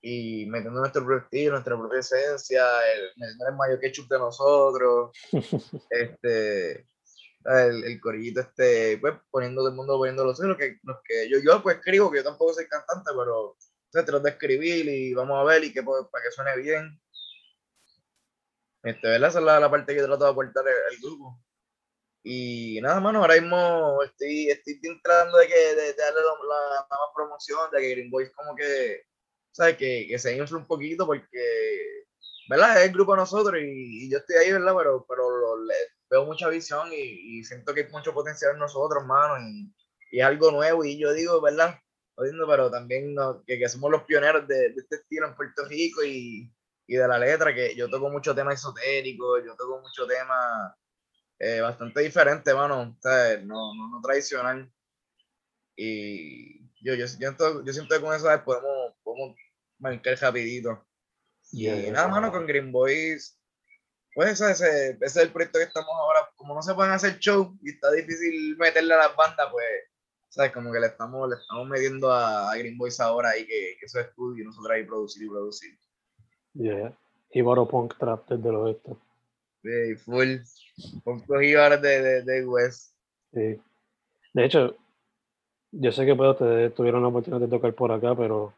y 0.02 0.48
metiendo 0.48 0.82
nuestro 0.82 1.06
propio 1.06 1.24
estilo, 1.24 1.52
nuestra 1.54 1.78
propia 1.78 2.00
esencia, 2.00 2.66
el, 2.94 3.04
el 3.16 3.56
mayo 3.56 3.80
ketchup 3.80 4.10
de 4.10 4.20
nosotros, 4.20 5.18
este, 5.90 6.86
el, 7.46 7.84
el 7.86 8.02
corillito, 8.02 8.42
este, 8.42 8.98
pues 8.98 9.14
poniendo 9.32 9.62
todo 9.62 9.70
el 9.70 9.76
mundo 9.76 9.98
poniendo 9.98 10.26
los 10.26 10.38
suyos, 10.38 10.58
que, 10.58 10.78
los 10.84 10.98
que 11.06 11.30
yo, 11.30 11.40
yo 11.40 11.64
pues 11.64 11.78
escribo, 11.78 12.12
que 12.12 12.18
yo 12.18 12.24
tampoco 12.26 12.54
soy 12.54 12.68
cantante, 12.68 13.12
pero 13.18 13.56
se 14.00 14.04
trato 14.04 14.22
de 14.24 14.32
escribir 14.32 14.88
y 14.90 15.14
vamos 15.14 15.40
a 15.40 15.44
ver 15.44 15.64
y 15.64 15.74
que 15.74 15.84
pues, 15.84 16.06
para 16.12 16.24
que 16.26 16.32
suene 16.32 16.58
bien. 16.58 17.00
Este, 18.84 19.08
¿verdad? 19.08 19.30
Esa 19.30 19.40
es 19.40 19.46
la, 19.46 19.60
la 19.60 19.72
parte 19.72 19.96
que 19.96 20.02
trato 20.04 20.26
de 20.26 20.32
aportar 20.32 20.64
el 20.68 20.98
grupo. 21.02 21.40
Y 22.24 22.80
nada, 22.82 23.00
mano, 23.02 23.20
ahora 23.22 23.36
mismo 23.42 24.04
estoy, 24.04 24.50
estoy 24.50 24.80
tratando 25.04 25.38
de, 25.40 25.48
que, 25.48 25.56
de, 25.56 25.76
de 25.76 25.94
darle 25.96 26.22
la, 26.22 26.56
la- 26.56 26.72
la 26.76 26.82
más 26.90 27.10
promoción, 27.16 27.72
de 27.72 27.82
que 27.82 27.92
Green 27.92 28.12
Boys 28.12 28.32
como 28.36 28.56
que, 28.56 29.04
¿sabes? 29.52 29.78
Que, 29.78 30.08
que 30.10 30.20
se 30.20 30.36
infle 30.38 30.58
un 30.58 30.68
poquito 30.68 31.06
porque, 31.08 32.06
¿verdad? 32.50 32.80
Es 32.82 32.88
el 32.88 32.94
grupo 32.94 33.14
de 33.14 33.18
nosotros 33.20 33.62
y, 33.62 34.06
y 34.08 34.12
yo 34.12 34.18
estoy 34.20 34.36
ahí, 34.38 34.52
¿verdad? 34.52 34.74
Pero, 34.78 35.06
pero 35.08 35.30
lo- 35.30 35.64
le- 35.66 35.76
veo 36.10 36.26
mucha 36.26 36.50
visión 36.50 36.90
y, 36.94 37.40
y 37.40 37.44
siento 37.44 37.74
que 37.74 37.82
hay 37.82 37.90
mucho 37.92 38.14
potencial 38.14 38.54
en 38.54 38.60
nosotros, 38.60 39.06
mano, 39.06 39.40
y, 39.48 39.74
y 40.12 40.20
es 40.20 40.26
algo 40.26 40.52
nuevo 40.52 40.84
y 40.86 41.00
yo 41.00 41.14
digo, 41.14 41.42
¿verdad? 41.42 41.76
Jodiendo, 42.16 42.48
pero 42.48 42.70
también 42.70 43.14
no, 43.14 43.44
que, 43.46 43.58
que 43.58 43.70
somos 43.70 43.90
los 43.92 44.04
pioneros 44.04 44.48
de, 44.48 44.70
de 44.70 44.76
este 44.78 44.98
estilo 44.98 45.28
en 45.28 45.36
Puerto 45.36 45.66
Rico 45.66 46.04
y, 46.04 46.52
y 46.88 46.96
de 46.96 47.08
la 47.08 47.18
letra, 47.18 47.54
que 47.54 47.76
yo 47.76 47.90
toco 47.90 48.10
mucho 48.10 48.36
tema 48.36 48.54
esotérico, 48.54 49.44
yo 49.44 49.56
toco 49.56 49.82
mucho 49.82 50.06
tema 50.06 50.76
eh, 51.40 51.62
bastante 51.62 52.02
diferente, 52.02 52.54
mano, 52.54 52.96
o 52.98 53.02
sea, 53.02 53.38
no, 53.38 53.74
no, 53.74 53.90
no 53.90 54.02
tradicional. 54.02 54.72
Y 55.76 56.70
yo, 56.82 56.94
yo, 56.94 57.08
siento, 57.08 57.64
yo 57.66 57.74
siento 57.74 57.96
que 57.96 58.02
con 58.02 58.16
eso 58.16 58.28
podemos, 58.46 58.94
podemos 59.04 59.36
marcar 59.80 60.18
rapidito. 60.20 60.86
Y 61.52 61.64
Yeah, 61.64 61.92
nada, 61.92 62.06
yeah. 62.06 62.08
mano, 62.08 62.32
con 62.32 62.48
Green 62.48 62.72
Boys, 62.72 63.40
pues 64.16 64.40
ese, 64.40 64.52
ese, 64.52 64.90
ese 64.92 65.06
es 65.06 65.18
el 65.18 65.32
proyecto 65.32 65.60
que 65.60 65.66
estamos 65.66 65.92
ahora. 65.92 66.30
Como 66.36 66.56
no 66.56 66.62
se 66.62 66.74
pueden 66.74 66.94
hacer 66.94 67.20
show 67.20 67.58
y 67.62 67.72
está 67.72 67.92
difícil 67.92 68.56
meterle 68.58 68.94
a 68.94 68.98
las 68.98 69.16
bandas, 69.16 69.48
pues, 69.52 69.66
¿sabes? 70.34 70.52
Como 70.52 70.72
que 70.72 70.80
le 70.80 70.88
estamos, 70.88 71.30
le 71.30 71.36
estamos 71.36 71.68
metiendo 71.68 72.12
a, 72.12 72.52
a 72.52 72.58
Green 72.58 72.76
Boys 72.76 73.00
ahora 73.00 73.30
ahí 73.30 73.46
que, 73.46 73.78
que 73.80 73.86
eso 73.86 74.00
es 74.00 74.08
estudio 74.08 74.44
y 74.44 74.48
nosotros 74.48 74.72
ahí 74.72 74.84
producir 74.84 75.24
y 75.24 75.30
producir. 75.30 75.78
Yeah. 76.54 76.98
Ibaro 77.30 77.68
Punk 77.68 77.96
Trap 78.00 78.28
desde 78.30 78.50
el 78.50 78.56
oeste. 78.56 78.96
Sí, 79.62 79.96
full. 79.98 80.38
Pocos 81.04 81.40
jíbaros 81.40 81.82
de, 81.84 82.02
de, 82.02 82.22
de 82.24 82.46
West. 82.48 82.96
Sí. 83.32 83.62
De 84.34 84.46
hecho, 84.46 84.76
yo 85.72 85.92
sé 85.92 86.04
que 86.04 86.16
pues, 86.16 86.32
ustedes 86.32 86.74
tuvieron 86.74 87.04
la 87.04 87.10
oportunidad 87.10 87.42
de 87.42 87.48
tocar 87.48 87.74
por 87.74 87.92
acá, 87.92 88.16
pero 88.16 88.54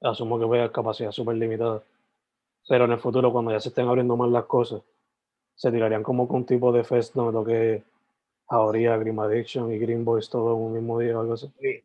asumo 0.00 0.36
que 0.36 0.46
voy 0.46 0.58
a 0.58 0.72
capacidad 0.72 1.12
súper 1.12 1.36
limitada. 1.36 1.80
Pero 2.68 2.86
en 2.86 2.92
el 2.92 2.98
futuro, 2.98 3.30
cuando 3.30 3.52
ya 3.52 3.60
se 3.60 3.68
estén 3.68 3.86
abriendo 3.86 4.16
más 4.16 4.30
las 4.30 4.46
cosas, 4.46 4.82
se 5.54 5.70
tirarían 5.70 6.02
como 6.02 6.26
con 6.26 6.38
un 6.38 6.46
tipo 6.46 6.72
de 6.72 6.82
fest 6.82 7.14
donde 7.14 7.32
toque 7.32 7.82
Jauría, 8.48 8.96
Grim 8.96 9.18
Addiction 9.18 9.72
y 9.72 9.78
Green 9.78 10.04
Boys 10.04 10.30
todo 10.30 10.54
en 10.54 10.62
un 10.62 10.72
mismo 10.74 10.98
día 11.00 11.16
o 11.16 11.20
algo 11.20 11.34
así. 11.34 11.52
Sí. 11.60 11.82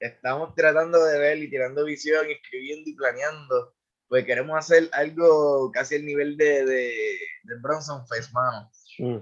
Estamos 0.00 0.54
tratando 0.54 1.02
de 1.02 1.18
ver 1.18 1.38
y 1.38 1.48
tirando 1.48 1.84
visión, 1.84 2.26
escribiendo 2.28 2.90
y 2.90 2.94
planeando. 2.94 3.74
Pues 4.08 4.26
queremos 4.26 4.56
hacer 4.58 4.88
algo 4.92 5.70
casi 5.72 5.96
al 5.96 6.04
nivel 6.04 6.36
de, 6.36 6.64
de, 6.64 7.18
del 7.44 7.58
Bronson 7.60 8.06
Fest, 8.06 8.32
mano. 8.32 8.70
Mm, 8.98 9.16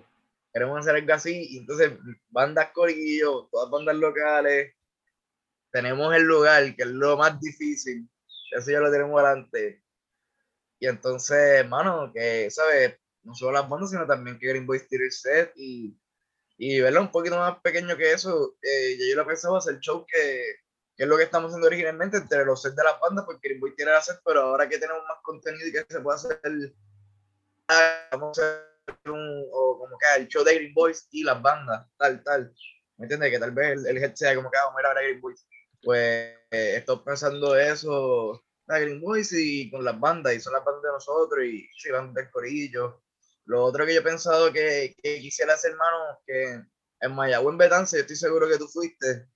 queremos 0.52 0.80
hacer 0.80 0.96
algo 0.96 1.14
así, 1.14 1.46
y 1.50 1.58
entonces 1.58 1.92
bandas 2.30 2.70
corillo, 2.72 3.48
todas 3.50 3.70
bandas 3.70 3.96
locales, 3.96 4.74
tenemos 5.70 6.14
el 6.14 6.24
lugar, 6.24 6.76
que 6.76 6.82
es 6.82 6.88
lo 6.88 7.16
más 7.16 7.40
difícil, 7.40 8.08
eso 8.50 8.70
ya 8.70 8.80
lo 8.80 8.90
tenemos 8.90 9.18
adelante. 9.22 9.82
Y 10.78 10.86
entonces, 10.86 11.38
hermano, 11.60 12.12
que, 12.12 12.50
¿sabes? 12.50 12.98
No 13.22 13.34
solo 13.34 13.52
las 13.52 13.68
bandas, 13.68 13.90
sino 13.90 14.06
también 14.06 14.38
que 14.38 14.48
Green 14.48 14.66
Boys 14.66 14.86
tire 14.88 15.04
el 15.04 15.12
set 15.12 15.52
y, 15.56 15.96
y 16.64 16.80
verlo 16.80 17.00
un 17.00 17.10
poquito 17.10 17.36
más 17.36 17.58
pequeño 17.60 17.96
que 17.96 18.12
eso. 18.12 18.54
Eh, 18.62 18.96
yo, 18.96 19.16
lo 19.16 19.26
pensaba 19.26 19.58
hacer 19.58 19.80
show 19.80 20.06
que, 20.06 20.44
que 20.96 21.02
es 21.02 21.08
lo 21.08 21.16
que 21.16 21.24
estamos 21.24 21.48
haciendo 21.48 21.66
originalmente 21.66 22.18
entre 22.18 22.44
los 22.44 22.62
sets 22.62 22.76
de 22.76 22.84
las 22.84 23.00
bandas, 23.00 23.24
porque 23.24 23.48
Green 23.48 23.60
Boys 23.60 23.74
tiene 23.74 23.92
el 23.92 24.00
set, 24.00 24.20
pero 24.24 24.42
ahora 24.42 24.68
que 24.68 24.78
tenemos 24.78 25.02
más 25.08 25.18
contenido 25.24 25.66
y 25.66 25.72
que 25.72 25.84
se 25.88 26.00
puede 26.00 26.14
hacer, 26.14 26.40
ah, 27.66 28.08
vamos 28.12 28.38
a 28.38 28.42
hacer 28.42 29.10
un, 29.12 29.44
o 29.50 29.76
como 29.76 29.98
que 29.98 30.22
el 30.22 30.28
show 30.28 30.44
de 30.44 30.54
Green 30.54 30.72
Boys 30.72 31.08
y 31.10 31.24
las 31.24 31.42
bandas, 31.42 31.84
tal, 31.98 32.22
tal. 32.22 32.54
¿Me 32.96 33.06
entiendes? 33.06 33.32
Que 33.32 33.40
tal 33.40 33.50
vez 33.50 33.80
el, 33.80 33.86
el 33.88 33.98
head 33.98 34.14
sea 34.14 34.36
como 34.36 34.48
que 34.48 34.58
ah, 34.58 34.66
vamos 34.66 34.78
a 34.78 34.80
ir 34.82 34.86
a 34.86 35.02
Green 35.02 35.20
Boys. 35.20 35.44
Pues 35.82 36.32
eh, 36.52 36.76
estoy 36.76 37.00
pensando 37.04 37.56
eso, 37.56 38.40
a 38.68 38.78
Green 38.78 39.00
Boys 39.00 39.32
y 39.32 39.68
con 39.68 39.84
las 39.84 39.98
bandas, 39.98 40.32
y 40.32 40.38
son 40.38 40.52
las 40.52 40.64
bandas 40.64 40.84
de 40.84 40.90
nosotros, 40.90 41.44
y 41.44 41.68
sí, 41.76 41.90
van 41.90 42.14
del 42.14 42.30
corillo. 42.30 43.02
Lo 43.44 43.64
otro 43.64 43.84
que 43.84 43.94
yo 43.94 44.00
he 44.00 44.04
pensado 44.04 44.52
que, 44.52 44.94
que 45.02 45.20
quisiera 45.20 45.54
hacer, 45.54 45.72
hermano, 45.72 46.20
que 46.26 46.62
en 47.00 47.14
Mayagüez, 47.14 47.56
Betance, 47.56 47.96
yo 47.96 48.02
estoy 48.02 48.16
seguro 48.16 48.48
que 48.48 48.58
tú 48.58 48.68
fuiste, 48.68 49.26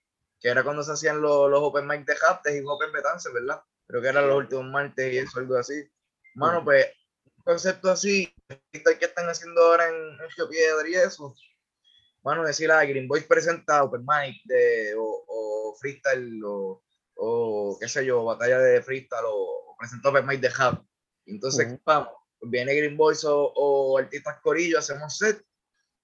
que 0.40 0.48
era 0.48 0.62
cuando 0.62 0.82
se 0.82 0.92
hacían 0.92 1.20
los, 1.20 1.50
los 1.50 1.60
open 1.60 1.86
mic 1.86 2.06
de 2.06 2.16
Haptes 2.26 2.54
y 2.54 2.64
open 2.64 2.92
Betance, 2.92 3.32
¿verdad? 3.32 3.60
Creo 3.88 4.00
que 4.00 4.08
eran 4.08 4.28
los 4.28 4.38
últimos 4.38 4.66
martes 4.66 5.12
y 5.12 5.18
eso, 5.18 5.38
algo 5.38 5.56
así. 5.56 5.88
Mano, 6.34 6.64
pues, 6.64 6.86
un 7.24 7.44
concepto 7.44 7.90
así, 7.90 8.32
que 8.72 9.04
están 9.04 9.28
haciendo 9.28 9.60
ahora 9.62 9.88
en, 9.88 9.94
en 9.94 10.30
Río 10.36 10.48
Piedra 10.48 10.88
y 10.88 10.94
eso. 10.94 11.34
Mano, 12.22 12.44
decir 12.44 12.70
a 12.70 12.84
Green 12.84 13.08
Boys 13.08 13.24
presenta 13.24 13.84
open 13.84 14.04
mic 14.04 14.42
de, 14.44 14.94
o, 14.98 15.24
o 15.28 15.76
freestyle 15.80 16.42
o, 16.44 16.82
o 17.16 17.78
qué 17.80 17.88
sé 17.88 18.04
yo, 18.04 18.24
batalla 18.24 18.58
de 18.58 18.82
freestyle 18.82 19.24
o, 19.24 19.72
o 19.72 19.76
presenta 19.78 20.08
open 20.08 20.26
mic 20.26 20.40
de 20.40 20.48
Hub. 20.48 20.84
Entonces, 21.26 21.66
Ujú. 21.66 21.80
vamos, 21.84 22.12
viene 22.42 22.74
Green 22.74 22.96
Boys 22.96 23.24
o, 23.24 23.52
o 23.54 23.98
artistas 23.98 24.40
corillo, 24.42 24.78
hacemos 24.78 25.16
set 25.16 25.42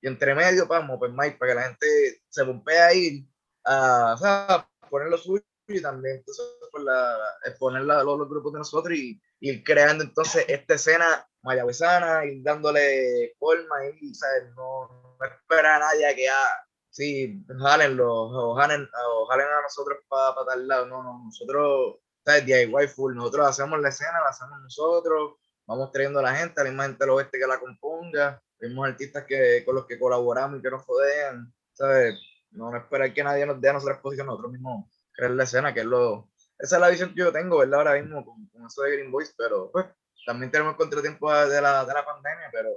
y 0.01 0.09
entre 0.09 0.35
medio, 0.35 0.67
vamos, 0.67 0.97
open 0.97 1.15
mic 1.17 1.39
para 1.39 1.53
que 1.53 1.57
la 1.61 1.63
gente 1.69 2.23
se 2.29 2.45
pompee 2.45 2.79
a 2.81 2.93
ir 2.95 3.25
a, 3.65 4.17
a 4.21 4.69
poner 4.91 5.09
lo 5.09 5.17
suyo 5.19 5.45
y 5.69 5.81
también. 5.81 6.17
Entonces, 6.17 6.45
por 6.73 6.83
la, 6.83 7.17
exponer 7.45 7.83
la- 7.83 8.03
los, 8.03 8.19
los 8.19 8.29
grupos 8.29 8.53
de 8.53 8.59
nosotros 8.59 8.97
y 8.99 9.21
ir 9.41 9.63
creando 9.63 10.03
entonces 10.03 10.45
esta 10.49 10.75
escena 10.75 11.27
mayagüezana, 11.43 12.25
ir 12.27 12.43
dándole 12.43 13.35
forma 13.39 13.77
y 14.01 14.15
¿sabes? 14.15 14.49
No, 14.57 14.89
no 15.21 15.25
espera 15.25 15.77
a 15.77 15.79
nadie 15.79 16.07
a 16.07 16.15
que 16.15 16.29
ah, 16.29 16.67
sí, 16.91 17.45
jálenlo, 17.61 18.13
o 18.13 18.55
jalen, 18.57 18.89
o 19.09 19.27
jalen 19.27 19.47
a 19.47 19.63
nosotros 19.63 19.99
para 20.09 20.35
tal 20.47 20.67
lado. 20.67 20.87
No, 20.87 21.03
no, 21.03 21.23
nosotros, 21.25 21.99
¿sabes? 22.25 22.45
DIY 22.47 22.89
full, 22.89 23.15
nosotros 23.15 23.47
hacemos 23.49 23.81
la 23.81 23.89
escena, 23.91 24.21
la 24.21 24.31
hacemos 24.31 24.61
nosotros, 24.61 25.35
vamos 25.73 25.91
trayendo 25.91 26.19
a 26.19 26.23
la 26.23 26.35
gente, 26.35 26.61
a 26.61 26.65
la 26.65 26.71
misma 26.71 26.85
gente 26.85 27.05
del 27.05 27.11
oeste 27.11 27.39
que 27.39 27.47
la 27.47 27.59
componga, 27.59 28.43
mismos 28.61 28.89
artistas 28.89 29.25
que, 29.25 29.65
con 29.65 29.75
los 29.75 29.87
que 29.87 29.99
colaboramos 29.99 30.59
y 30.59 30.63
que 30.63 30.71
nos 30.71 30.85
jodean, 30.85 31.53
¿sabes? 31.73 32.21
No, 32.51 32.71
no 32.71 32.77
esperar 32.77 33.13
que 33.13 33.25
nadie 33.25 33.47
nos 33.47 33.61
dé 33.61 33.71
a 33.71 33.73
nuestra 33.73 33.95
exposición, 33.95 34.27
nosotros 34.27 34.53
mismos 34.53 34.87
crear 35.13 35.31
la 35.33 35.45
escena, 35.45 35.73
que 35.73 35.81
es 35.81 35.87
lo... 35.87 36.29
Esa 36.59 36.77
es 36.77 36.81
la 36.81 36.89
visión 36.91 37.11
que 37.15 37.21
yo 37.21 37.33
tengo, 37.33 37.59
¿verdad? 37.59 37.81
Ahora 37.81 38.01
mismo 38.01 38.25
con, 38.25 38.47
con 38.49 38.67
eso 38.67 38.83
de 38.83 38.93
Green 38.93 39.11
Boys, 39.11 39.35
pero 39.37 39.71
pues 39.73 39.87
también 40.27 40.53
tenemos 40.53 40.73
el 40.73 40.79
contratiempo 40.79 41.33
de 41.33 41.61
la, 41.61 41.85
de 41.85 41.95
la 41.95 42.05
pandemia, 42.05 42.51
pero 42.53 42.69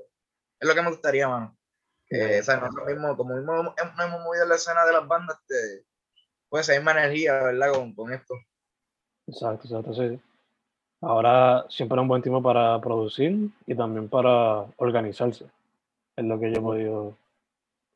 es 0.60 0.68
lo 0.68 0.74
que 0.74 0.82
me 0.82 0.90
gustaría, 0.90 1.28
mano. 1.28 1.56
Que, 2.08 2.40
o 2.40 2.44
sea, 2.44 2.58
nosotros 2.58 2.88
mismos, 2.88 3.16
como 3.16 3.36
mismo 3.36 3.76
hemos, 3.78 4.22
movido 4.24 4.44
en 4.44 4.50
la 4.50 4.56
escena 4.56 4.86
de 4.86 4.94
las 4.94 5.08
bandas, 5.08 5.38
este, 5.42 5.86
pues 6.50 6.68
esa 6.68 6.80
misma 6.80 6.92
energía, 6.92 7.44
¿verdad? 7.44 7.74
Con, 7.74 7.94
con 7.94 8.14
esto. 8.14 8.34
Exacto, 9.28 9.68
exacto, 9.68 9.94
sí. 9.94 10.22
Ahora 11.02 11.66
siempre 11.70 11.98
es 11.98 12.02
un 12.02 12.08
buen 12.08 12.22
tiempo 12.22 12.42
para 12.42 12.80
producir 12.82 13.50
y 13.68 13.76
también 13.76 14.10
para 14.10 14.66
organizarse. 14.78 15.46
Es 16.16 16.26
lo 16.26 16.40
que 16.40 16.52
yo 16.52 16.60
he 16.60 16.62
podido, 16.62 17.18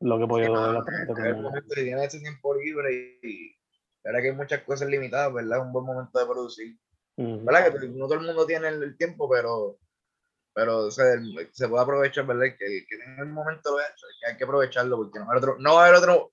lo 0.00 0.18
que 0.18 0.24
he 0.24 0.28
podido 0.28 0.52
ver 0.52 0.82
de 1.06 1.12
En 1.20 1.26
el 1.26 1.36
tu- 1.36 1.42
momento 1.42 1.74
que 1.74 1.82
tienes 1.82 2.04
ese 2.08 2.20
tiempo 2.20 2.54
libre 2.54 3.18
y, 3.22 3.56
verdad 4.04 4.20
que 4.20 4.28
hay 4.30 4.36
muchas 4.36 4.62
cosas 4.62 4.88
limitadas, 4.88 5.32
¿verdad? 5.32 5.58
Es 5.58 5.64
un 5.64 5.72
buen 5.72 5.86
momento 5.86 6.18
de 6.18 6.26
producir. 6.26 6.76
Ujú. 7.16 7.44
¿Verdad? 7.44 7.72
Que 7.72 7.88
no 7.88 8.06
todo 8.06 8.14
el 8.20 8.26
mundo 8.26 8.46
tiene 8.46 8.68
el, 8.68 8.82
el 8.82 8.96
tiempo, 8.96 9.28
pero, 9.28 9.76
pero 10.54 10.78
o 10.86 10.90
sea, 10.90 11.12
el- 11.14 11.48
se 11.52 11.68
puede 11.68 11.82
aprovechar, 11.82 12.26
¿verdad? 12.26 12.54
Que, 12.58 12.84
que 12.86 12.94
en 13.04 13.18
el 13.18 13.26
momento 13.26 13.70
lo 13.72 13.80
he 13.80 13.82
hecho, 13.84 14.06
que 14.20 14.30
hay 14.30 14.36
que 14.36 14.44
aprovecharlo 14.44 14.96
porque 14.98 15.18
no 15.18 15.24
va 15.26 15.32
a 15.32 15.36
haber 15.36 15.42
otro, 15.48 15.56
no 15.58 15.74
va 15.74 15.80
a 15.84 15.86
haber 15.88 15.98
otro, 15.98 16.32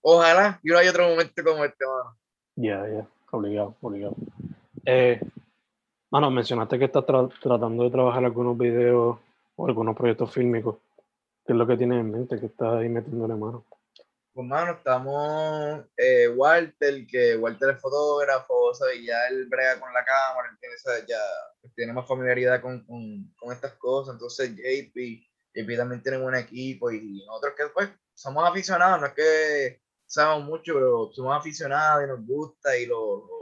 ojalá 0.00 0.60
y 0.62 0.68
no 0.70 0.78
hay 0.78 0.88
otro 0.88 1.08
momento 1.08 1.44
como 1.44 1.64
este, 1.64 1.84
mano. 1.86 2.16
Ya, 2.56 2.88
ya, 2.88 3.06
obligado, 3.30 3.76
obligado. 3.80 4.16
Eh, 4.86 5.20
mano, 6.10 6.30
mencionaste 6.30 6.78
que 6.78 6.86
estás 6.86 7.04
tra- 7.04 7.32
tratando 7.40 7.84
de 7.84 7.90
trabajar 7.90 8.24
algunos 8.24 8.56
videos 8.58 9.18
o 9.56 9.66
algunos 9.66 9.96
proyectos 9.96 10.32
fílmicos. 10.32 10.76
¿Qué 11.46 11.52
es 11.52 11.58
lo 11.58 11.66
que 11.66 11.76
tienes 11.76 12.00
en 12.00 12.10
mente? 12.10 12.38
que 12.38 12.46
estás 12.46 12.74
ahí 12.74 12.88
metiéndole 12.88 13.34
mano? 13.34 13.64
Pues, 14.32 14.46
mano, 14.46 14.72
estamos 14.72 15.84
eh, 15.96 16.28
Walter, 16.28 17.06
que 17.06 17.36
Walter 17.36 17.70
es 17.70 17.80
fotógrafo, 17.80 18.72
¿sabes? 18.74 19.04
Ya 19.04 19.26
él 19.28 19.46
brega 19.48 19.80
con 19.80 19.92
la 19.92 20.04
cámara, 20.04 20.48
él 20.50 20.56
tiene, 20.60 20.78
¿sabes? 20.78 21.04
Ya 21.06 21.18
tiene 21.74 21.92
más 21.92 22.06
familiaridad 22.06 22.60
con, 22.62 22.84
con, 22.84 23.34
con 23.38 23.52
estas 23.52 23.72
cosas. 23.74 24.14
Entonces, 24.14 24.50
JP, 24.54 24.94
JP 25.54 25.76
también 25.76 26.02
tiene 26.02 26.18
un 26.18 26.34
equipo 26.36 26.90
y 26.90 27.24
nosotros 27.26 27.54
que 27.56 27.64
pues 27.74 27.90
somos 28.14 28.48
aficionados, 28.48 29.00
no 29.00 29.06
es 29.08 29.12
que 29.14 29.80
sabemos 30.06 30.44
mucho, 30.44 30.74
pero 30.74 31.10
somos 31.12 31.36
aficionados 31.36 32.04
y 32.04 32.06
nos 32.08 32.24
gusta 32.26 32.76
y 32.76 32.86
lo, 32.86 33.26
lo, 33.26 33.39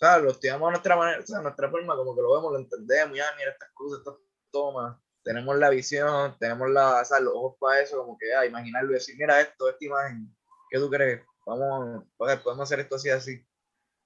¿sabes? 0.00 0.24
lo 0.24 0.30
estudiamos 0.30 0.68
a 0.68 0.70
nuestra 0.70 0.96
manera, 0.96 1.20
o 1.20 1.26
sea, 1.26 1.38
a 1.38 1.42
nuestra 1.42 1.70
forma, 1.70 1.94
como 1.94 2.14
que 2.16 2.22
lo 2.22 2.34
vemos, 2.34 2.52
lo 2.52 2.58
entendemos, 2.58 3.16
ya 3.16 3.26
mira 3.36 3.50
estas 3.52 3.70
cosas, 3.74 3.98
estas 3.98 4.14
tomas, 4.50 4.96
tenemos 5.22 5.56
la 5.56 5.70
visión, 5.70 6.36
tenemos 6.38 6.70
la, 6.70 7.02
o 7.02 7.04
sea, 7.04 7.20
los 7.20 7.34
ojos 7.34 7.56
para 7.60 7.80
eso, 7.80 7.98
como 7.98 8.16
que 8.16 8.34
ah, 8.34 8.46
imaginarlo 8.46 8.90
y 8.90 8.94
decir, 8.94 9.16
mira 9.18 9.40
esto, 9.40 9.68
esta 9.68 9.84
imagen, 9.84 10.34
¿qué 10.70 10.78
tú 10.78 10.88
crees? 10.90 11.22
Vamos, 11.46 12.04
podemos 12.16 12.60
hacer 12.60 12.80
esto 12.80 12.96
así, 12.96 13.10
así. 13.10 13.46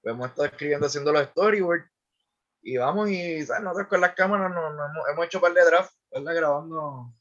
Hemos 0.03 0.27
estado 0.27 0.45
escribiendo, 0.47 0.85
haciendo 0.85 1.11
los 1.11 1.27
storyboards 1.29 1.89
y 2.61 2.77
vamos 2.77 3.09
y 3.09 3.45
¿sabes? 3.45 3.63
nosotros 3.63 3.87
con 3.87 4.01
las 4.01 4.13
cámaras 4.15 4.51
nos, 4.53 4.75
nos 4.75 4.89
hemos, 4.89 5.09
hemos 5.11 5.25
hecho 5.25 5.37
un 5.37 5.41
par 5.43 5.53
de 5.53 5.65
drafts, 5.65 5.97
¿verdad? 6.11 6.35
Grabando. 6.35 7.13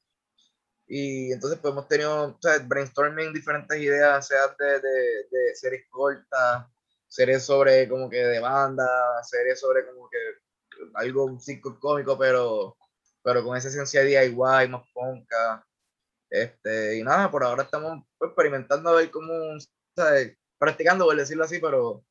Y 0.86 1.32
entonces 1.32 1.58
pues 1.60 1.72
hemos 1.72 1.88
tenido 1.88 2.38
¿sabes? 2.42 2.66
brainstorming 2.66 3.32
diferentes 3.32 3.78
ideas, 3.78 4.26
sea 4.26 4.48
de, 4.58 4.80
de, 4.80 5.26
de 5.30 5.54
series 5.54 5.86
cortas, 5.90 6.66
series 7.14 7.44
sobre 7.44 7.88
como 7.88 8.10
que 8.10 8.16
de 8.16 8.40
banda, 8.40 8.84
series 9.22 9.60
sobre 9.60 9.86
como 9.86 10.08
que 10.10 10.18
algo, 10.94 11.26
un 11.26 11.40
circo 11.40 11.78
cómico, 11.78 12.18
pero, 12.18 12.76
pero 13.22 13.44
con 13.44 13.56
esa 13.56 13.68
esencia 13.68 14.02
DIY, 14.02 14.34
más 14.68 14.82
ponca. 14.92 15.64
Este, 16.28 16.96
y 16.98 17.04
nada, 17.04 17.30
por 17.30 17.44
ahora 17.44 17.62
estamos 17.62 18.02
experimentando 18.20 18.90
a 18.90 18.94
ver 18.96 19.12
cómo, 19.12 19.32
practicando, 20.58 21.04
por 21.04 21.16
decirlo 21.16 21.44
así, 21.44 21.60
pero, 21.60 22.04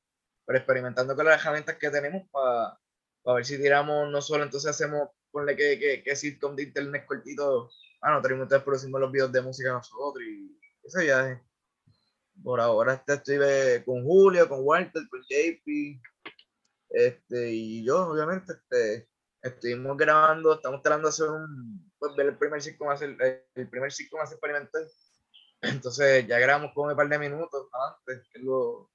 pero 0.45 0.59
experimentando 0.59 1.15
con 1.17 1.25
las 1.25 1.41
herramientas 1.41 1.75
que 1.75 1.89
tenemos 1.89 2.23
para 2.31 2.77
ver 3.25 3.45
si 3.45 3.57
tiramos, 3.57 4.09
no 4.09 4.21
solo 4.21 4.45
entonces 4.45 4.71
hacemos, 4.71 5.09
ponle 5.31 5.57
que, 5.57 5.77
que, 5.77 6.01
que 6.01 6.15
sitcom 6.15 6.55
de 6.55 6.63
internet 6.63 7.05
cortito, 7.05 7.69
ah, 8.01 8.11
no, 8.11 8.21
tenemos 8.21 8.43
entonces 8.43 8.63
producimos 8.63 9.01
los 9.01 9.11
videos 9.11 9.33
de 9.33 9.41
música 9.41 9.73
nosotros 9.73 10.23
y 10.23 10.57
eso 10.81 11.01
ya 11.01 11.29
es. 11.29 11.52
Por 12.41 12.59
ahora 12.59 12.93
este, 12.93 13.13
estoy 13.13 13.83
con 13.85 14.03
Julio, 14.03 14.47
con 14.49 14.59
Walter, 14.63 15.03
con 15.09 15.21
JP, 15.21 16.01
este, 16.89 17.51
y 17.51 17.85
yo, 17.85 18.07
obviamente, 18.09 18.53
este, 18.53 19.09
estuvimos 19.41 19.97
grabando, 19.97 20.53
estamos 20.53 20.81
tratando 20.81 21.07
de 21.07 21.09
hacer 21.09 21.29
un, 21.29 21.91
pues 21.97 22.15
ver 22.15 22.27
el 22.27 22.37
primer 22.37 22.61
sitcom, 22.61 22.89
hacer, 22.89 23.17
el 23.55 23.69
primer 23.69 23.91
sitcom 23.91 24.21
hacer 24.21 24.35
experimental. 24.35 24.87
Entonces 25.61 26.27
ya 26.27 26.39
grabamos 26.39 26.71
como 26.73 26.89
un 26.89 26.95
par 26.95 27.07
de 27.09 27.19
minutos 27.19 27.67
antes, 28.07 28.27
que 28.31 28.39
lo, 28.39 28.89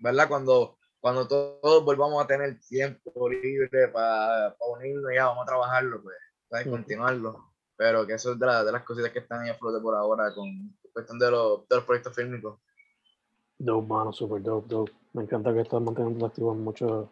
¿verdad? 0.00 0.28
Cuando, 0.28 0.78
cuando 1.00 1.26
todos 1.26 1.84
volvamos 1.84 2.22
a 2.22 2.26
tener 2.26 2.60
tiempo 2.60 3.28
libre 3.28 3.88
para 3.88 4.54
unirnos, 4.60 5.10
ya 5.14 5.26
vamos 5.26 5.42
a 5.42 5.46
trabajarlo, 5.46 6.02
pues, 6.02 6.16
¿sabes? 6.50 6.66
Continuarlo. 6.68 7.52
Pero 7.76 8.06
que 8.06 8.14
eso 8.14 8.32
es 8.34 8.38
de, 8.38 8.46
la- 8.46 8.62
de 8.64 8.70
las 8.70 8.84
cositas 8.84 9.10
que 9.10 9.20
están 9.20 9.40
ahí 9.40 9.50
a 9.50 9.54
flote 9.54 9.80
por 9.82 9.96
ahora 9.96 10.32
con 10.34 10.48
cuestión 10.92 11.18
de 11.18 11.30
los, 11.30 11.66
de 11.68 11.76
los 11.76 11.84
proyectos 11.84 12.14
fílmicos. 12.14 12.60
Dope, 13.58 13.88
mano, 13.88 14.12
super 14.12 14.42
dope, 14.42 14.68
dope. 14.68 14.92
Me 15.12 15.22
encanta 15.22 15.52
que 15.52 15.60
estás 15.60 15.80
manteniendo 15.80 16.26
activo 16.26 16.52
en 16.52 16.64
muchos. 16.64 17.08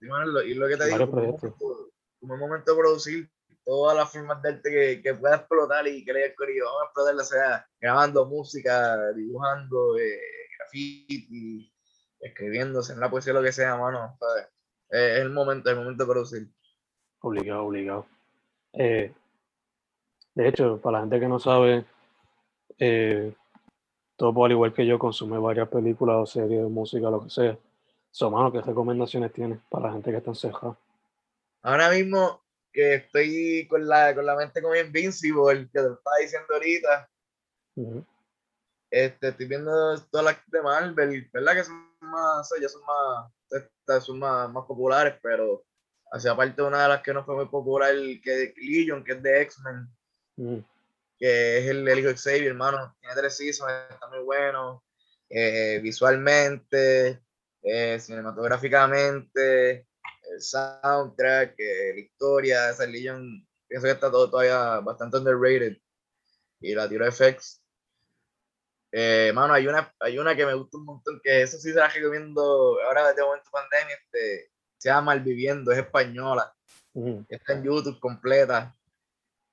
Sí, 0.00 0.06
y 0.46 0.54
lo 0.54 0.68
que 0.68 0.76
te 0.76 0.86
digo, 0.86 0.98
como 0.98 1.04
un, 1.04 1.10
proyectos. 1.10 1.42
momento, 1.60 1.92
como 2.20 2.34
un 2.34 2.40
momento 2.40 2.72
de 2.72 2.78
producir 2.78 3.30
todas 3.64 3.96
las 3.96 4.12
formas 4.12 4.40
de 4.42 4.48
arte 4.50 4.70
que, 4.70 5.02
que 5.02 5.14
pueda 5.14 5.36
explotar 5.36 5.86
y 5.88 6.04
que 6.04 6.12
le 6.12 6.24
haya 6.24 6.34
corrido, 6.34 6.66
vamos 6.66 6.82
a 6.82 6.84
explotarla, 6.86 7.24
sea, 7.24 7.68
grabando 7.80 8.26
música, 8.26 9.12
dibujando, 9.12 9.98
eh, 9.98 10.20
graffiti, 10.58 11.72
escribiéndose 12.20 12.92
en 12.92 13.00
la 13.00 13.10
poesía, 13.10 13.32
lo 13.32 13.42
que 13.42 13.52
sea, 13.52 13.76
mano, 13.76 14.16
¿sabes? 14.18 14.46
Eh, 14.90 15.14
es 15.16 15.20
el 15.20 15.30
momento, 15.30 15.70
el 15.70 15.76
momento 15.76 16.04
de 16.04 16.10
producir. 16.10 16.48
Obligado, 17.20 17.64
obligado. 17.64 18.06
Eh, 18.72 19.12
de 20.34 20.48
hecho, 20.48 20.80
para 20.80 20.98
la 20.98 21.00
gente 21.00 21.20
que 21.20 21.28
no 21.28 21.38
sabe, 21.38 21.84
eh, 22.78 23.34
Topo, 24.16 24.44
al 24.44 24.52
igual 24.52 24.72
que 24.72 24.86
yo, 24.86 24.98
consume 24.98 25.38
varias 25.38 25.68
películas 25.68 26.16
o 26.16 26.26
series 26.26 26.62
de 26.62 26.68
música, 26.68 27.10
lo 27.10 27.22
que 27.22 27.30
sea. 27.30 27.58
So, 28.10 28.30
mano, 28.30 28.50
¿qué 28.50 28.62
recomendaciones 28.62 29.32
tienes 29.32 29.58
para 29.68 29.88
la 29.88 29.92
gente 29.92 30.10
que 30.10 30.16
está 30.16 30.30
encejada? 30.30 30.78
Ahora 31.62 31.90
mismo 31.90 32.40
que 32.72 32.94
estoy 32.94 33.66
con 33.68 33.86
la, 33.86 34.14
con 34.14 34.24
la 34.24 34.36
mente 34.36 34.62
como 34.62 34.74
Invincible, 34.74 35.68
que 35.72 35.80
te 35.80 35.82
lo 35.82 35.94
estaba 35.94 36.16
diciendo 36.20 36.46
ahorita, 36.54 37.10
Ujú. 37.76 38.06
este, 38.90 39.28
estoy 39.28 39.46
viendo 39.46 40.00
todas 40.10 40.24
las 40.24 40.36
de 40.46 40.62
Marvel, 40.62 41.30
¿verdad? 41.32 41.54
Que 41.54 41.64
son 41.64 41.90
más, 42.00 42.50
ya 42.60 42.68
son 42.68 42.82
más, 42.86 43.32
estas 43.50 44.04
son 44.04 44.18
más, 44.18 44.50
más 44.50 44.64
populares, 44.64 45.18
pero 45.22 45.62
hacia 46.10 46.34
parte 46.34 46.62
una 46.62 46.82
de 46.84 46.88
las 46.88 47.02
que 47.02 47.12
no 47.12 47.24
fue 47.24 47.34
muy 47.34 47.46
popular, 47.46 47.92
que 48.22 48.44
es 48.44 48.54
Legion, 48.56 49.04
que 49.04 49.12
es 49.12 49.22
de 49.22 49.42
X-Men, 49.42 49.88
Ujú. 50.38 50.64
Que 51.18 51.58
es 51.58 51.66
el, 51.66 51.86
el 51.88 51.98
hijo 51.98 52.08
de 52.08 52.16
Xavier, 52.16 52.48
hermano, 52.48 52.94
tiene 53.00 53.14
tres 53.14 53.36
seasons, 53.36 53.72
está 53.90 54.06
muy 54.08 54.20
bueno, 54.20 54.84
eh, 55.28 55.80
visualmente, 55.82 57.22
eh, 57.62 57.98
cinematográficamente, 57.98 59.88
el 60.30 60.40
soundtrack, 60.40 61.54
eh, 61.58 61.92
la 61.94 62.00
historia, 62.00 62.70
esa 62.70 62.86
Legion, 62.86 63.46
pienso 63.66 63.86
que 63.86 63.92
está 63.92 64.10
todo 64.10 64.30
todavía 64.30 64.80
bastante 64.80 65.16
underrated, 65.18 65.76
y 66.60 66.74
la 66.74 66.88
tiro 66.88 67.10
FX. 67.10 67.62
Eh, 68.92 69.32
mano, 69.34 69.52
hay 69.52 69.66
una, 69.66 69.92
hay 70.00 70.18
una 70.18 70.34
que 70.36 70.46
me 70.46 70.54
gusta 70.54 70.78
un 70.78 70.84
montón, 70.84 71.20
que 71.22 71.42
eso 71.42 71.58
sí 71.58 71.72
se 71.72 71.78
la 71.78 71.88
recomiendo 71.88 72.78
ahora 72.82 73.12
de 73.12 73.22
momento 73.22 73.50
pandemia, 73.50 73.94
este, 73.94 74.50
se 74.78 74.88
llama 74.88 75.14
Malviviendo, 75.14 75.72
es 75.72 75.78
española, 75.78 76.54
Ujú. 76.94 77.26
está 77.28 77.54
en 77.54 77.64
YouTube 77.64 77.98
completa. 78.00 78.74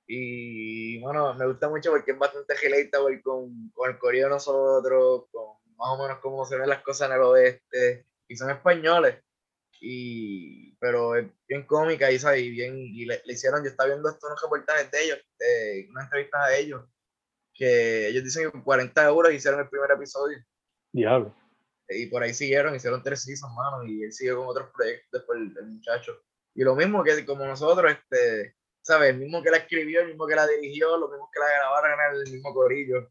Y 0.06 1.00
bueno, 1.00 1.34
me 1.34 1.46
gusta 1.46 1.68
mucho 1.68 1.90
porque 1.90 2.12
es 2.12 2.18
bastante 2.18 2.54
relatable 2.54 3.22
con, 3.22 3.70
con 3.70 3.90
el 3.90 3.98
coreano 3.98 4.28
de 4.28 4.34
nosotros, 4.34 5.24
con 5.30 5.56
más 5.76 5.88
o 5.90 6.02
menos 6.02 6.18
cómo 6.20 6.44
se 6.44 6.56
ven 6.56 6.68
las 6.68 6.82
cosas 6.82 7.08
en 7.08 7.16
el 7.16 7.22
oeste, 7.22 8.06
y 8.28 8.36
son 8.36 8.50
españoles. 8.50 9.22
Y, 9.80 10.74
pero 10.76 11.16
es 11.16 11.26
bien 11.48 11.66
cómica 11.66 12.10
y, 12.10 12.18
¿sabes? 12.18 12.42
y 12.42 12.50
bien, 12.50 12.76
y 12.76 13.04
le, 13.04 13.20
le 13.24 13.32
hicieron, 13.32 13.62
yo 13.62 13.70
estaba 13.70 13.88
viendo 13.88 14.08
estos 14.08 14.30
unos 14.30 14.42
reportajes 14.42 14.90
de 14.90 15.04
ellos, 15.04 15.18
eh, 15.40 15.86
unas 15.90 16.04
entrevistas 16.04 16.40
a 16.42 16.56
ellos, 16.56 16.84
que 17.52 18.08
ellos 18.08 18.24
dicen 18.24 18.44
que 18.44 18.52
con 18.52 18.62
40 18.62 19.04
euros 19.06 19.32
hicieron 19.32 19.60
el 19.60 19.68
primer 19.68 19.90
episodio. 19.90 20.38
Diablo. 20.92 21.34
Y 21.88 22.06
por 22.06 22.22
ahí 22.22 22.32
siguieron, 22.32 22.74
hicieron 22.74 23.02
tres 23.02 23.22
seasons, 23.22 23.54
mano, 23.54 23.84
y 23.84 24.04
él 24.04 24.12
siguió 24.12 24.38
con 24.38 24.48
otros 24.48 24.70
proyectos 24.74 25.10
después 25.12 25.38
el, 25.38 25.54
el 25.58 25.66
muchacho. 25.66 26.18
Y 26.54 26.62
lo 26.62 26.74
mismo 26.74 27.02
que 27.02 27.26
como 27.26 27.44
nosotros, 27.44 27.92
este, 27.92 28.56
¿sabes? 28.84 29.10
El 29.10 29.18
mismo 29.18 29.42
que 29.42 29.50
la 29.50 29.56
escribió, 29.56 30.00
el 30.02 30.08
mismo 30.08 30.26
que 30.26 30.36
la 30.36 30.46
dirigió, 30.46 30.96
lo 30.96 31.08
mismo 31.08 31.30
que 31.32 31.40
la 31.40 31.46
grabaron 31.48 31.92
en 31.92 32.26
el 32.26 32.32
mismo 32.32 32.52
corillo. 32.52 33.10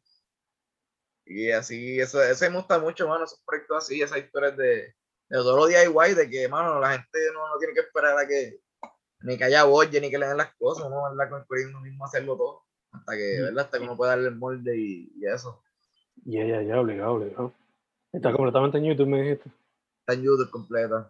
Y 1.25 1.51
así, 1.51 1.99
eso, 1.99 2.21
eso 2.21 2.49
me 2.49 2.57
gusta 2.57 2.79
mucho, 2.79 3.07
mano, 3.07 3.25
esos 3.25 3.41
proyectos 3.45 3.77
así, 3.77 4.01
esas 4.01 4.19
historias 4.19 4.55
de, 4.55 4.67
de 4.67 4.95
todo 5.29 5.57
lo 5.57 5.65
DIY, 5.67 6.13
de 6.15 6.29
que, 6.29 6.47
mano, 6.47 6.79
la 6.79 6.91
gente 6.91 7.19
no, 7.33 7.47
no 7.47 7.57
tiene 7.57 7.73
que 7.73 7.79
esperar 7.81 8.17
a 8.17 8.27
que 8.27 8.59
ni 9.21 9.37
que 9.37 9.45
haya 9.45 9.63
boye, 9.63 10.01
ni 10.01 10.11
que 10.11 10.17
le 10.17 10.27
den 10.27 10.37
las 10.37 10.53
cosas, 10.55 10.89
¿no? 10.89 11.03
¿Verdad? 11.09 11.29
Con 11.29 11.39
el 11.39 11.47
corillo 11.47 11.69
uno 11.69 11.81
mismo 11.81 12.05
hacerlo 12.05 12.35
todo. 12.35 12.63
Hasta 12.91 13.15
que, 13.15 13.41
¿verdad? 13.41 13.65
Hasta 13.65 13.77
que 13.77 13.83
uno 13.85 13.97
pueda 13.97 14.11
darle 14.11 14.27
el 14.27 14.35
molde 14.35 14.77
y, 14.77 15.11
y 15.15 15.25
eso. 15.25 15.63
Ya, 16.25 16.45
ya, 16.45 16.61
ya, 16.61 16.79
obligado, 16.79 17.13
obligado. 17.13 17.53
Está 18.11 18.31
completamente 18.33 18.77
en 18.77 18.83
YouTube, 18.83 19.07
me 19.07 19.21
dijiste. 19.21 19.49
Está 20.01 20.13
en 20.13 20.23
YouTube 20.23 20.51
completa. 20.51 21.09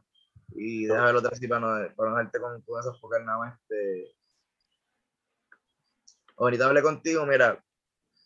Y 0.56 0.86
déjame 0.86 1.08
ver 1.08 1.16
otra 1.16 1.32
así 1.34 1.48
para 1.48 1.62
no, 1.62 1.96
para 1.96 2.12
no 2.12 2.18
dejarte 2.18 2.40
con, 2.40 2.62
con 2.62 2.80
esas 2.80 2.98
pocas 3.00 3.26
nada 3.26 3.40
más. 3.40 3.60
Este... 3.62 4.16
Ahorita 6.38 6.66
hablé 6.66 6.82
contigo, 6.82 7.26
mira, 7.26 7.64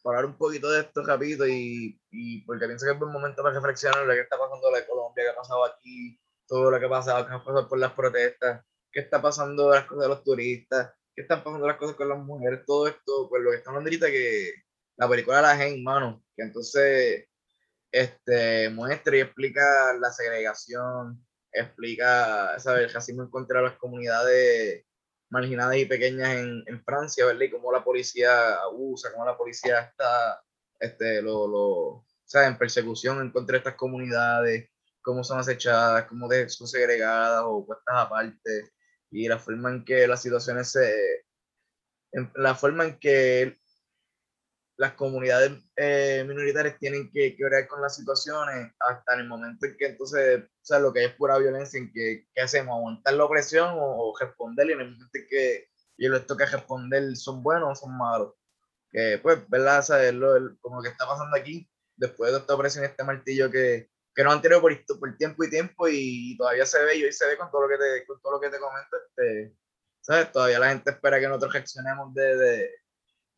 para 0.04 0.20
hablar 0.20 0.32
un 0.32 0.38
poquito 0.38 0.72
de 0.72 0.82
esto 0.82 1.04
rápido 1.04 1.48
y, 1.48 2.00
y 2.12 2.42
porque 2.46 2.66
pienso 2.66 2.86
que 2.86 2.94
es 2.94 3.00
buen 3.00 3.12
momento 3.12 3.44
para 3.44 3.56
reflexionar 3.56 4.06
lo 4.06 4.14
que 4.14 4.22
está 4.22 4.38
pasando 4.38 4.76
en 4.76 4.86
Colombia, 4.86 5.24
qué 5.26 5.30
ha 5.30 5.36
pasado 5.36 5.66
aquí, 5.66 6.20
todo 6.48 6.72
lo 6.72 6.80
que 6.80 6.86
ha 6.86 6.90
pasado, 6.90 7.28
qué 7.28 7.34
ha 7.34 7.40
pasado 7.40 7.68
por 7.68 7.80
las 7.80 7.92
protestas, 7.94 8.64
qué 8.92 9.02
está 9.02 9.22
pasando 9.22 9.70
las 9.70 9.86
cosas 9.86 10.04
de 10.04 10.10
los 10.10 10.24
turistas, 10.24 10.94
qué 11.14 11.24
están 11.24 11.44
pasando 11.44 11.68
las 11.68 11.78
cosas 11.78 11.96
con 11.96 12.10
las 12.10 12.20
mujeres, 12.20 12.66
todo 12.66 12.88
esto, 12.88 13.28
pues 13.30 13.44
lo 13.44 13.52
que 13.52 13.58
están 13.58 13.72
hablando 13.72 13.90
ahorita 13.90 14.08
que 14.08 14.54
la 14.98 15.10
película 15.10 15.42
La 15.42 15.58
Gente, 15.58 15.82
mano, 15.82 16.24
que 16.36 16.44
entonces 16.44 17.28
este, 17.92 18.70
muestra 18.70 19.18
y 19.18 19.22
explica 19.22 19.94
la 20.00 20.12
segregación, 20.12 21.26
explica 21.52 22.58
¿sabes? 22.60 22.86
el 22.86 22.94
racismo 22.94 23.24
en 23.24 23.30
contra 23.30 23.60
de 23.60 23.68
las 23.68 23.78
comunidades 23.78 24.86
marginadas 25.30 25.78
y 25.78 25.86
pequeñas 25.86 26.30
en, 26.30 26.64
en 26.66 26.84
Francia, 26.84 27.26
¿verdad? 27.26 27.42
Y 27.42 27.52
cómo 27.52 27.72
la 27.72 27.84
policía 27.84 28.56
abusa, 28.56 29.12
cómo 29.12 29.26
la 29.26 29.38
policía 29.38 29.80
está, 29.80 30.42
este, 30.80 31.22
lo, 31.22 31.48
lo, 31.48 32.06
¿sabes? 32.26 32.50
En 32.50 32.58
persecución 32.58 33.22
en 33.22 33.32
contra 33.32 33.54
de 33.54 33.58
estas 33.60 33.76
comunidades, 33.76 34.70
cómo 35.02 35.24
son 35.24 35.40
acechadas, 35.40 36.06
cómo 36.06 36.28
de, 36.28 36.50
son 36.50 36.68
segregadas 36.68 37.44
o 37.46 37.66
puestas 37.66 37.96
aparte, 37.96 38.72
y 39.10 39.28
la 39.28 39.40
forma 39.40 39.70
en 39.72 39.86
que 39.86 40.08
las 40.08 40.22
situaciones 40.22 40.72
se... 40.72 41.26
En, 42.12 42.32
la 42.36 42.56
forma 42.56 42.86
en 42.86 43.00
que 43.00 43.58
las 44.78 44.94
comunidades 44.94 45.52
eh, 45.76 46.24
minoritarias 46.28 46.78
tienen 46.78 47.10
que, 47.12 47.36
que 47.36 47.44
ver 47.44 47.68
con 47.68 47.82
las 47.82 47.96
situaciones 47.96 48.72
hasta 48.80 49.16
en 49.16 49.22
el 49.22 49.28
momento 49.28 49.66
en 49.66 49.76
que 49.76 49.88
entonces, 49.88 50.44
o 50.44 50.66
sea, 50.66 50.80
lo 50.80 50.94
que 50.94 51.04
es 51.04 51.14
pura 51.16 51.40
violencia, 51.40 51.80
en 51.80 51.92
que, 51.92 52.28
¿qué 52.34 52.42
hacemos? 52.42 52.78
¿Aguantar 52.78 53.16
la 53.16 53.26
opresión 53.26 53.70
o, 53.70 54.10
o 54.10 54.18
responder? 54.18 54.68
Y 54.70 54.74
en 54.74 54.82
el 54.82 54.92
momento 54.92 55.18
en 55.18 55.28
que 55.28 55.70
yo 55.98 56.12
les 56.12 56.28
toca 56.28 56.46
responder, 56.46 57.16
¿son 57.16 57.42
buenos 57.42 57.72
o 57.72 57.76
son 57.76 57.98
malos? 57.98 58.34
Que 58.92 59.20
pues, 59.22 59.40
¿verdad? 59.50 59.82
¿Sabes? 59.82 60.14
Lo, 60.14 60.36
el, 60.36 60.60
como 60.60 60.78
lo 60.78 60.84
que 60.84 60.90
está 60.90 61.08
pasando 61.08 61.36
aquí, 61.36 61.68
después 61.96 62.32
de 62.32 62.38
esta 62.38 62.54
opresión, 62.54 62.86
este 62.86 63.04
martillo 63.04 63.50
que, 63.50 63.90
que 64.14 64.24
nos 64.24 64.36
han 64.36 64.42
tirado 64.44 64.62
por, 64.62 64.74
por 65.00 65.18
tiempo 65.18 65.44
y 65.44 65.50
tiempo 65.50 65.88
y 65.90 66.38
todavía 66.38 66.68
se 66.68 66.84
ve 66.84 66.98
y 66.98 67.04
hoy 67.04 67.12
se 67.12 67.26
ve 67.26 67.36
con 67.36 67.50
todo 67.50 67.64
lo 67.64 67.70
que 67.70 67.78
te, 67.78 68.06
con 68.06 68.22
todo 68.22 68.34
lo 68.34 68.40
que 68.40 68.50
te 68.52 68.60
comento, 68.60 68.96
este, 69.08 69.56
¿sabes? 70.02 70.32
Todavía 70.32 70.60
la 70.60 70.70
gente 70.70 70.92
espera 70.92 71.20
que 71.20 71.28
nosotros 71.28 71.54
reaccionemos 71.54 72.14
de, 72.14 72.38
de 72.38 72.70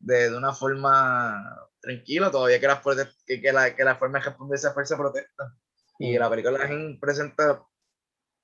de, 0.00 0.30
de, 0.30 0.36
una 0.36 0.52
forma 0.52 1.68
tranquila, 1.80 2.30
todavía 2.30 2.60
que 2.60 2.66
la, 2.66 2.82
que, 3.26 3.40
que 3.40 3.52
la, 3.52 3.74
que 3.74 3.84
la 3.84 3.96
forma 3.96 4.18
de 4.18 4.24
responder 4.24 4.56
esa 4.56 4.72
fuerza 4.72 4.96
protesta. 4.96 5.54
Y 5.98 6.18
la 6.18 6.30
película 6.30 6.58
la 6.58 6.66
gente 6.66 6.98
presenta, 7.00 7.62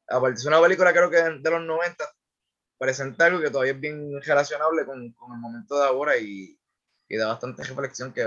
aparte 0.08 0.42
de 0.42 0.48
una 0.48 0.60
película 0.60 0.92
creo 0.92 1.10
que 1.10 1.16
de 1.16 1.50
los 1.50 1.62
90, 1.62 2.04
presenta 2.78 3.26
algo 3.26 3.40
que 3.40 3.50
todavía 3.50 3.72
es 3.72 3.80
bien 3.80 4.20
relacionable 4.22 4.84
con, 4.84 5.12
con 5.12 5.32
el 5.32 5.40
momento 5.40 5.78
de 5.78 5.86
ahora 5.86 6.18
y, 6.18 6.58
y 7.08 7.16
da 7.16 7.28
bastante 7.28 7.64
reflexión 7.64 8.12
que 8.12 8.22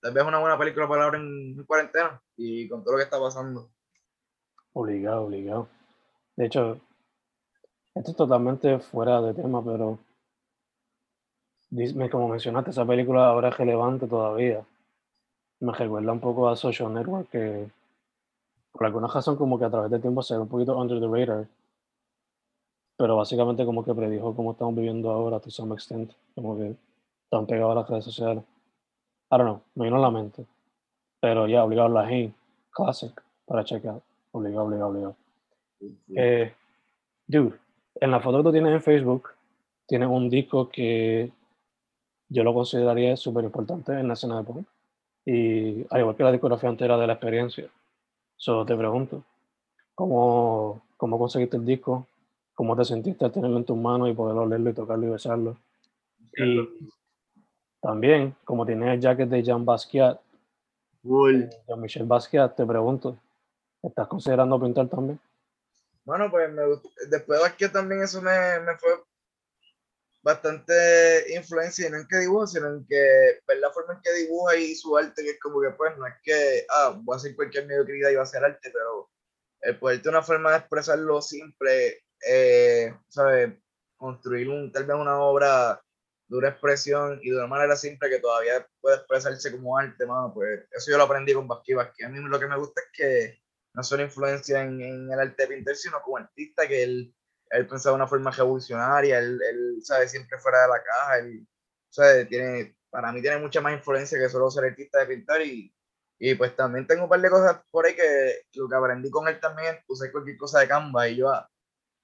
tal 0.00 0.12
vez 0.12 0.22
es 0.22 0.28
una 0.28 0.38
buena 0.38 0.58
película 0.58 0.88
para 0.88 1.04
ahora 1.04 1.18
en, 1.18 1.54
en 1.58 1.64
cuarentena 1.64 2.22
y 2.36 2.68
con 2.68 2.82
todo 2.82 2.92
lo 2.92 2.98
que 2.98 3.04
está 3.04 3.20
pasando. 3.20 3.70
Obligado, 4.72 5.24
obligado. 5.24 5.68
De 6.36 6.46
hecho, 6.46 6.80
esto 7.94 8.10
es 8.12 8.16
totalmente 8.16 8.78
fuera 8.78 9.20
de 9.20 9.34
tema, 9.34 9.62
pero 9.64 9.98
como 12.10 12.28
mencionaste, 12.28 12.70
esa 12.70 12.84
película 12.84 13.26
ahora 13.26 13.48
es 13.48 13.56
relevante 13.56 14.06
todavía. 14.06 14.64
Me 15.60 15.72
recuerda 15.72 16.12
un 16.12 16.20
poco 16.20 16.48
a 16.48 16.56
Social 16.56 16.92
Network, 16.92 17.28
que 17.30 17.70
por 18.72 18.86
alguna 18.86 19.08
razón 19.08 19.36
como 19.36 19.58
que 19.58 19.66
a 19.66 19.70
través 19.70 19.90
del 19.90 20.00
tiempo 20.00 20.22
se 20.22 20.34
ve 20.34 20.40
un 20.40 20.48
poquito 20.48 20.76
under 20.76 21.00
the 21.00 21.06
radar. 21.06 21.46
Pero 22.96 23.16
básicamente 23.16 23.64
como 23.64 23.84
que 23.84 23.94
predijo 23.94 24.34
cómo 24.34 24.52
estamos 24.52 24.74
viviendo 24.74 25.10
ahora, 25.10 25.40
to 25.40 25.50
some 25.50 25.74
extent. 25.74 26.12
Como 26.34 26.56
que 26.56 26.76
están 27.24 27.46
pegados 27.46 27.72
a 27.72 27.80
las 27.80 27.88
redes 27.88 28.04
sociales. 28.04 28.44
I 29.30 29.38
don't 29.38 29.44
know, 29.44 29.62
me 29.74 29.84
vino 29.84 29.96
a 29.96 30.00
la 30.00 30.10
mente. 30.10 30.44
Pero 31.20 31.46
ya, 31.46 31.52
yeah, 31.52 31.64
obligado 31.64 31.88
a 31.88 32.02
la 32.02 32.08
gente. 32.08 32.36
Classic, 32.72 33.12
para 33.46 33.64
checar. 33.64 34.00
Obligado, 34.32 34.64
obligado, 34.64 34.90
obligado. 34.90 35.16
Sí, 35.78 35.98
sí. 36.06 36.14
Eh, 36.16 36.54
dude, 37.26 37.58
en 38.00 38.10
la 38.10 38.20
foto 38.20 38.38
que 38.38 38.44
tú 38.44 38.52
tienes 38.52 38.72
en 38.72 38.82
Facebook, 38.82 39.30
tienes 39.86 40.08
un 40.08 40.28
disco 40.28 40.68
que 40.68 41.32
yo 42.30 42.44
lo 42.44 42.54
consideraría 42.54 43.16
súper 43.16 43.44
importante 43.44 43.92
en 43.92 44.08
la 44.08 44.14
escena 44.14 44.38
de 44.38 44.44
punk. 44.44 44.66
Y 45.26 45.86
al 45.90 46.00
igual 46.00 46.16
que 46.16 46.22
la 46.22 46.32
discografía 46.32 46.70
entera 46.70 46.96
de 46.96 47.06
la 47.06 47.12
experiencia. 47.14 47.68
Solo 48.36 48.64
te 48.64 48.74
pregunto, 48.74 49.22
¿cómo, 49.94 50.82
¿cómo 50.96 51.18
conseguiste 51.18 51.58
el 51.58 51.66
disco? 51.66 52.06
¿Cómo 52.54 52.74
te 52.76 52.84
sentiste 52.84 53.24
al 53.24 53.32
tenerlo 53.32 53.58
en 53.58 53.64
tus 53.64 53.76
manos 53.76 54.08
y 54.08 54.14
poder 54.14 54.36
olerlo 54.38 54.70
y 54.70 54.74
tocarlo 54.74 55.06
y 55.06 55.10
besarlo? 55.10 55.58
Y 56.36 56.68
también, 57.82 58.34
como 58.44 58.64
tienes 58.64 58.94
el 58.94 59.00
jacket 59.00 59.28
de 59.28 59.42
Jean 59.42 59.64
Basquiat, 59.64 60.20
Cool. 61.02 61.48
Jean-Michel 61.66 62.04
Basquiat, 62.04 62.54
te 62.54 62.66
pregunto, 62.66 63.18
¿estás 63.82 64.06
considerando 64.06 64.60
pintar 64.60 64.86
también? 64.88 65.18
Bueno, 66.04 66.30
pues 66.30 66.52
me 66.52 66.62
después 67.08 67.38
de 67.38 67.44
Basquiat 67.44 67.72
también 67.72 68.02
eso 68.02 68.20
me, 68.20 68.60
me 68.60 68.76
fue 68.76 68.90
bastante 70.22 71.34
influencia, 71.34 71.88
y 71.88 71.90
no 71.90 71.98
en 71.98 72.06
que 72.08 72.18
dibuja, 72.18 72.46
sino 72.46 72.68
en 72.68 72.86
que 72.86 73.40
ver 73.46 73.58
la 73.58 73.70
forma 73.72 73.94
en 73.94 74.00
que 74.02 74.12
dibuja 74.12 74.56
y 74.56 74.74
su 74.74 74.96
arte, 74.96 75.22
que 75.22 75.30
es 75.30 75.40
como 75.40 75.60
que, 75.60 75.70
pues, 75.70 75.96
no 75.98 76.06
es 76.06 76.14
que, 76.22 76.66
ah, 76.70 76.98
voy 77.02 77.14
a 77.14 77.16
hacer 77.16 77.34
cualquier 77.34 77.66
mediocridad 77.66 78.10
y 78.10 78.14
va 78.14 78.20
a 78.20 78.24
hacer 78.24 78.44
arte, 78.44 78.70
pero 78.72 79.10
el 79.62 79.78
poder 79.78 80.02
tener 80.02 80.16
una 80.16 80.22
forma 80.26 80.50
de 80.52 80.58
expresarlo 80.58 81.22
simple, 81.22 82.04
eh, 82.26 82.94
¿sabes? 83.08 83.52
Construir 83.96 84.48
un, 84.48 84.72
tal 84.72 84.84
vez 84.86 84.96
una 84.96 85.20
obra 85.20 85.80
de 86.28 86.36
una 86.36 86.48
expresión 86.48 87.18
y 87.22 87.30
de 87.30 87.36
una 87.36 87.46
manera 87.46 87.76
simple 87.76 88.08
que 88.08 88.20
todavía 88.20 88.66
puede 88.80 88.96
expresarse 88.96 89.50
como 89.52 89.76
arte, 89.76 90.06
mano, 90.06 90.32
pues 90.32 90.60
eso 90.70 90.90
yo 90.90 90.96
lo 90.96 91.04
aprendí 91.04 91.34
con 91.34 91.48
Basquiat. 91.48 91.76
Basquiat 91.76 92.08
a 92.08 92.12
mí 92.12 92.20
lo 92.20 92.38
que 92.38 92.46
me 92.46 92.56
gusta 92.56 92.80
es 92.80 92.88
que 92.92 93.42
no 93.74 93.82
solo 93.82 94.02
influencia 94.02 94.62
en, 94.62 94.80
en 94.80 95.12
el 95.12 95.18
arte 95.18 95.42
de 95.42 95.48
pintar, 95.48 95.76
sino 95.76 96.00
como 96.02 96.18
artista, 96.18 96.68
que 96.68 96.82
él 96.82 97.14
él 97.50 97.66
pensaba 97.66 97.94
de 97.94 98.02
una 98.02 98.08
forma 98.08 98.30
revolucionaria, 98.30 99.18
él, 99.18 99.40
él, 99.48 99.78
sabe, 99.82 100.08
siempre 100.08 100.38
fuera 100.38 100.62
de 100.62 100.68
la 100.68 100.82
caja, 100.82 101.18
él, 101.18 101.46
sabe, 101.88 102.24
tiene, 102.26 102.76
para 102.90 103.12
mí 103.12 103.20
tiene 103.20 103.38
mucha 103.38 103.60
más 103.60 103.74
influencia 103.74 104.18
que 104.18 104.28
solo 104.28 104.50
ser 104.50 104.64
artista 104.64 105.00
de 105.00 105.06
pintar 105.06 105.42
y, 105.42 105.74
y 106.18 106.34
pues 106.34 106.54
también 106.56 106.86
tengo 106.86 107.04
un 107.04 107.08
par 107.08 107.20
de 107.20 107.30
cosas 107.30 107.60
por 107.70 107.86
ahí 107.86 107.94
que 107.94 108.42
lo 108.54 108.68
que 108.68 108.76
aprendí 108.76 109.10
con 109.10 109.28
él 109.28 109.40
también, 109.40 109.78
usé 109.88 110.12
cualquier 110.12 110.36
cosa 110.36 110.60
de 110.60 110.68
Canva 110.68 111.08
y 111.08 111.16
yo, 111.16 111.26
va, 111.26 111.50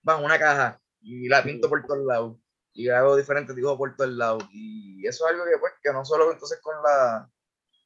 va 0.08 0.16
una 0.16 0.38
caja 0.38 0.80
y 1.00 1.28
la 1.28 1.42
pinto 1.42 1.68
por 1.68 1.84
todos 1.86 2.04
lados 2.04 2.36
y 2.72 2.88
hago 2.88 3.16
diferentes 3.16 3.54
dibujos 3.56 3.78
por 3.78 3.96
todos 3.96 4.10
lados 4.10 4.44
y 4.52 5.06
eso 5.06 5.26
es 5.26 5.32
algo 5.32 5.44
que 5.44 5.58
pues 5.58 5.72
que 5.82 5.92
no 5.92 6.04
solo 6.04 6.30
entonces 6.32 6.60
con 6.60 6.74
la 6.82 7.30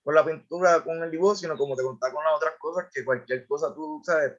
con 0.02 0.14
la 0.14 0.24
pintura, 0.24 0.82
con 0.82 1.02
el 1.02 1.10
dibujo, 1.10 1.34
sino 1.34 1.56
como 1.56 1.76
te 1.76 1.82
contaba 1.82 2.12
con 2.14 2.24
las 2.24 2.34
otras 2.34 2.54
cosas, 2.58 2.88
que 2.92 3.04
cualquier 3.04 3.46
cosa 3.46 3.74
tú, 3.74 4.00
sabes, 4.04 4.38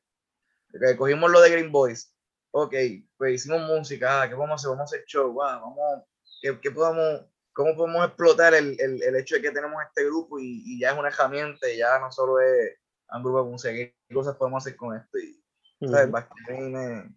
que 0.72 0.98
cogimos 0.98 1.30
lo 1.30 1.42
de 1.42 1.52
Green 1.52 1.72
Boys, 1.72 2.14
ok, 2.52 2.74
pues 3.18 3.34
hicimos 3.36 3.62
música, 3.68 4.22
ah, 4.22 4.30
¿qué 4.30 4.36
vamos 4.36 4.52
a 4.52 4.56
hacer? 4.56 4.70
Vamos 4.70 4.82
a 4.82 4.96
hacer 4.96 5.06
show, 5.06 5.32
wow, 5.32 5.62
vamos, 5.62 6.04
¿qué, 6.42 6.60
qué 6.62 6.72
podemos, 6.72 7.26
¿cómo 7.54 7.76
podemos 7.76 8.06
explotar 8.06 8.54
el, 8.54 8.80
el, 8.80 9.02
el, 9.02 9.16
hecho 9.16 9.36
de 9.36 9.42
que 9.42 9.52
tenemos 9.52 9.82
este 9.84 10.06
grupo 10.06 10.40
y, 10.40 10.62
y, 10.66 10.80
ya 10.80 10.92
es 10.92 11.00
una 11.00 11.10
herramienta, 11.10 11.70
y 11.70 11.78
ya 11.78 12.00
no 12.00 12.12
solo 12.12 12.40
es 12.40 12.78
un 13.14 13.24
grupo 13.24 13.44
de 13.44 13.50
música, 13.50 13.74
¿qué 13.74 13.96
cosas 14.14 14.36
podemos 14.36 14.64
hacer 14.64 14.76
con 14.76 14.96
esto? 14.96 15.18
Y, 15.18 15.44
uh 15.82 15.88
-huh. 15.88 15.92
¿sabes? 15.92 16.28
Me, 16.48 17.16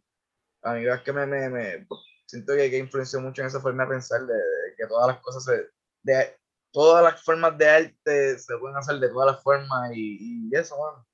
a 0.62 0.74
mí 0.74 0.86
es 0.86 1.00
que 1.02 1.12
me, 1.12 1.26
me, 1.26 1.48
me 1.50 1.86
siento 2.26 2.54
que, 2.54 2.70
que, 2.70 2.78
influenció 2.78 3.20
mucho 3.20 3.42
en 3.42 3.48
esa 3.48 3.60
forma 3.60 3.84
de 3.84 3.90
pensar, 3.90 4.20
de, 4.20 4.34
de 4.34 4.74
que 4.76 4.86
todas 4.86 5.08
las 5.08 5.20
cosas 5.20 5.44
se, 5.44 5.68
de, 6.02 6.36
todas 6.72 7.04
las 7.04 7.22
formas 7.22 7.56
de 7.56 7.68
arte 7.68 8.38
se 8.38 8.56
pueden 8.58 8.76
hacer 8.76 8.96
de 8.96 9.08
todas 9.08 9.32
las 9.34 9.42
formas 9.42 9.92
y, 9.94 10.50
y 10.50 10.56
eso, 10.56 10.76
bueno. 10.76 11.06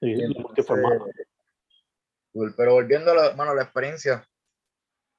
Sí, 0.00 0.10
y 0.10 0.22
entonces, 0.22 0.66
pero 2.56 2.72
volviendo 2.74 3.12
a 3.12 3.14
la, 3.14 3.34
mano, 3.34 3.54
la 3.54 3.62
experiencia 3.64 4.26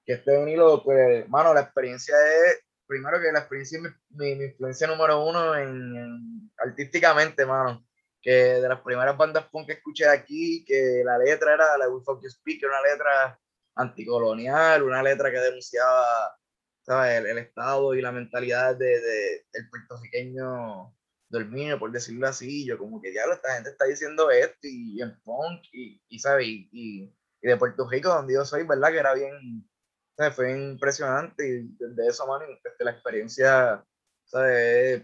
que 0.05 0.13
esté 0.13 0.37
unido, 0.37 0.83
pues, 0.83 1.27
mano, 1.29 1.53
la 1.53 1.61
experiencia 1.61 2.15
es, 2.47 2.63
primero 2.87 3.19
que 3.21 3.31
la 3.31 3.39
experiencia 3.39 3.77
es 3.77 3.83
mi, 3.83 3.89
mi, 4.09 4.35
mi 4.35 4.45
influencia 4.45 4.87
número 4.87 5.25
uno 5.25 5.55
en, 5.55 5.95
en, 5.95 6.51
artísticamente, 6.57 7.45
mano. 7.45 7.85
que 8.21 8.31
de 8.31 8.69
las 8.69 8.81
primeras 8.81 9.17
bandas 9.17 9.47
punk 9.49 9.67
que 9.67 9.73
escuché 9.73 10.07
aquí, 10.07 10.65
que 10.65 11.03
la 11.05 11.17
letra 11.17 11.53
era 11.53 11.77
la 11.77 11.89
We 11.89 12.01
Fuck 12.03 12.21
You 12.23 12.29
Speak, 12.29 12.63
una 12.65 12.81
letra 12.81 13.39
anticolonial, 13.75 14.83
una 14.83 15.01
letra 15.01 15.31
que 15.31 15.39
denunciaba 15.39 16.37
¿sabes? 16.83 17.19
El, 17.19 17.27
el 17.27 17.37
estado 17.39 17.95
y 17.95 18.01
la 18.01 18.11
mentalidad 18.11 18.75
de, 18.75 18.99
de, 18.99 19.45
del 19.51 19.69
puertorriqueño 19.69 20.93
dormido, 21.33 21.79
por 21.79 21.91
decirlo 21.91 22.27
así, 22.27 22.65
yo 22.65 22.77
como 22.77 23.01
que 23.01 23.13
ya 23.13 23.23
esta 23.23 23.55
gente 23.55 23.71
está 23.71 23.85
diciendo 23.85 24.29
esto 24.29 24.59
y, 24.67 25.01
en 25.01 25.19
punk 25.23 25.63
y, 25.73 26.01
y 26.07 26.19
¿sabes? 26.19 26.47
Y, 26.47 26.69
y, 26.71 27.13
y, 27.41 27.47
de 27.47 27.57
Puerto 27.57 27.89
Rico, 27.89 28.09
donde 28.09 28.35
yo 28.35 28.45
soy, 28.45 28.63
¿verdad? 28.63 28.91
Que 28.91 28.99
era 28.99 29.13
bien, 29.15 29.67
¿sabes? 30.15 30.35
Fue 30.35 30.51
impresionante 30.51 31.43
y 31.47 31.75
desde 31.79 32.07
eso, 32.07 32.27
mano, 32.27 32.45
desde 32.63 32.85
la 32.85 32.91
experiencia, 32.91 33.83
¿sabes? 34.25 35.03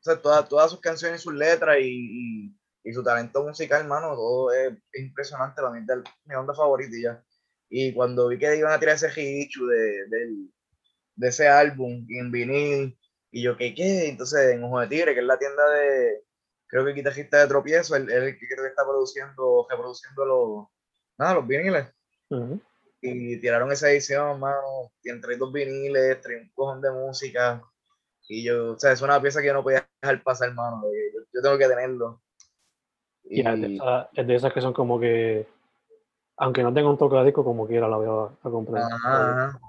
O 0.00 0.04
sea, 0.04 0.22
todas, 0.22 0.48
todas 0.48 0.70
sus 0.70 0.80
canciones 0.80 1.22
sus 1.22 1.34
letras 1.34 1.76
y, 1.80 2.54
y, 2.84 2.92
su 2.92 3.02
talento 3.02 3.44
musical, 3.44 3.82
hermano, 3.82 4.14
todo 4.14 4.52
es, 4.52 4.72
es 4.92 5.02
impresionante, 5.02 5.60
para 5.60 5.74
mí 5.74 5.80
es 5.80 6.10
mi 6.24 6.34
onda 6.34 6.54
favorita 6.54 6.96
y 6.96 7.02
ya. 7.02 7.22
Y 7.68 7.92
cuando 7.92 8.28
vi 8.28 8.38
que 8.38 8.56
iban 8.56 8.72
a 8.72 8.78
tirar 8.78 8.94
ese 8.94 9.08
hichu 9.20 9.66
de, 9.66 10.06
de, 10.08 10.48
de, 11.16 11.28
ese 11.28 11.48
álbum 11.48 12.06
en 12.08 12.30
vinil, 12.30 12.98
y 13.30 13.42
yo, 13.42 13.56
¿qué 13.56 13.74
qué? 13.74 14.08
Entonces, 14.08 14.54
en 14.54 14.64
Ojo 14.64 14.80
de 14.80 14.86
Tigre, 14.86 15.14
que 15.14 15.20
es 15.20 15.26
la 15.26 15.38
tienda 15.38 15.68
de, 15.70 16.24
creo 16.66 16.84
que 16.84 16.90
el 16.90 16.96
guitarrista 16.96 17.38
de 17.38 17.48
Tropiezo, 17.48 17.96
él, 17.96 18.10
él 18.10 18.38
que 18.38 18.46
creo 18.46 18.64
que 18.64 18.70
está 18.70 18.84
produciendo, 18.84 19.66
reproduciendo 19.68 20.24
los, 20.24 20.66
nada, 21.18 21.34
los 21.34 21.46
viniles. 21.46 21.86
Uh 22.30 22.36
-huh. 22.36 22.60
Y 23.00 23.40
tiraron 23.40 23.70
esa 23.70 23.90
edición, 23.90 24.40
mano, 24.40 24.90
tienen 25.00 25.20
tres 25.20 25.38
dos 25.38 25.52
viniles, 25.52 26.20
traen 26.20 26.42
un 26.42 26.52
cojón 26.54 26.80
de 26.80 26.90
música. 26.90 27.62
Y 28.28 28.44
yo, 28.44 28.72
o 28.72 28.78
sea, 28.78 28.92
es 28.92 29.02
una 29.02 29.20
pieza 29.22 29.40
que 29.40 29.46
yo 29.46 29.54
no 29.54 29.62
podía 29.62 29.88
dejar 30.02 30.22
pasar, 30.22 30.48
hermano. 30.48 30.82
Yo, 30.82 31.20
yo 31.32 31.42
tengo 31.42 31.56
que 31.56 31.68
tenerlo. 31.68 32.20
Y, 33.24 33.42
yeah, 33.42 33.54
es, 33.54 33.60
de 33.60 33.74
esas, 33.74 34.08
es 34.14 34.26
de 34.26 34.34
esas 34.34 34.52
que 34.52 34.60
son 34.60 34.72
como 34.72 34.98
que, 34.98 35.46
aunque 36.36 36.62
no 36.62 36.74
tenga 36.74 36.90
un 36.90 36.98
tocadisco, 36.98 37.44
como 37.44 37.66
quiera 37.66 37.88
la 37.88 37.96
voy 37.96 38.06
a, 38.06 38.48
a 38.48 38.50
comprar. 38.50 38.82
Ajá. 38.82 39.60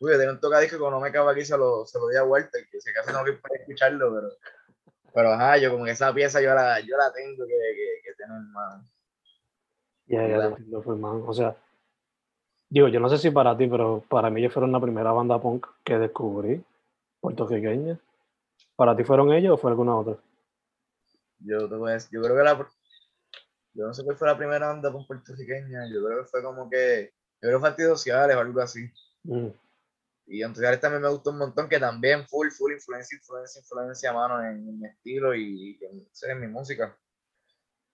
Uy, 0.00 0.12
yo 0.12 0.18
tengo 0.18 0.32
un 0.32 0.40
tocadisco 0.40 0.78
que 0.78 0.90
no 0.90 0.98
me 0.98 1.08
acaba 1.08 1.32
aquí, 1.32 1.44
se 1.44 1.56
lo, 1.56 1.84
se 1.86 1.98
lo 1.98 2.08
di 2.08 2.16
a 2.16 2.24
Walter, 2.24 2.66
que 2.70 2.80
si 2.80 2.90
acaso 2.90 3.12
no 3.12 3.22
que 3.22 3.34
para 3.34 3.56
escucharlo, 3.56 4.14
pero, 4.14 4.28
pero 5.12 5.32
ajá, 5.32 5.58
yo 5.58 5.70
como 5.70 5.84
que 5.84 5.90
esa 5.90 6.12
pieza 6.14 6.40
yo 6.40 6.54
la, 6.54 6.80
yo 6.80 6.96
la 6.96 7.12
tengo 7.12 7.46
que, 7.46 7.52
que, 7.52 8.02
que 8.02 8.14
tener, 8.14 8.36
hermano. 8.36 8.82
Ya, 10.06 10.26
ya, 10.26 10.44
entiendo, 10.46 10.82
pues, 10.82 10.98
man. 10.98 11.22
O 11.26 11.34
sea, 11.34 11.54
digo, 12.70 12.88
yo 12.88 12.98
no 12.98 13.10
sé 13.10 13.18
si 13.18 13.30
para 13.30 13.56
ti, 13.56 13.68
pero 13.68 14.02
para 14.08 14.30
mí 14.30 14.40
ellos 14.40 14.54
fueron 14.54 14.72
la 14.72 14.80
primera 14.80 15.12
banda 15.12 15.38
punk 15.38 15.66
que 15.84 15.98
descubrí, 15.98 16.64
puertorriqueña. 17.20 17.98
¿Para 18.76 18.96
ti 18.96 19.04
fueron 19.04 19.32
ellos 19.34 19.52
o 19.52 19.56
fue 19.58 19.70
alguna 19.70 19.96
otra? 19.96 20.16
Yo 21.40 21.68
te 21.68 21.74
voy 21.74 21.90
a 21.90 21.94
decir, 21.94 22.10
yo 22.12 22.22
creo 22.22 22.36
que 22.36 22.42
la, 22.42 22.68
yo 23.74 23.86
no 23.86 23.92
sé 23.92 24.02
cuál 24.02 24.16
fue 24.16 24.28
la 24.28 24.38
primera 24.38 24.66
banda 24.68 24.90
punk 24.90 25.06
puertorriqueña, 25.06 25.88
yo 25.92 26.02
creo 26.04 26.22
que 26.22 26.28
fue 26.28 26.42
como 26.42 26.70
que, 26.70 27.12
yo 27.42 27.48
creo 27.48 27.58
que 27.58 27.60
fue 27.60 27.68
Antidociales 27.68 28.34
o 28.34 28.40
algo 28.40 28.60
así. 28.62 28.90
Mm. 29.24 29.48
Y 30.30 30.44
Antidociales 30.44 30.80
también 30.80 31.02
me 31.02 31.08
gustó 31.08 31.30
un 31.30 31.38
montón, 31.38 31.68
que 31.68 31.80
también 31.80 32.24
full, 32.28 32.50
full 32.50 32.72
influencia, 32.72 33.16
influencia, 33.18 33.60
influencia, 33.60 34.12
mano, 34.12 34.40
en, 34.44 34.78
mi 34.78 34.86
estilo 34.86 35.34
y, 35.34 35.76
y 35.80 35.84
en, 35.84 36.08
en 36.30 36.40
mi 36.40 36.46
música. 36.46 36.96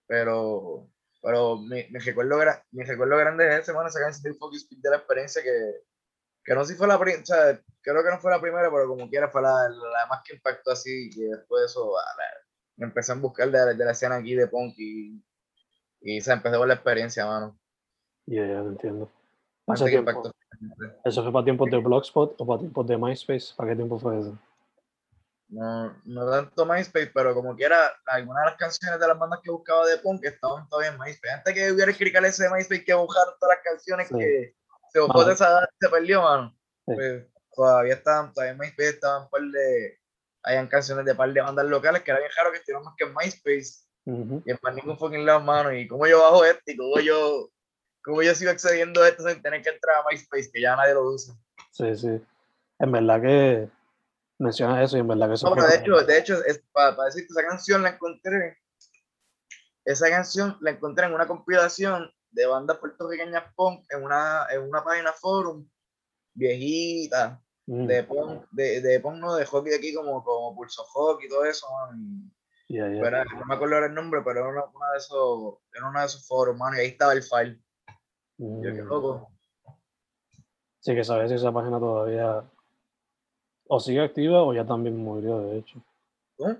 Pero, 0.05 0.87
pero 1.19 1.57
mi, 1.57 1.87
mi, 1.89 1.97
recuerdo, 1.97 2.37
mi 2.71 2.83
recuerdo 2.83 3.17
grande 3.17 3.47
es 3.49 3.61
ese, 3.61 3.73
mano, 3.73 3.89
esa 3.89 3.99
canción 3.99 4.31
de 4.31 4.37
Focus 4.37 4.61
Speed 4.63 4.81
de 4.83 4.89
la 4.91 4.97
experiencia 4.97 5.41
que, 5.41 5.81
que 6.43 6.53
no 6.53 6.63
sé 6.63 6.73
si 6.73 6.77
fue 6.77 6.87
la 6.87 6.99
primera, 6.99 7.23
o 7.23 7.25
sea, 7.25 7.59
creo 7.81 8.03
que 8.03 8.11
no 8.11 8.19
fue 8.19 8.29
la 8.29 8.39
primera, 8.39 8.69
pero 8.69 8.87
como 8.87 9.09
quiera 9.09 9.29
fue 9.29 9.41
la, 9.41 9.67
la 9.69 10.05
más 10.07 10.21
que 10.23 10.35
impactó 10.35 10.71
así, 10.71 11.09
y 11.11 11.23
después 11.23 11.61
de 11.61 11.65
eso 11.65 11.91
me 12.75 12.85
empecé 12.85 13.13
a 13.13 13.15
buscar 13.15 13.49
de, 13.49 13.73
de, 13.73 13.83
la 13.83 13.91
escena 13.91 14.17
aquí 14.17 14.35
de 14.35 14.47
punk 14.47 14.75
y, 14.77 15.23
y 16.01 16.21
se 16.21 16.33
empezó 16.33 16.63
la 16.67 16.75
experiencia, 16.75 17.25
mano. 17.25 17.59
Ya, 18.27 18.35
yeah, 18.35 18.45
ya, 18.45 18.53
yeah, 18.53 18.61
entiendo. 18.61 19.16
¿Hace 19.67 19.85
tiempo? 19.85 20.31
¿Eso 21.03 21.23
fue 21.23 21.31
para 21.31 21.43
tiempos 21.43 21.69
de 21.69 21.77
Blogspot 21.77 22.35
o 22.39 22.47
para 22.47 22.59
tiempos 22.59 22.87
de 22.87 22.97
MySpace? 22.97 23.53
¿Para 23.55 23.69
qué 23.69 23.75
tiempo 23.75 23.99
fue 23.99 24.19
eso? 24.19 24.37
No, 25.49 25.95
no 26.03 26.29
tanto 26.29 26.65
MySpace, 26.65 27.11
pero 27.13 27.33
como 27.33 27.55
quiera, 27.55 27.93
algunas 28.07 28.43
de 28.43 28.49
las 28.51 28.59
canciones 28.59 28.99
de 28.99 29.07
las 29.07 29.17
bandas 29.17 29.39
que 29.41 29.51
buscaba 29.51 29.85
de 29.85 29.97
punk 29.97 30.25
estaban 30.25 30.67
todavía 30.67 30.91
en 30.91 30.99
MySpace. 30.99 31.33
Antes 31.33 31.53
que 31.53 31.71
hubiera 31.71 31.91
escrito 31.91 32.19
ese 32.19 32.43
de 32.43 32.49
MySpace 32.49 32.83
que 32.83 32.93
buscaron 32.93 33.33
todas 33.39 33.57
las 33.57 33.63
canciones 33.63 34.07
sí. 34.07 34.17
que 34.17 34.55
se 34.91 34.99
buscó 34.99 35.23
de 35.23 35.33
esa 35.33 35.69
se 35.79 35.89
perdió, 35.89 36.21
mano. 36.21 36.53
Sí. 36.85 36.95
Pues, 36.95 37.25
todavía 37.53 37.93
estaban, 37.93 38.33
todavía 38.33 38.53
en 38.53 38.59
MySpace 38.59 38.89
estaban 38.89 39.23
un 39.23 39.29
par 39.29 39.41
de, 39.41 39.99
hayan 40.43 40.67
canciones 40.67 41.05
de 41.05 41.15
par 41.15 41.31
de 41.31 41.41
bandas 41.41 41.65
locales 41.65 42.03
que 42.03 42.11
era 42.11 42.19
bien 42.19 42.31
raro 42.35 42.51
que 42.51 42.57
estuvieran 42.57 42.83
más 42.83 42.95
que 42.97 43.05
en 43.05 43.13
MySpace. 43.13 43.87
Uh 44.05 44.11
-huh. 44.11 44.43
Y 44.45 44.51
en 44.51 44.59
más 44.61 44.75
ningún 44.75 44.97
fucking 44.97 45.25
lado, 45.25 45.41
mano. 45.41 45.73
Y 45.73 45.87
cómo 45.87 46.07
yo 46.07 46.21
bajo 46.21 46.45
esto 46.45 46.71
y 46.71 46.77
cómo 46.77 46.99
yo, 46.99 47.49
cómo 48.07 48.23
yo 48.23 48.33
sigo 48.33 48.51
accediendo 48.51 49.03
a 49.03 49.09
esto 49.09 49.27
sin 49.27 49.41
tener 49.41 49.61
que 49.61 49.69
entrar 49.69 49.97
a 49.97 50.05
MySpace, 50.09 50.49
que 50.51 50.61
ya 50.61 50.75
nadie 50.75 50.93
lo 50.93 51.09
usa. 51.09 51.35
Sí, 51.71 51.95
sí. 51.95 52.21
En 52.79 52.91
verdad 52.91 53.21
que 53.21 53.69
menciona 54.39 54.81
eso 54.81 54.97
y 54.97 55.01
en 55.01 55.07
verdad 55.07 55.27
que 55.27 55.33
eso. 55.33 55.49
No, 55.49 55.55
pero 55.55 55.67
de 55.67 55.75
hecho, 55.75 55.95
de 55.97 56.17
hecho, 56.17 56.45
es 56.45 56.63
para, 56.71 56.95
para 56.95 57.07
decirte, 57.07 57.33
esa 57.33 57.47
canción 57.47 57.83
la 57.83 57.89
encontré. 57.89 58.57
Esa 59.83 60.09
canción 60.09 60.57
la 60.61 60.71
encontré 60.71 61.05
en 61.05 61.13
una 61.13 61.27
compilación 61.27 62.09
de 62.31 62.45
bandas 62.45 62.77
puertorriqueñas 62.77 63.53
punk 63.55 63.85
en 63.89 64.03
una, 64.03 64.47
en 64.51 64.61
una 64.61 64.83
página 64.83 65.11
forum 65.13 65.67
viejita 66.33 67.41
mm. 67.65 67.87
de 67.87 68.03
punk, 68.03 68.45
de, 68.51 68.81
de 68.81 68.99
punk, 68.99 69.15
no, 69.15 69.35
de 69.35 69.45
hockey 69.45 69.71
de 69.71 69.77
aquí 69.77 69.93
como, 69.93 70.23
como 70.23 70.55
Pulso 70.55 70.83
Hockey 70.83 71.27
y 71.27 71.29
todo 71.29 71.45
eso. 71.45 71.67
Y, 72.67 72.75
yeah, 72.75 72.89
yeah. 72.89 73.01
Pero, 73.01 73.23
no 73.25 73.45
me 73.45 73.55
acuerdo 73.55 73.85
el 73.85 73.93
nombre, 73.93 74.21
pero 74.23 74.41
era 74.41 74.49
una, 74.49 74.65
una 74.65 74.91
de 74.91 74.97
esos, 74.97 75.55
era 75.73 75.89
uno 75.89 75.99
de 75.99 76.05
esos 76.05 76.27
foros, 76.27 76.55
mano, 76.55 76.77
y 76.77 76.81
ahí 76.81 76.87
estaba 76.87 77.13
el 77.13 77.23
file. 77.23 77.59
Mm. 78.37 78.63
Yo 78.63 78.73
qué 78.73 78.81
loco. 78.83 79.29
Sí, 80.79 80.95
que 80.95 81.03
sabes 81.03 81.29
si 81.29 81.35
esa 81.35 81.51
página 81.51 81.79
todavía 81.79 82.43
o 83.67 83.79
sigue 83.79 84.01
activa 84.01 84.43
o 84.43 84.53
ya 84.53 84.65
también 84.65 84.97
murió, 84.97 85.39
de 85.39 85.57
hecho. 85.57 85.79
¿Eh? 86.39 86.55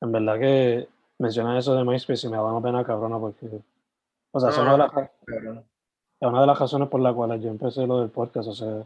En 0.00 0.12
verdad 0.12 0.38
que 0.38 0.88
mencionas 1.18 1.58
eso 1.58 1.74
de 1.74 1.84
MySpace 1.84 2.26
y 2.26 2.30
me 2.30 2.36
da 2.36 2.44
una 2.44 2.62
pena 2.62 2.84
cabrona 2.84 3.18
porque. 3.18 3.46
O 4.32 4.40
sea, 4.40 4.50
no, 4.50 4.54
es, 4.54 4.58
una 4.58 4.72
de 4.72 4.78
las, 4.78 4.92
es 6.20 6.28
una 6.28 6.40
de 6.40 6.46
las 6.46 6.58
razones 6.58 6.88
por 6.88 7.00
las 7.00 7.14
cuales 7.14 7.42
yo 7.42 7.50
empecé 7.50 7.86
lo 7.86 8.00
del 8.00 8.10
podcast. 8.10 8.48
O 8.48 8.54
sea, 8.54 8.84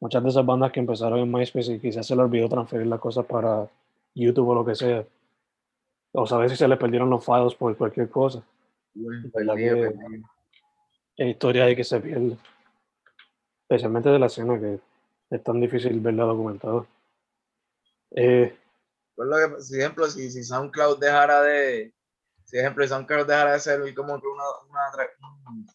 muchas 0.00 0.22
de 0.22 0.28
esas 0.28 0.46
bandas 0.46 0.72
que 0.72 0.80
empezaron 0.80 1.18
en 1.18 1.32
MySpace 1.32 1.72
y 1.72 1.78
quizás 1.80 2.06
se 2.06 2.14
les 2.14 2.24
olvidó 2.24 2.48
transferir 2.48 2.86
las 2.86 3.00
cosas 3.00 3.24
para 3.26 3.68
YouTube 4.14 4.48
o 4.48 4.54
lo 4.54 4.64
que 4.64 4.74
sea. 4.74 5.04
O 6.12 6.26
saber 6.26 6.50
si 6.50 6.56
se 6.56 6.68
les 6.68 6.78
perdieron 6.78 7.08
los 7.08 7.24
files 7.24 7.54
por 7.54 7.76
cualquier 7.76 8.10
cosa. 8.10 8.42
Uy, 8.94 9.30
¿verdad 9.34 9.56
que 9.56 9.94
es 11.22 11.30
historia 11.30 11.66
de 11.66 11.76
que 11.76 11.84
se 11.84 12.00
pierde. 12.00 12.36
Especialmente 13.62 14.08
de 14.08 14.18
la 14.18 14.26
escena 14.26 14.58
que 14.58 14.80
es 15.30 15.42
tan 15.42 15.60
difícil 15.60 16.00
verla 16.00 16.24
documentado. 16.24 16.86
Eh, 18.10 18.56
pues 19.14 19.28
lo 19.28 19.36
que, 19.36 19.78
ejemplo, 19.78 20.06
si, 20.08 20.30
si 20.30 20.44
SoundCloud 20.44 20.98
dejara 20.98 21.42
de, 21.42 21.94
si 22.44 22.58
ejemplo, 22.58 22.84
si 22.84 22.90
SoundCloud 22.90 23.26
dejara 23.26 23.52
de 23.52 23.60
ser 23.60 23.94
como 23.94 24.14
una, 24.14 24.22
una, 24.68 25.66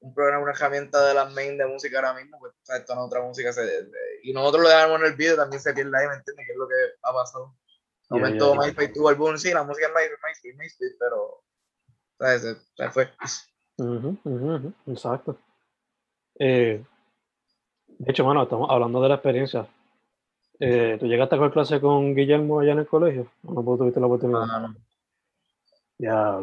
un, 0.00 0.14
programa, 0.14 0.42
una 0.42 0.52
herramienta 0.52 1.06
de 1.06 1.14
las 1.14 1.32
main 1.32 1.56
de 1.56 1.66
música 1.66 1.98
ahora 1.98 2.14
mismo, 2.14 2.38
pues 2.38 2.52
esto 2.68 2.94
no 2.94 3.04
otra 3.04 3.22
música 3.22 3.52
se, 3.52 3.64
de, 3.64 3.90
y 4.22 4.32
nosotros 4.32 4.64
lo 4.64 4.68
dejamos 4.68 5.00
en 5.00 5.06
el 5.06 5.14
video, 5.14 5.36
también 5.36 5.62
se 5.62 5.72
pierde 5.72 5.96
ahí, 5.96 6.08
¿me 6.08 6.14
entiendes? 6.14 6.46
Que 6.46 6.52
es 6.52 6.58
lo 6.58 6.68
que 6.68 6.74
ha 7.02 7.12
pasado. 7.12 7.56
Yeah, 8.10 8.18
momento 8.18 8.54
MySpace 8.54 8.88
tuvo 8.88 9.10
el 9.10 9.16
boom, 9.16 9.38
sí, 9.38 9.52
la 9.52 9.62
música 9.62 9.86
es 9.86 9.92
MySpace, 9.94 10.18
MySpace, 10.22 10.54
MySpace, 10.56 10.96
pero, 10.98 11.42
¿sabes? 12.18 12.42
Se, 12.42 12.54
se 12.76 12.90
fue. 12.90 13.10
Exacto. 14.86 15.38
Eh, 16.38 16.84
de 17.86 18.10
hecho, 18.10 18.24
mano, 18.24 18.42
estamos 18.42 18.68
hablando 18.70 19.00
de 19.00 19.08
la 19.08 19.14
experiencia. 19.16 19.66
Eh, 20.60 20.96
¿Tú 20.98 21.06
llegaste 21.06 21.34
a 21.34 21.38
coger 21.38 21.52
clase 21.52 21.80
con 21.80 22.14
Guillermo 22.14 22.60
allá 22.60 22.72
en 22.72 22.78
el 22.80 22.86
colegio? 22.86 23.30
¿O 23.44 23.62
no 23.62 23.76
tuviste 23.76 24.00
la 24.00 24.06
oportunidad? 24.06 24.46
No, 24.46 24.68
no. 24.68 24.74
Ya. 25.98 26.40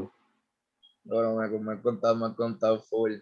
No, 1.03 1.21
no, 1.21 1.35
me, 1.35 1.47
me 1.47 1.71
han 1.71 1.81
contado, 1.81 2.15
me 2.15 2.25
han 2.25 2.33
contado 2.33 2.79
full. 2.81 3.15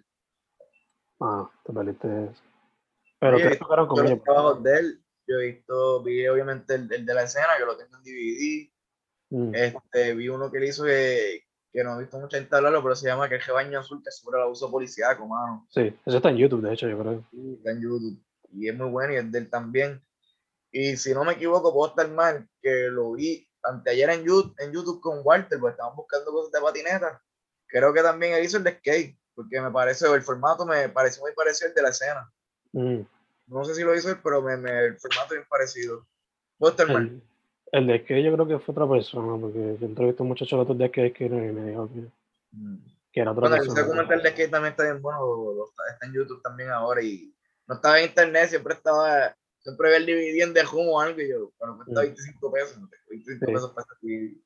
Ah, 1.20 1.50
te 1.64 1.74
perdiste 1.74 2.26
eso. 2.26 2.42
Pero 3.20 3.36
Oye, 3.36 3.50
¿qué 3.50 3.56
tocaron 3.58 3.88
con 3.88 3.98
yo 3.98 4.16
los 4.16 4.24
trabajos 4.24 4.64
de 4.64 4.80
él, 4.80 5.04
yo 5.28 5.36
he 5.38 5.52
visto, 5.52 6.04
vi 6.04 6.28
obviamente 6.28 6.76
el, 6.76 6.92
el 6.92 7.06
de 7.06 7.14
la 7.14 7.24
escena, 7.24 7.58
que 7.58 7.66
lo 7.66 7.78
tengo 7.78 7.98
en 7.98 8.04
DVD. 8.04 8.72
Mm, 9.32 9.56
Este, 9.56 10.16
vi 10.16 10.30
uno 10.30 10.50
que 10.50 10.58
él 10.58 10.64
hizo 10.64 10.86
que, 10.86 11.44
que 11.72 11.84
no 11.84 11.96
he 11.96 12.00
visto 12.00 12.20
mucha 12.20 12.38
gente 12.38 12.56
hablarlo, 12.56 12.82
pero 12.82 12.96
se 12.96 13.08
llama 13.08 13.30
que 13.30 13.36
el 13.36 13.42
rebaño 13.42 13.80
azul 13.80 14.02
que 14.04 14.12
sobre 14.12 14.38
el 14.38 14.44
abuso 14.44 14.72
policíaco, 14.72 15.28
mano. 15.28 15.68
Sí, 15.70 15.94
eso 16.06 16.18
está 16.18 16.30
en 16.30 16.38
YouTube, 16.38 16.62
de 16.62 16.74
hecho, 16.74 16.88
yo 16.88 17.00
creo. 17.00 17.24
Sí, 17.32 17.56
está 17.58 17.72
en 17.72 17.82
YouTube. 17.82 18.20
Y 18.52 18.70
es 18.70 18.76
muy 18.76 18.90
bueno 18.90 19.14
y 19.14 19.18
es 19.18 19.32
de 19.32 19.40
él 19.40 19.50
también. 19.50 20.02
Y 20.72 20.98
si 20.98 21.14
no 21.14 21.24
me 21.24 21.34
equivoco, 21.34 21.74
puedo 21.74 21.90
estar 21.90 22.10
mal, 22.10 22.48
que 22.62 22.88
lo 22.90 23.14
vi 23.14 23.48
anteayer 23.64 24.10
en 24.10 24.24
YouTube, 24.24 24.56
en 24.60 24.72
YouTube 24.72 25.02
con 25.02 25.22
Walter, 25.24 25.60
pues 25.60 25.74
estaban 25.74 25.96
buscando 25.96 26.32
cosas 26.32 26.52
de 26.52 26.62
patineta. 26.62 27.22
Creo 27.68 27.94
que 27.94 28.02
también 28.02 28.34
él 28.34 28.44
hizo 28.44 28.58
el 28.58 28.64
de 28.64 28.78
skate, 28.78 29.18
porque 29.36 29.62
me 29.62 29.72
parece, 29.72 30.08
el 30.08 30.24
formato 30.24 30.66
me 30.66 30.90
pareció 30.90 31.22
muy 31.22 31.34
parecido 31.34 31.70
al 31.70 31.76
de 31.76 31.82
la 31.82 31.90
escena. 31.90 32.32
Mm. 32.72 33.02
No 33.48 33.66
sé 33.66 33.76
si 33.76 33.84
lo 33.84 33.96
hizo 33.96 34.10
él, 34.10 34.20
pero 34.24 34.42
me, 34.42 34.58
me, 34.58 34.86
el 34.86 35.00
formato 35.00 35.34
es 35.34 35.40
bien 35.40 35.48
parecido. 35.50 36.08
Puedo 36.58 36.72
estar 36.72 36.88
mal. 36.88 37.22
El, 37.72 37.82
El 37.82 37.88
de 37.88 38.04
que 38.06 38.24
yo 38.24 38.34
creo 38.34 38.48
que 38.48 38.60
fue 38.60 38.72
otra 38.74 38.88
persona, 38.88 39.40
porque 39.40 39.78
yo 39.80 39.86
entrevisté 39.86 40.22
a 40.22 40.24
un 40.24 40.30
muchacho 40.30 40.56
el 40.56 40.62
otro 40.62 40.76
día 40.76 40.90
que, 40.90 41.12
que 41.14 41.26
y 41.26 41.30
me 41.30 41.70
dijo 41.70 41.88
que, 41.90 42.02
que 43.12 43.20
era 43.22 43.32
otra 43.32 43.42
Bueno, 43.50 43.58
persona. 43.58 43.82
documental 43.84 44.24
de 44.24 44.30
skate 44.32 44.52
también 44.52 44.72
está 44.72 44.84
bien 44.84 45.02
bueno, 45.02 45.20
está, 45.92 46.06
en 46.06 46.14
YouTube 46.14 46.42
también 46.42 46.70
ahora 46.70 47.02
y 47.02 47.34
no 47.68 47.76
estaba 47.76 48.00
en 48.00 48.08
internet, 48.08 48.50
siempre 48.50 48.74
estaba, 48.74 49.36
siempre 49.60 49.90
veía 49.90 49.98
el 49.98 50.06
DVD 50.06 50.44
en 50.44 50.54
The 50.54 50.62
Home 50.72 50.90
o 50.90 51.00
algo 51.00 51.22
y 51.22 51.30
yo, 51.30 51.52
bueno, 51.60 51.76
cuesta 51.78 52.02
Mm. 52.02 52.06
25 52.06 52.52
pesos, 52.52 52.78
no 52.80 52.88
tengo 52.90 53.04
25 53.10 53.46
Sí. 53.46 53.54
pesos 53.54 53.72
para 53.72 53.86
este 53.94 54.08
DVD. 54.08 54.42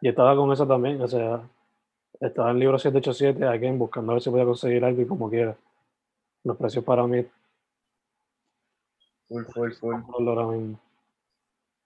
Y 0.00 0.08
estaba 0.08 0.36
con 0.36 0.52
eso 0.52 0.66
también, 0.66 1.00
o 1.00 1.08
sea, 1.08 1.48
estaba 2.20 2.50
en 2.50 2.56
el 2.56 2.60
libro 2.60 2.78
787, 2.78 3.44
again, 3.46 3.78
buscando 3.78 4.12
a 4.12 4.14
ver 4.16 4.22
si 4.22 4.30
podía 4.30 4.44
conseguir 4.44 4.84
algo 4.84 5.00
y 5.02 5.06
como 5.06 5.30
quiera. 5.30 5.56
Los 6.44 6.56
precios 6.56 6.84
para 6.84 7.06
mí 7.06 7.26
Full, 9.28 9.44
full, 9.52 9.72
full. 9.72 10.28
ahora 10.28 10.46
mismo. 10.46 10.80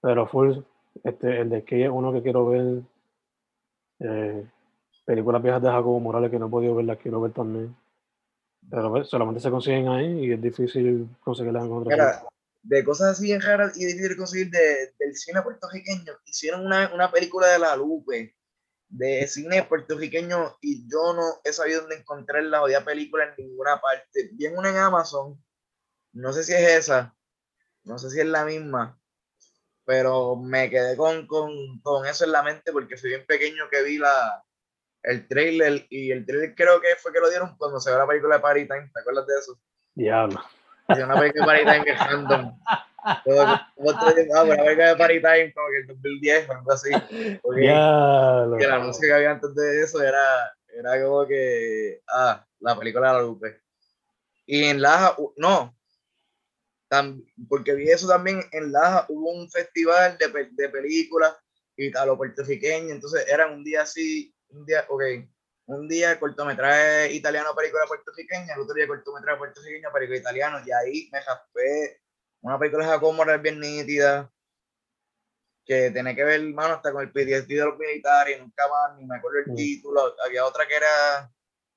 Pero 0.00 0.26
full, 0.26 0.58
este, 1.04 1.40
el 1.40 1.50
de 1.50 1.64
que 1.64 1.84
es 1.84 1.90
uno 1.90 2.12
que 2.12 2.22
quiero 2.22 2.46
ver. 2.46 2.82
eh, 4.00 4.46
películas 5.04 5.42
viejas 5.42 5.62
de 5.62 5.68
Jacobo 5.68 5.98
Morales 6.00 6.30
que 6.30 6.38
no 6.38 6.46
he 6.46 6.50
podido 6.50 6.74
ver, 6.76 6.84
las 6.84 6.98
quiero 6.98 7.20
ver 7.20 7.32
también. 7.32 7.76
Pero 8.70 8.90
pues, 8.90 9.08
solamente 9.08 9.40
se 9.40 9.50
consiguen 9.50 9.88
ahí 9.88 10.26
y 10.26 10.32
es 10.32 10.40
difícil 10.40 11.08
conseguirlas 11.20 11.64
en. 11.64 11.84
Mira, 11.84 12.22
de 12.62 12.84
cosas 12.84 13.08
así 13.12 13.24
bien 13.24 13.40
raras 13.40 13.76
y 13.76 13.84
difíciles 13.84 14.10
de 14.10 14.16
conseguir 14.16 14.50
de- 14.50 14.94
del 14.98 15.16
cine 15.16 15.42
puertorriqueño, 15.42 16.12
hicieron 16.24 16.64
una, 16.64 16.92
una 16.94 17.10
película 17.10 17.48
de 17.48 17.58
La 17.58 17.74
Lupe, 17.74 18.36
de 18.88 19.26
cine 19.26 19.64
puertorriqueño, 19.64 20.58
y 20.60 20.88
yo 20.88 21.12
no 21.12 21.40
he 21.42 21.52
sabido 21.52 21.80
dónde 21.80 21.96
encontrar 21.96 22.44
la 22.44 22.60
jodida 22.60 22.84
película 22.84 23.24
en 23.24 23.46
ninguna 23.46 23.80
parte. 23.80 24.30
Vi 24.34 24.46
en 24.46 24.56
una 24.56 24.70
en 24.70 24.76
Amazon, 24.76 25.42
no 26.12 26.32
sé 26.32 26.44
si 26.44 26.52
es 26.52 26.60
esa, 26.60 27.16
no 27.82 27.98
sé 27.98 28.10
si 28.10 28.20
es 28.20 28.26
la 28.26 28.44
misma, 28.44 29.01
pero 29.84 30.36
me 30.36 30.70
quedé 30.70 30.96
con, 30.96 31.26
con, 31.26 31.80
con 31.80 32.06
eso 32.06 32.24
en 32.24 32.32
la 32.32 32.42
mente 32.42 32.72
porque 32.72 32.96
fui 32.96 33.10
bien 33.10 33.24
pequeño 33.26 33.68
que 33.70 33.82
vi 33.82 33.98
la, 33.98 34.42
el 35.02 35.26
trailer, 35.26 35.86
y 35.90 36.10
el 36.10 36.24
trailer 36.24 36.54
creo 36.54 36.80
que 36.80 36.88
fue 36.96 37.12
que 37.12 37.20
lo 37.20 37.28
dieron 37.28 37.56
cuando 37.56 37.80
se 37.80 37.90
ve 37.90 37.98
la 37.98 38.06
película 38.06 38.36
de 38.36 38.42
Party 38.42 38.66
Time, 38.66 38.90
¿te 38.92 39.00
acuerdas 39.00 39.26
de 39.26 39.34
eso? 39.38 39.58
Diablo. 39.94 40.40
Hacía 40.88 41.04
una 41.04 41.18
película 41.18 41.44
de 41.44 41.46
Party 41.46 41.64
Time 41.64 41.84
que 41.84 41.90
es 41.92 41.98
random. 41.98 42.58
Como 43.24 43.40
ah, 43.40 43.72
una 43.76 44.64
película 44.64 44.88
de 44.88 44.96
Party 44.96 45.20
Time 45.20 45.52
como 45.52 45.66
que 45.70 45.78
el 45.80 45.86
2010 45.88 46.48
o 46.48 46.52
algo 46.52 46.72
así. 46.72 46.90
Porque 47.42 47.62
Diablo. 47.62 48.56
que 48.56 48.66
la 48.68 48.78
música 48.78 49.08
que 49.08 49.12
había 49.14 49.30
antes 49.32 49.52
de 49.56 49.80
eso 49.82 50.00
era, 50.00 50.54
era 50.68 51.02
como 51.02 51.26
que, 51.26 52.00
ah, 52.08 52.46
la 52.60 52.78
película 52.78 53.08
de 53.08 53.14
la 53.14 53.22
Lupe. 53.22 53.60
Y 54.46 54.64
en 54.66 54.80
u- 55.18 55.34
no, 55.36 55.76
tam- 56.92 57.24
porque 57.48 57.74
vi 57.74 57.90
eso 57.90 58.06
también 58.06 58.42
en 58.52 58.70
Laja, 58.70 59.06
hubo 59.08 59.30
un 59.32 59.50
festival 59.50 60.18
de, 60.18 60.48
de 60.52 60.68
películas 60.68 61.34
italo 61.76 62.18
puertorriqueño, 62.18 62.90
entonces 62.92 63.26
era 63.28 63.46
un 63.46 63.64
día 63.64 63.80
así, 63.82 64.34
un 64.50 64.66
día, 64.66 64.84
ok, 64.90 65.02
un 65.66 65.88
día 65.88 66.20
cortometraje 66.20 67.10
italiano, 67.12 67.54
película 67.56 67.84
puertorriqueña, 67.88 68.54
el 68.54 68.60
otro 68.60 68.74
día 68.74 68.86
cortometraje 68.86 69.38
puertorriqueño, 69.38 69.90
película 69.90 70.18
italiano, 70.18 70.58
y 70.66 70.70
ahí 70.70 71.08
me 71.10 71.20
raspé 71.20 72.02
una 72.42 72.58
película 72.58 72.84
de 72.84 72.90
Jacobo 72.92 73.14
Morales 73.14 73.40
bien 73.40 73.58
nítida, 73.58 74.30
que 75.64 75.90
tiene 75.92 76.14
que 76.14 76.24
ver, 76.24 76.42
mano, 76.42 76.74
hasta 76.74 76.92
con 76.92 77.02
el 77.02 77.10
PTSD 77.12 77.48
de 77.56 77.64
los 77.64 77.78
militares, 77.78 78.38
nunca 78.38 78.64
más, 78.68 78.98
ni 78.98 79.06
me 79.06 79.16
acuerdo 79.16 79.38
el 79.38 79.52
Mm. 79.52 79.56
título, 79.56 80.14
había 80.26 80.44
otra 80.44 80.68
que 80.68 80.74
era 80.76 81.32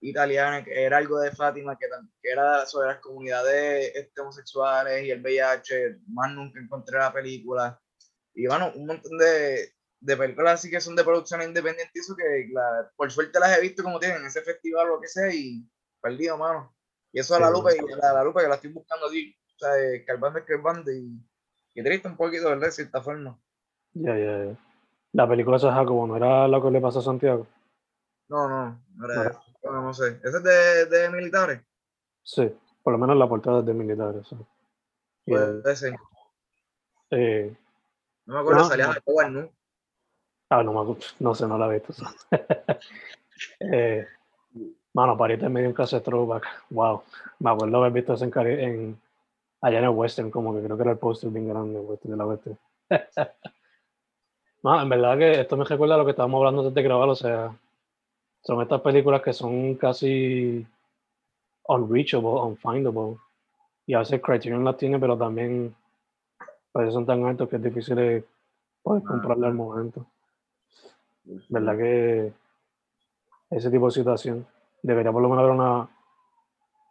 italiana, 0.10 0.64
que 0.64 0.84
era 0.84 0.98
algo 0.98 1.20
de 1.20 1.32
Fátima, 1.32 1.78
que, 1.78 1.88
que 2.22 2.30
era 2.32 2.66
sobre 2.66 2.88
las 2.90 3.00
comunidades 3.00 3.92
este, 3.96 4.22
homosexuales 4.22 5.04
y 5.06 5.12
el 5.12 5.22
VIH, 5.22 6.00
más 6.08 6.32
nunca 6.34 6.60
encontré 6.60 6.98
la 7.00 7.12
película, 7.14 7.80
y 8.34 8.48
bueno, 8.48 8.72
un 8.76 8.86
montón 8.88 9.18
de, 9.18 9.74
de 10.00 10.18
películas 10.18 10.56
así 10.56 10.70
que 10.70 10.82
son 10.82 10.96
de 10.96 11.04
producción 11.04 11.42
independiente 11.42 11.92
eso 12.00 12.16
que 12.16 12.48
la- 12.52 12.92
por 12.96 13.12
suerte 13.12 13.40
las 13.40 13.58
he 13.58 13.62
visto 13.62 13.84
como 13.84 14.00
tienen 14.00 14.20
en 14.22 14.28
ese 14.28 14.42
festival 14.42 14.90
o 14.90 14.96
lo 14.96 15.02
que 15.02 15.08
sea 15.08 15.34
y 15.34 15.66
perdido, 16.02 16.38
mano. 16.38 16.76
Y 17.12 17.20
eso 17.20 17.36
a 17.36 17.40
la 17.40 17.48
Sí, 17.48 17.54
lupa, 17.54 17.72
y 17.74 17.80
a 18.04 18.14
la 18.14 18.24
lupa 18.24 18.42
que 18.42 18.48
la 18.50 18.56
estoy 18.56 18.72
buscando 18.74 19.08
aquí, 19.08 19.36
o 19.56 19.58
sea, 19.60 19.78
escarbando, 19.94 20.40
escarbando 20.40 20.92
y, 20.92 21.18
y 21.74 21.84
triste 21.84 22.08
un 22.10 22.18
poquito, 22.18 22.50
¿verdad? 22.50 22.68
De 22.68 22.72
cierta 22.74 23.02
forma. 23.02 23.40
Ya, 23.94 24.18
ya, 24.18 24.46
ya. 24.46 24.58
La 25.14 25.28
película 25.28 25.58
de 25.58 25.70
Jacobo, 25.72 26.06
¿no 26.08 26.18
era 26.18 26.48
lo 26.48 26.62
que 26.62 26.72
le 26.72 26.82
pasó 26.82 27.00
a 27.00 27.04
Santiago? 27.04 27.48
No, 28.28 28.50
no, 28.50 28.86
no 28.96 29.06
era 29.12 29.24
No. 29.24 29.45
Eso. 29.66 29.82
No, 29.82 29.94
sé. 29.94 30.20
¿Ese 30.24 30.38
es 30.38 30.44
de, 30.44 30.86
de 30.86 31.10
militares? 31.10 31.62
Sí, 32.24 32.52
por 32.84 32.94
lo 32.94 33.00
menos 33.00 33.18
la 33.18 33.28
portada 33.28 33.60
es 33.60 33.66
de 33.66 33.74
militares. 33.74 34.28
sí. 34.28 34.36
Puede 35.26 35.76
ser. 35.76 35.96
eh, 37.12 37.56
No 38.26 38.36
me 38.36 38.40
acuerdo, 38.42 38.60
No, 38.62 38.68
salía 38.68 38.88
no. 38.88 38.94
Jacobo 38.94 39.24
¿no? 39.30 39.50
Ah, 40.50 40.62
no, 40.64 40.74
me 40.74 40.80
acu- 40.80 41.14
no 41.20 41.34
sé, 41.34 41.48
no 41.48 41.58
la 41.58 41.68
he 41.68 41.80
visto. 41.80 41.94
eh, 43.60 44.08
mano, 44.94 45.18
Parita 45.18 45.50
me 45.50 45.62
dio 45.62 45.70
un 45.70 45.76
clase 45.76 46.00
throwback. 46.02 46.46
Wow. 46.70 47.02
Me 47.40 47.50
acuerdo 47.50 47.78
haber 47.78 47.92
visto 47.92 48.14
eso 48.14 48.26
en, 48.26 48.32
en 48.60 49.02
allá 49.62 49.80
en 49.80 49.84
el 49.86 49.90
Western, 49.90 50.30
como 50.30 50.54
que 50.54 50.64
creo 50.64 50.78
que 50.78 50.84
era 50.84 50.92
el 50.92 51.00
póster 51.00 51.32
bien 51.32 51.48
grande 51.50 51.80
Western, 51.80 52.12
de 52.12 52.18
la 52.18 52.26
Western. 52.28 52.58
no, 54.64 54.82
en 54.82 54.90
verdad 54.90 55.18
que 55.18 55.42
esto 55.42 55.58
me 55.58 55.66
recuerda 55.66 55.96
a 55.96 55.98
lo 55.98 56.06
que 56.06 56.12
estábamos 56.12 56.38
hablando 56.40 56.62
antes 56.62 56.76
de 56.76 56.84
grabar, 56.84 57.10
o 57.10 57.16
sea, 57.16 57.56
son 58.46 58.62
estas 58.62 58.82
películas 58.82 59.22
que 59.24 59.34
son 59.34 59.74
casi 59.76 60.66
unreachable, 61.68 62.28
unfindable. 62.30 63.18
Y 63.88 63.94
a 63.96 64.00
veces 64.00 64.22
Criterion 64.22 64.64
las 64.64 64.78
tiene, 64.78 65.00
pero 65.00 65.18
también 65.18 65.76
veces 66.74 66.94
son 66.94 67.06
tan 67.06 67.26
altos 67.26 67.50
que 67.50 67.56
es 67.56 67.64
difícil 67.64 67.96
de 67.96 68.24
poder 68.84 69.02
Ah. 69.06 69.08
comprarla 69.10 69.48
al 69.48 69.54
momento. 69.54 70.06
¿Verdad 71.50 71.78
que 71.78 72.34
ese 73.50 73.72
tipo 73.72 73.86
de 73.88 73.92
situación 73.92 74.46
debería 74.84 75.12
por 75.12 75.22
lo 75.22 75.30
menos 75.30 75.44
haber 75.44 75.56
una, 75.56 75.88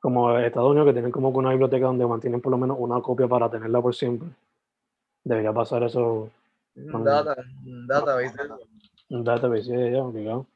como 0.00 0.36
Estados 0.38 0.70
Unidos, 0.70 0.86
que 0.88 0.92
tienen 0.94 1.12
como 1.12 1.28
una 1.28 1.50
biblioteca 1.50 1.86
donde 1.86 2.06
mantienen 2.06 2.40
por 2.40 2.50
lo 2.50 2.58
menos 2.58 2.76
una 2.80 3.00
copia 3.00 3.28
para 3.28 3.48
tenerla 3.50 3.80
por 3.80 3.94
siempre? 3.94 4.28
Debería 5.22 5.52
pasar 5.52 5.82
eso, 5.84 6.30
Un 6.76 7.04
data, 7.04 7.36
un 7.64 7.86
database. 7.86 8.34
un 9.10 9.22
database, 9.24 9.92
ya, 9.92 10.02
obligado. 10.02 10.46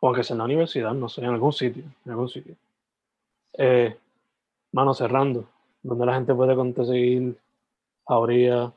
O 0.00 0.08
aunque 0.08 0.24
sea 0.24 0.34
en 0.34 0.38
la 0.38 0.44
universidad, 0.44 0.92
no 0.94 1.08
sé, 1.08 1.20
en 1.20 1.28
algún 1.28 1.52
sitio, 1.52 1.84
en 2.04 2.10
algún 2.10 2.28
sitio. 2.28 2.56
Eh, 3.54 3.96
mano, 4.72 4.94
cerrando, 4.94 5.48
donde 5.82 6.06
la 6.06 6.14
gente 6.14 6.34
puede 6.34 6.54
conseguir 6.54 7.38
Jauría, 8.06 8.72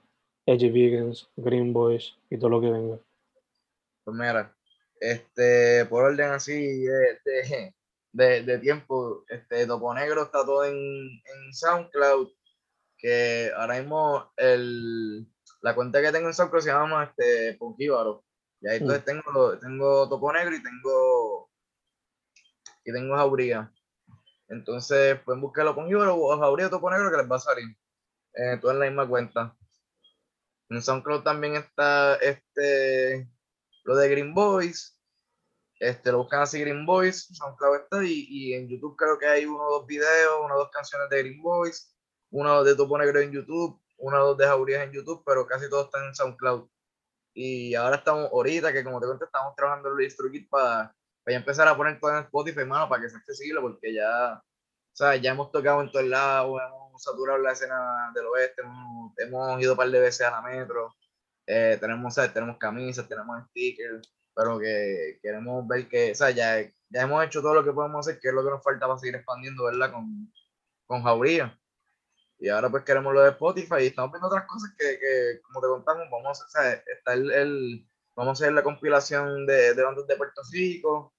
Edgy 0.46 0.70
Vegans, 0.70 1.30
Green 1.38 1.72
Boys 1.72 2.16
y 2.30 2.38
todo 2.38 2.50
lo 2.50 2.62
que 2.62 2.70
venga. 2.70 2.98
Pues 4.04 4.18
mira, 4.18 4.54
este, 5.00 5.86
por 5.86 6.04
orden 6.04 6.32
así 6.32 6.84
de, 6.84 7.20
de, 7.24 7.74
de, 8.12 8.44
de 8.44 8.60
tiempo, 8.60 9.24
este, 9.30 9.66
Topo 9.66 9.94
Negro 9.94 10.24
está 10.24 10.46
todo 10.46 10.66
en, 10.66 10.76
en 10.76 11.54
SoundCloud, 11.54 12.30
que 12.98 13.50
ahora 13.56 13.80
mismo 13.80 14.32
el, 14.38 15.26
la 15.62 15.74
cuenta 15.74 16.02
que 16.02 16.12
tengo 16.12 16.28
en 16.28 16.34
SoundCloud 16.34 16.64
se 16.64 16.70
llama 16.70 17.06
este, 17.06 17.58
Ponquíbaro. 17.58 18.24
Y 18.64 18.70
ahí 18.70 18.78
entonces 18.78 19.04
tengo, 19.04 19.60
tengo 19.60 20.08
Topo 20.08 20.32
Negro 20.32 20.56
y 20.56 20.64
tengo, 20.64 21.52
y 22.86 22.94
tengo 22.94 23.16
Jauría. 23.18 23.70
Entonces 24.48 25.20
pueden 25.20 25.42
buscarlo 25.42 25.76
Ponquíbaro 25.76 26.16
o 26.16 26.40
Jauría 26.40 26.70
Topo 26.70 26.90
Negro 26.90 27.12
que 27.12 27.18
les 27.18 27.30
va 27.30 27.36
a 27.36 27.40
salir. 27.40 27.76
Eh, 28.34 28.58
todo 28.62 28.72
en 28.72 28.80
la 28.80 28.86
misma 28.86 29.08
cuenta. 29.08 29.54
En 30.70 30.82
SoundCloud 30.82 31.24
también 31.24 31.56
está 31.56 32.16
este 32.16 33.30
lo 33.84 33.98
de 33.98 34.10
Green 34.10 34.34
Boys. 34.34 34.98
Este, 35.78 36.14
lo 36.14 36.20
buscan 36.20 36.42
así 36.42 36.62
Green 36.62 36.86
Boys, 36.86 37.28
SoundCloud 37.36 37.76
está, 37.76 38.02
y, 38.06 38.26
y 38.30 38.54
en 38.54 38.70
YouTube 38.70 38.96
creo 38.96 39.20
que 39.20 39.28
hay 39.28 39.46
uno 39.46 39.60
o 39.60 39.80
dos 39.80 39.88
videos, 39.88 40.40
una 40.42 40.56
o 40.56 40.60
dos 40.60 40.72
canciones 40.72 41.10
de 41.10 41.20
Green 41.22 41.42
Boys, 41.42 41.94
uno 42.30 42.64
de 42.64 42.74
Topo 42.74 42.98
Negro 42.98 43.20
en 43.20 43.34
YouTube, 43.34 43.82
una 43.98 44.24
o 44.24 44.28
dos 44.28 44.38
de 44.38 44.46
Jaurías 44.46 44.84
en 44.84 44.94
YouTube, 44.94 45.22
pero 45.26 45.46
casi 45.46 45.70
todos 45.70 45.88
están 45.88 46.06
en 46.06 46.16
SoundCloud. 46.16 46.70
Y 47.34 47.74
ahora 47.76 47.98
estamos, 47.98 48.30
ahorita 48.32 48.72
que 48.72 48.84
como 48.84 49.00
te 49.00 49.08
conté, 49.08 49.26
estamos 49.26 49.56
trabajando 49.56 49.90
en 49.90 49.96
el 49.96 50.06
DistroKid 50.06 50.48
para, 50.50 50.94
para 51.24 51.34
ya 51.34 51.38
empezar 51.38 51.68
a 51.68 51.76
poner 51.76 52.00
todo 52.00 52.12
en 52.12 52.24
Spotify, 52.26 52.66
mano, 52.66 52.88
para 52.88 53.02
que 53.02 53.10
sea 53.10 53.20
accesible, 53.20 53.62
porque 53.62 53.94
ya, 53.94 54.36
o 54.36 54.96
sea, 54.96 55.16
ya 55.16 55.32
hemos 55.32 55.52
tocado 55.52 55.82
en 55.82 55.92
todos 55.92 56.06
lados, 56.06 56.62
hemos 56.62 57.04
saturado 57.04 57.40
la 57.40 57.54
escena 57.54 58.12
del 58.14 58.26
oeste, 58.28 58.62
hemos, 58.62 59.14
hemos 59.18 59.62
ido 59.62 59.74
un 59.74 59.78
par 59.78 59.90
de 59.90 60.00
veces 60.00 60.28
a 60.28 60.32
la 60.32 60.42
metro, 60.42 60.94
eh, 61.48 61.78
tenemos, 61.80 62.14
¿sabes? 62.14 62.34
tenemos 62.34 62.58
camisas, 62.58 63.08
tenemos 63.08 63.44
stickers, 63.50 64.14
pero 64.36 64.60
que 64.60 65.20
queremos 65.22 65.68
ver 65.68 65.88
que, 65.88 66.12
o 66.12 66.16
sea, 66.16 66.32
ya, 66.32 66.62
ya 66.62 67.02
hemos 67.02 67.24
hecho 67.26 67.42
todo 67.42 67.56
lo 67.56 67.64
que 67.64 67.74
podemos 67.74 68.08
hacer, 68.08 68.20
que 68.20 68.30
es 68.30 68.34
lo 68.34 68.44
que 68.44 68.52
nos 68.52 68.64
falta 68.64 68.88
para 68.88 69.00
seguir 69.00 69.16
expandiendo, 69.16 69.66
¿verdad? 69.66 69.92
Con, 69.92 70.32
con 70.86 71.04
Jauría. 71.04 71.58
Y 72.44 72.50
ahora 72.50 72.70
pues 72.70 72.84
queremos 72.84 73.14
lo 73.14 73.22
de 73.22 73.30
Spotify 73.32 73.76
y 73.84 73.88
estamos 73.88 74.12
viendo 74.12 74.28
otras 74.28 74.46
cosas 74.48 74.72
que, 74.78 75.00
que 75.00 75.42
como 75.44 75.62
te 75.62 75.68
contamos, 75.68 76.08
vamos 76.12 76.42
a, 76.42 76.46
o 76.46 76.50
sea, 76.50 76.74
está 76.74 77.14
el, 77.14 77.32
el- 77.32 77.88
vamos 78.16 78.42
a 78.42 78.44
hacer 78.44 78.54
la 78.54 78.64
compilación 78.64 79.46
de, 79.48 79.74
de 79.74 79.84
bandas 79.84 80.06
de 80.08 80.16
Puerto 80.18 80.42
Rico 80.52 81.14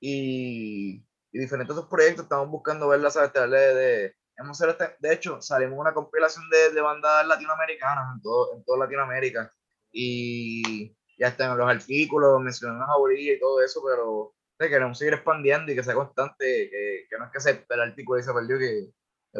y, 0.00 1.04
y 1.32 1.38
diferentes 1.38 1.74
otros 1.76 1.88
proyectos, 1.90 2.24
estamos 2.24 2.48
buscando 2.50 2.88
verlas, 2.88 3.14
¿sabes? 3.14 3.32
De, 3.32 3.48
de, 3.74 4.16
hemos 4.36 4.60
este- 4.60 4.96
de 4.98 5.12
hecho, 5.12 5.40
salimos 5.42 5.78
una 5.78 5.94
compilación 5.94 6.44
de, 6.50 6.72
de 6.74 6.80
bandas 6.80 7.26
latinoamericanas 7.26 8.14
en 8.16 8.22
todo, 8.22 8.54
en 8.56 8.64
toda 8.64 8.78
Latinoamérica 8.80 9.52
y 9.92 10.94
ya 11.18 11.28
están 11.28 11.52
en 11.52 11.58
los 11.58 11.68
artículos, 11.70 12.40
mencionamos 12.40 12.88
a 12.88 12.98
Uri 12.98 13.30
y 13.32 13.40
todo 13.40 13.62
eso, 13.62 13.82
pero 13.86 14.34
queremos 14.58 14.98
seguir 14.98 15.14
expandiendo 15.14 15.72
y 15.72 15.74
que 15.76 15.82
sea 15.84 15.94
constante, 15.94 16.70
que, 16.70 17.06
que 17.10 17.18
no 17.18 17.26
es 17.26 17.32
que 17.32 17.40
se 17.40 17.64
el 17.68 17.80
artículo 17.80 18.20
y 18.20 18.22
se 18.22 18.32
perdió, 18.32 18.58
que 18.58 18.90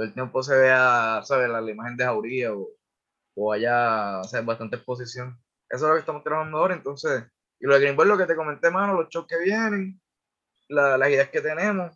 el 0.02 0.12
tiempo 0.14 0.42
se 0.42 0.56
vea, 0.56 1.20
¿sabes? 1.24 1.48
La, 1.48 1.60
imagen 1.70 1.96
de 1.96 2.04
Jauría 2.04 2.54
o, 2.54 2.68
o 3.34 3.52
haya, 3.52 4.20
o 4.20 4.24
sea, 4.24 4.42
bastante 4.42 4.76
exposición. 4.76 5.38
Eso 5.68 5.84
es 5.84 5.88
lo 5.88 5.94
que 5.94 6.00
estamos 6.00 6.22
trabajando 6.22 6.58
ahora, 6.58 6.74
entonces, 6.74 7.24
y 7.58 7.66
lo 7.66 7.74
de 7.74 7.80
Green 7.80 7.96
Boy, 7.96 8.06
lo 8.06 8.18
que 8.18 8.26
te 8.26 8.36
comenté, 8.36 8.70
mano, 8.70 8.94
los 8.94 9.08
shows 9.08 9.26
que 9.26 9.38
vienen, 9.38 10.00
la- 10.68 10.98
las 10.98 11.08
ideas 11.08 11.30
que 11.30 11.40
tenemos, 11.40 11.92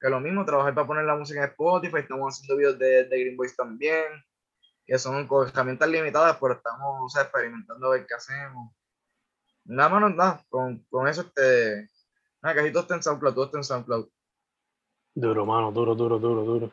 que 0.00 0.08
lo 0.08 0.20
mismo, 0.20 0.44
trabajar 0.44 0.74
para 0.74 0.86
poner 0.86 1.04
la 1.04 1.16
música 1.16 1.40
en 1.42 1.50
Spotify, 1.50 1.98
estamos 1.98 2.34
haciendo 2.34 2.56
videos 2.56 2.78
de, 2.78 3.04
de 3.04 3.20
Green 3.20 3.36
Boys 3.36 3.56
también, 3.56 4.04
que 4.84 4.98
son 4.98 5.26
con 5.26 5.48
herramientas 5.48 5.88
limitadas, 5.88 6.36
pero 6.40 6.54
estamos, 6.54 7.02
o 7.04 7.08
sea, 7.08 7.22
experimentando 7.22 7.86
a 7.86 7.90
ver 7.90 8.06
qué 8.06 8.14
hacemos. 8.14 8.72
Nada, 9.64 9.88
mano, 9.88 10.08
nada, 10.10 10.44
con, 10.48 10.84
con 10.90 11.06
eso, 11.08 11.22
este, 11.22 11.88
nada, 12.42 12.56
casi 12.56 12.72
todo 12.72 12.82
está 12.82 12.96
en 12.96 13.02
SoundCloud, 13.02 13.34
todo 13.34 13.44
está 13.44 13.58
en 13.58 13.64
SoundCloud. 13.64 14.08
Duro, 15.14 15.46
mano, 15.46 15.70
duro, 15.70 15.94
duro, 15.94 16.18
duro, 16.18 16.42
duro. 16.42 16.72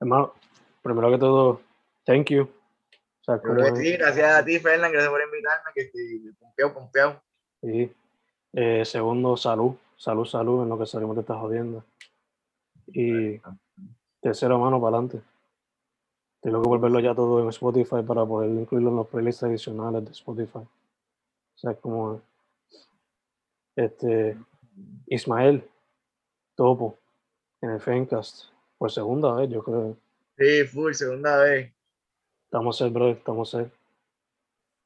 Hermano, 0.00 0.34
primero 0.82 1.10
que 1.10 1.18
todo, 1.18 1.60
thank 2.04 2.30
you. 2.30 2.42
O 2.44 3.24
sea, 3.24 3.40
creo 3.40 3.56
como- 3.56 3.76
sí, 3.76 3.92
gracias 3.92 4.34
a 4.34 4.44
ti, 4.44 4.58
Fernán, 4.58 4.92
gracias 4.92 5.10
por 5.10 5.22
invitarme, 5.22 5.70
que 5.74 5.80
estoy 5.82 6.32
pompeado, 6.38 6.74
pompeado. 6.74 7.22
sí. 7.62 7.92
Eh, 8.56 8.84
segundo, 8.84 9.36
salud, 9.36 9.74
salud, 9.96 10.24
salud 10.24 10.62
en 10.62 10.68
lo 10.68 10.78
que 10.78 10.86
salimos 10.86 11.16
de 11.16 11.22
esta 11.22 11.34
jodienda. 11.34 11.84
Y 12.86 13.40
tercero, 14.20 14.60
mano, 14.60 14.80
para 14.80 14.98
adelante. 14.98 15.20
Tengo 16.40 16.62
que 16.62 16.68
volverlo 16.68 17.00
ya 17.00 17.16
todo 17.16 17.42
en 17.42 17.48
Spotify 17.48 18.02
para 18.06 18.24
poder 18.24 18.50
incluirlo 18.50 18.90
en 18.90 18.96
los 18.96 19.08
playlists 19.08 19.42
adicionales 19.42 20.04
de 20.04 20.12
Spotify. 20.12 20.58
O 20.58 20.68
sea, 21.56 21.74
como 21.74 22.20
este 23.74 24.36
Ismael 25.06 25.68
Topo 26.54 26.96
en 27.60 27.70
el 27.70 27.80
Fencast 27.80 28.50
por 28.78 28.90
segunda 28.90 29.34
vez, 29.34 29.50
yo 29.50 29.62
creo. 29.62 29.96
Sí, 30.36 30.64
full, 30.64 30.92
segunda 30.92 31.38
vez. 31.38 31.72
Estamos 32.44 32.80
el 32.80 32.90
brother, 32.90 33.16
estamos 33.16 33.54
el. 33.54 33.70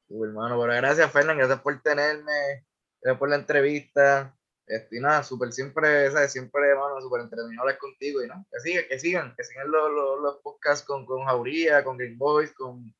Uh, 0.09 0.25
hermano, 0.25 0.59
pero 0.59 0.73
gracias, 0.73 1.11
Fernán, 1.11 1.37
gracias 1.37 1.61
por 1.61 1.79
tenerme, 1.81 2.65
gracias 3.01 3.19
por 3.19 3.29
la 3.29 3.35
entrevista. 3.35 4.35
Este, 4.65 4.97
y 4.97 4.99
nada, 4.99 5.23
súper 5.23 5.51
siempre, 5.51 6.11
¿sabes? 6.11 6.31
Siempre, 6.31 6.69
hermano, 6.69 7.01
súper 7.01 7.21
entretenido 7.21 7.61
hablar 7.61 7.79
contigo 7.79 8.23
y 8.23 8.27
no, 8.27 8.45
que 8.51 8.59
sigan, 8.59 8.85
que 8.87 8.99
sigan, 8.99 9.35
que 9.35 9.43
sigan 9.43 9.71
los, 9.71 9.91
los, 9.91 10.19
los 10.21 10.37
podcasts 10.43 10.85
con, 10.85 11.05
con 11.07 11.25
Jauría, 11.25 11.83
con 11.83 11.97
Green 11.97 12.17
Boys, 12.19 12.51
con, 12.53 12.93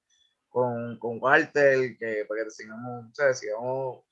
con, 0.49 0.97
con 0.97 1.17
Walter, 1.21 1.95
que 1.97 2.25
para 2.27 2.43
que 2.43 2.51
sigamos, 2.51 3.05
¿sabes? 3.13 3.39
Sigamos 3.39 4.03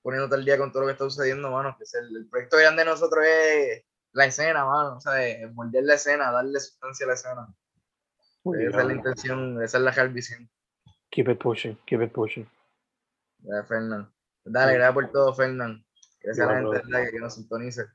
poniéndote 0.00 0.36
al 0.36 0.44
día 0.44 0.58
con 0.58 0.70
todo 0.70 0.82
lo 0.82 0.86
que 0.86 0.92
está 0.92 1.04
sucediendo, 1.04 1.50
mano, 1.50 1.74
que 1.76 1.84
es 1.84 1.94
el, 1.94 2.16
el 2.16 2.28
proyecto 2.28 2.56
grande 2.56 2.84
de 2.84 2.90
nosotros 2.90 3.24
es 3.24 3.84
la 4.12 4.26
escena, 4.26 4.64
mano, 4.64 5.00
¿sabes? 5.00 5.52
Moldear 5.54 5.84
la 5.84 5.94
escena, 5.94 6.30
darle 6.30 6.60
sustancia 6.60 7.04
a 7.04 7.08
la 7.08 7.14
escena. 7.14 7.54
Esa 8.44 8.80
es 8.80 8.86
la 8.86 8.92
intención, 8.92 9.62
esa 9.62 9.78
es 9.78 9.84
la 9.84 9.90
real 9.90 10.08
visión. 10.10 10.50
Keep 11.10 11.28
it 11.28 11.38
pushing, 11.38 11.78
keep 11.86 12.02
it 12.02 12.12
pushing. 12.12 12.48
Fernán. 13.68 14.12
Dale, 14.44 14.74
gracias 14.74 14.94
por 14.94 15.12
todo, 15.12 15.34
Fernán. 15.34 15.84
Gracias 16.20 16.48
a 16.48 16.60
la 16.60 16.80
gente 16.80 17.10
que 17.10 17.18
nos 17.18 17.34
sintonice. 17.34 17.86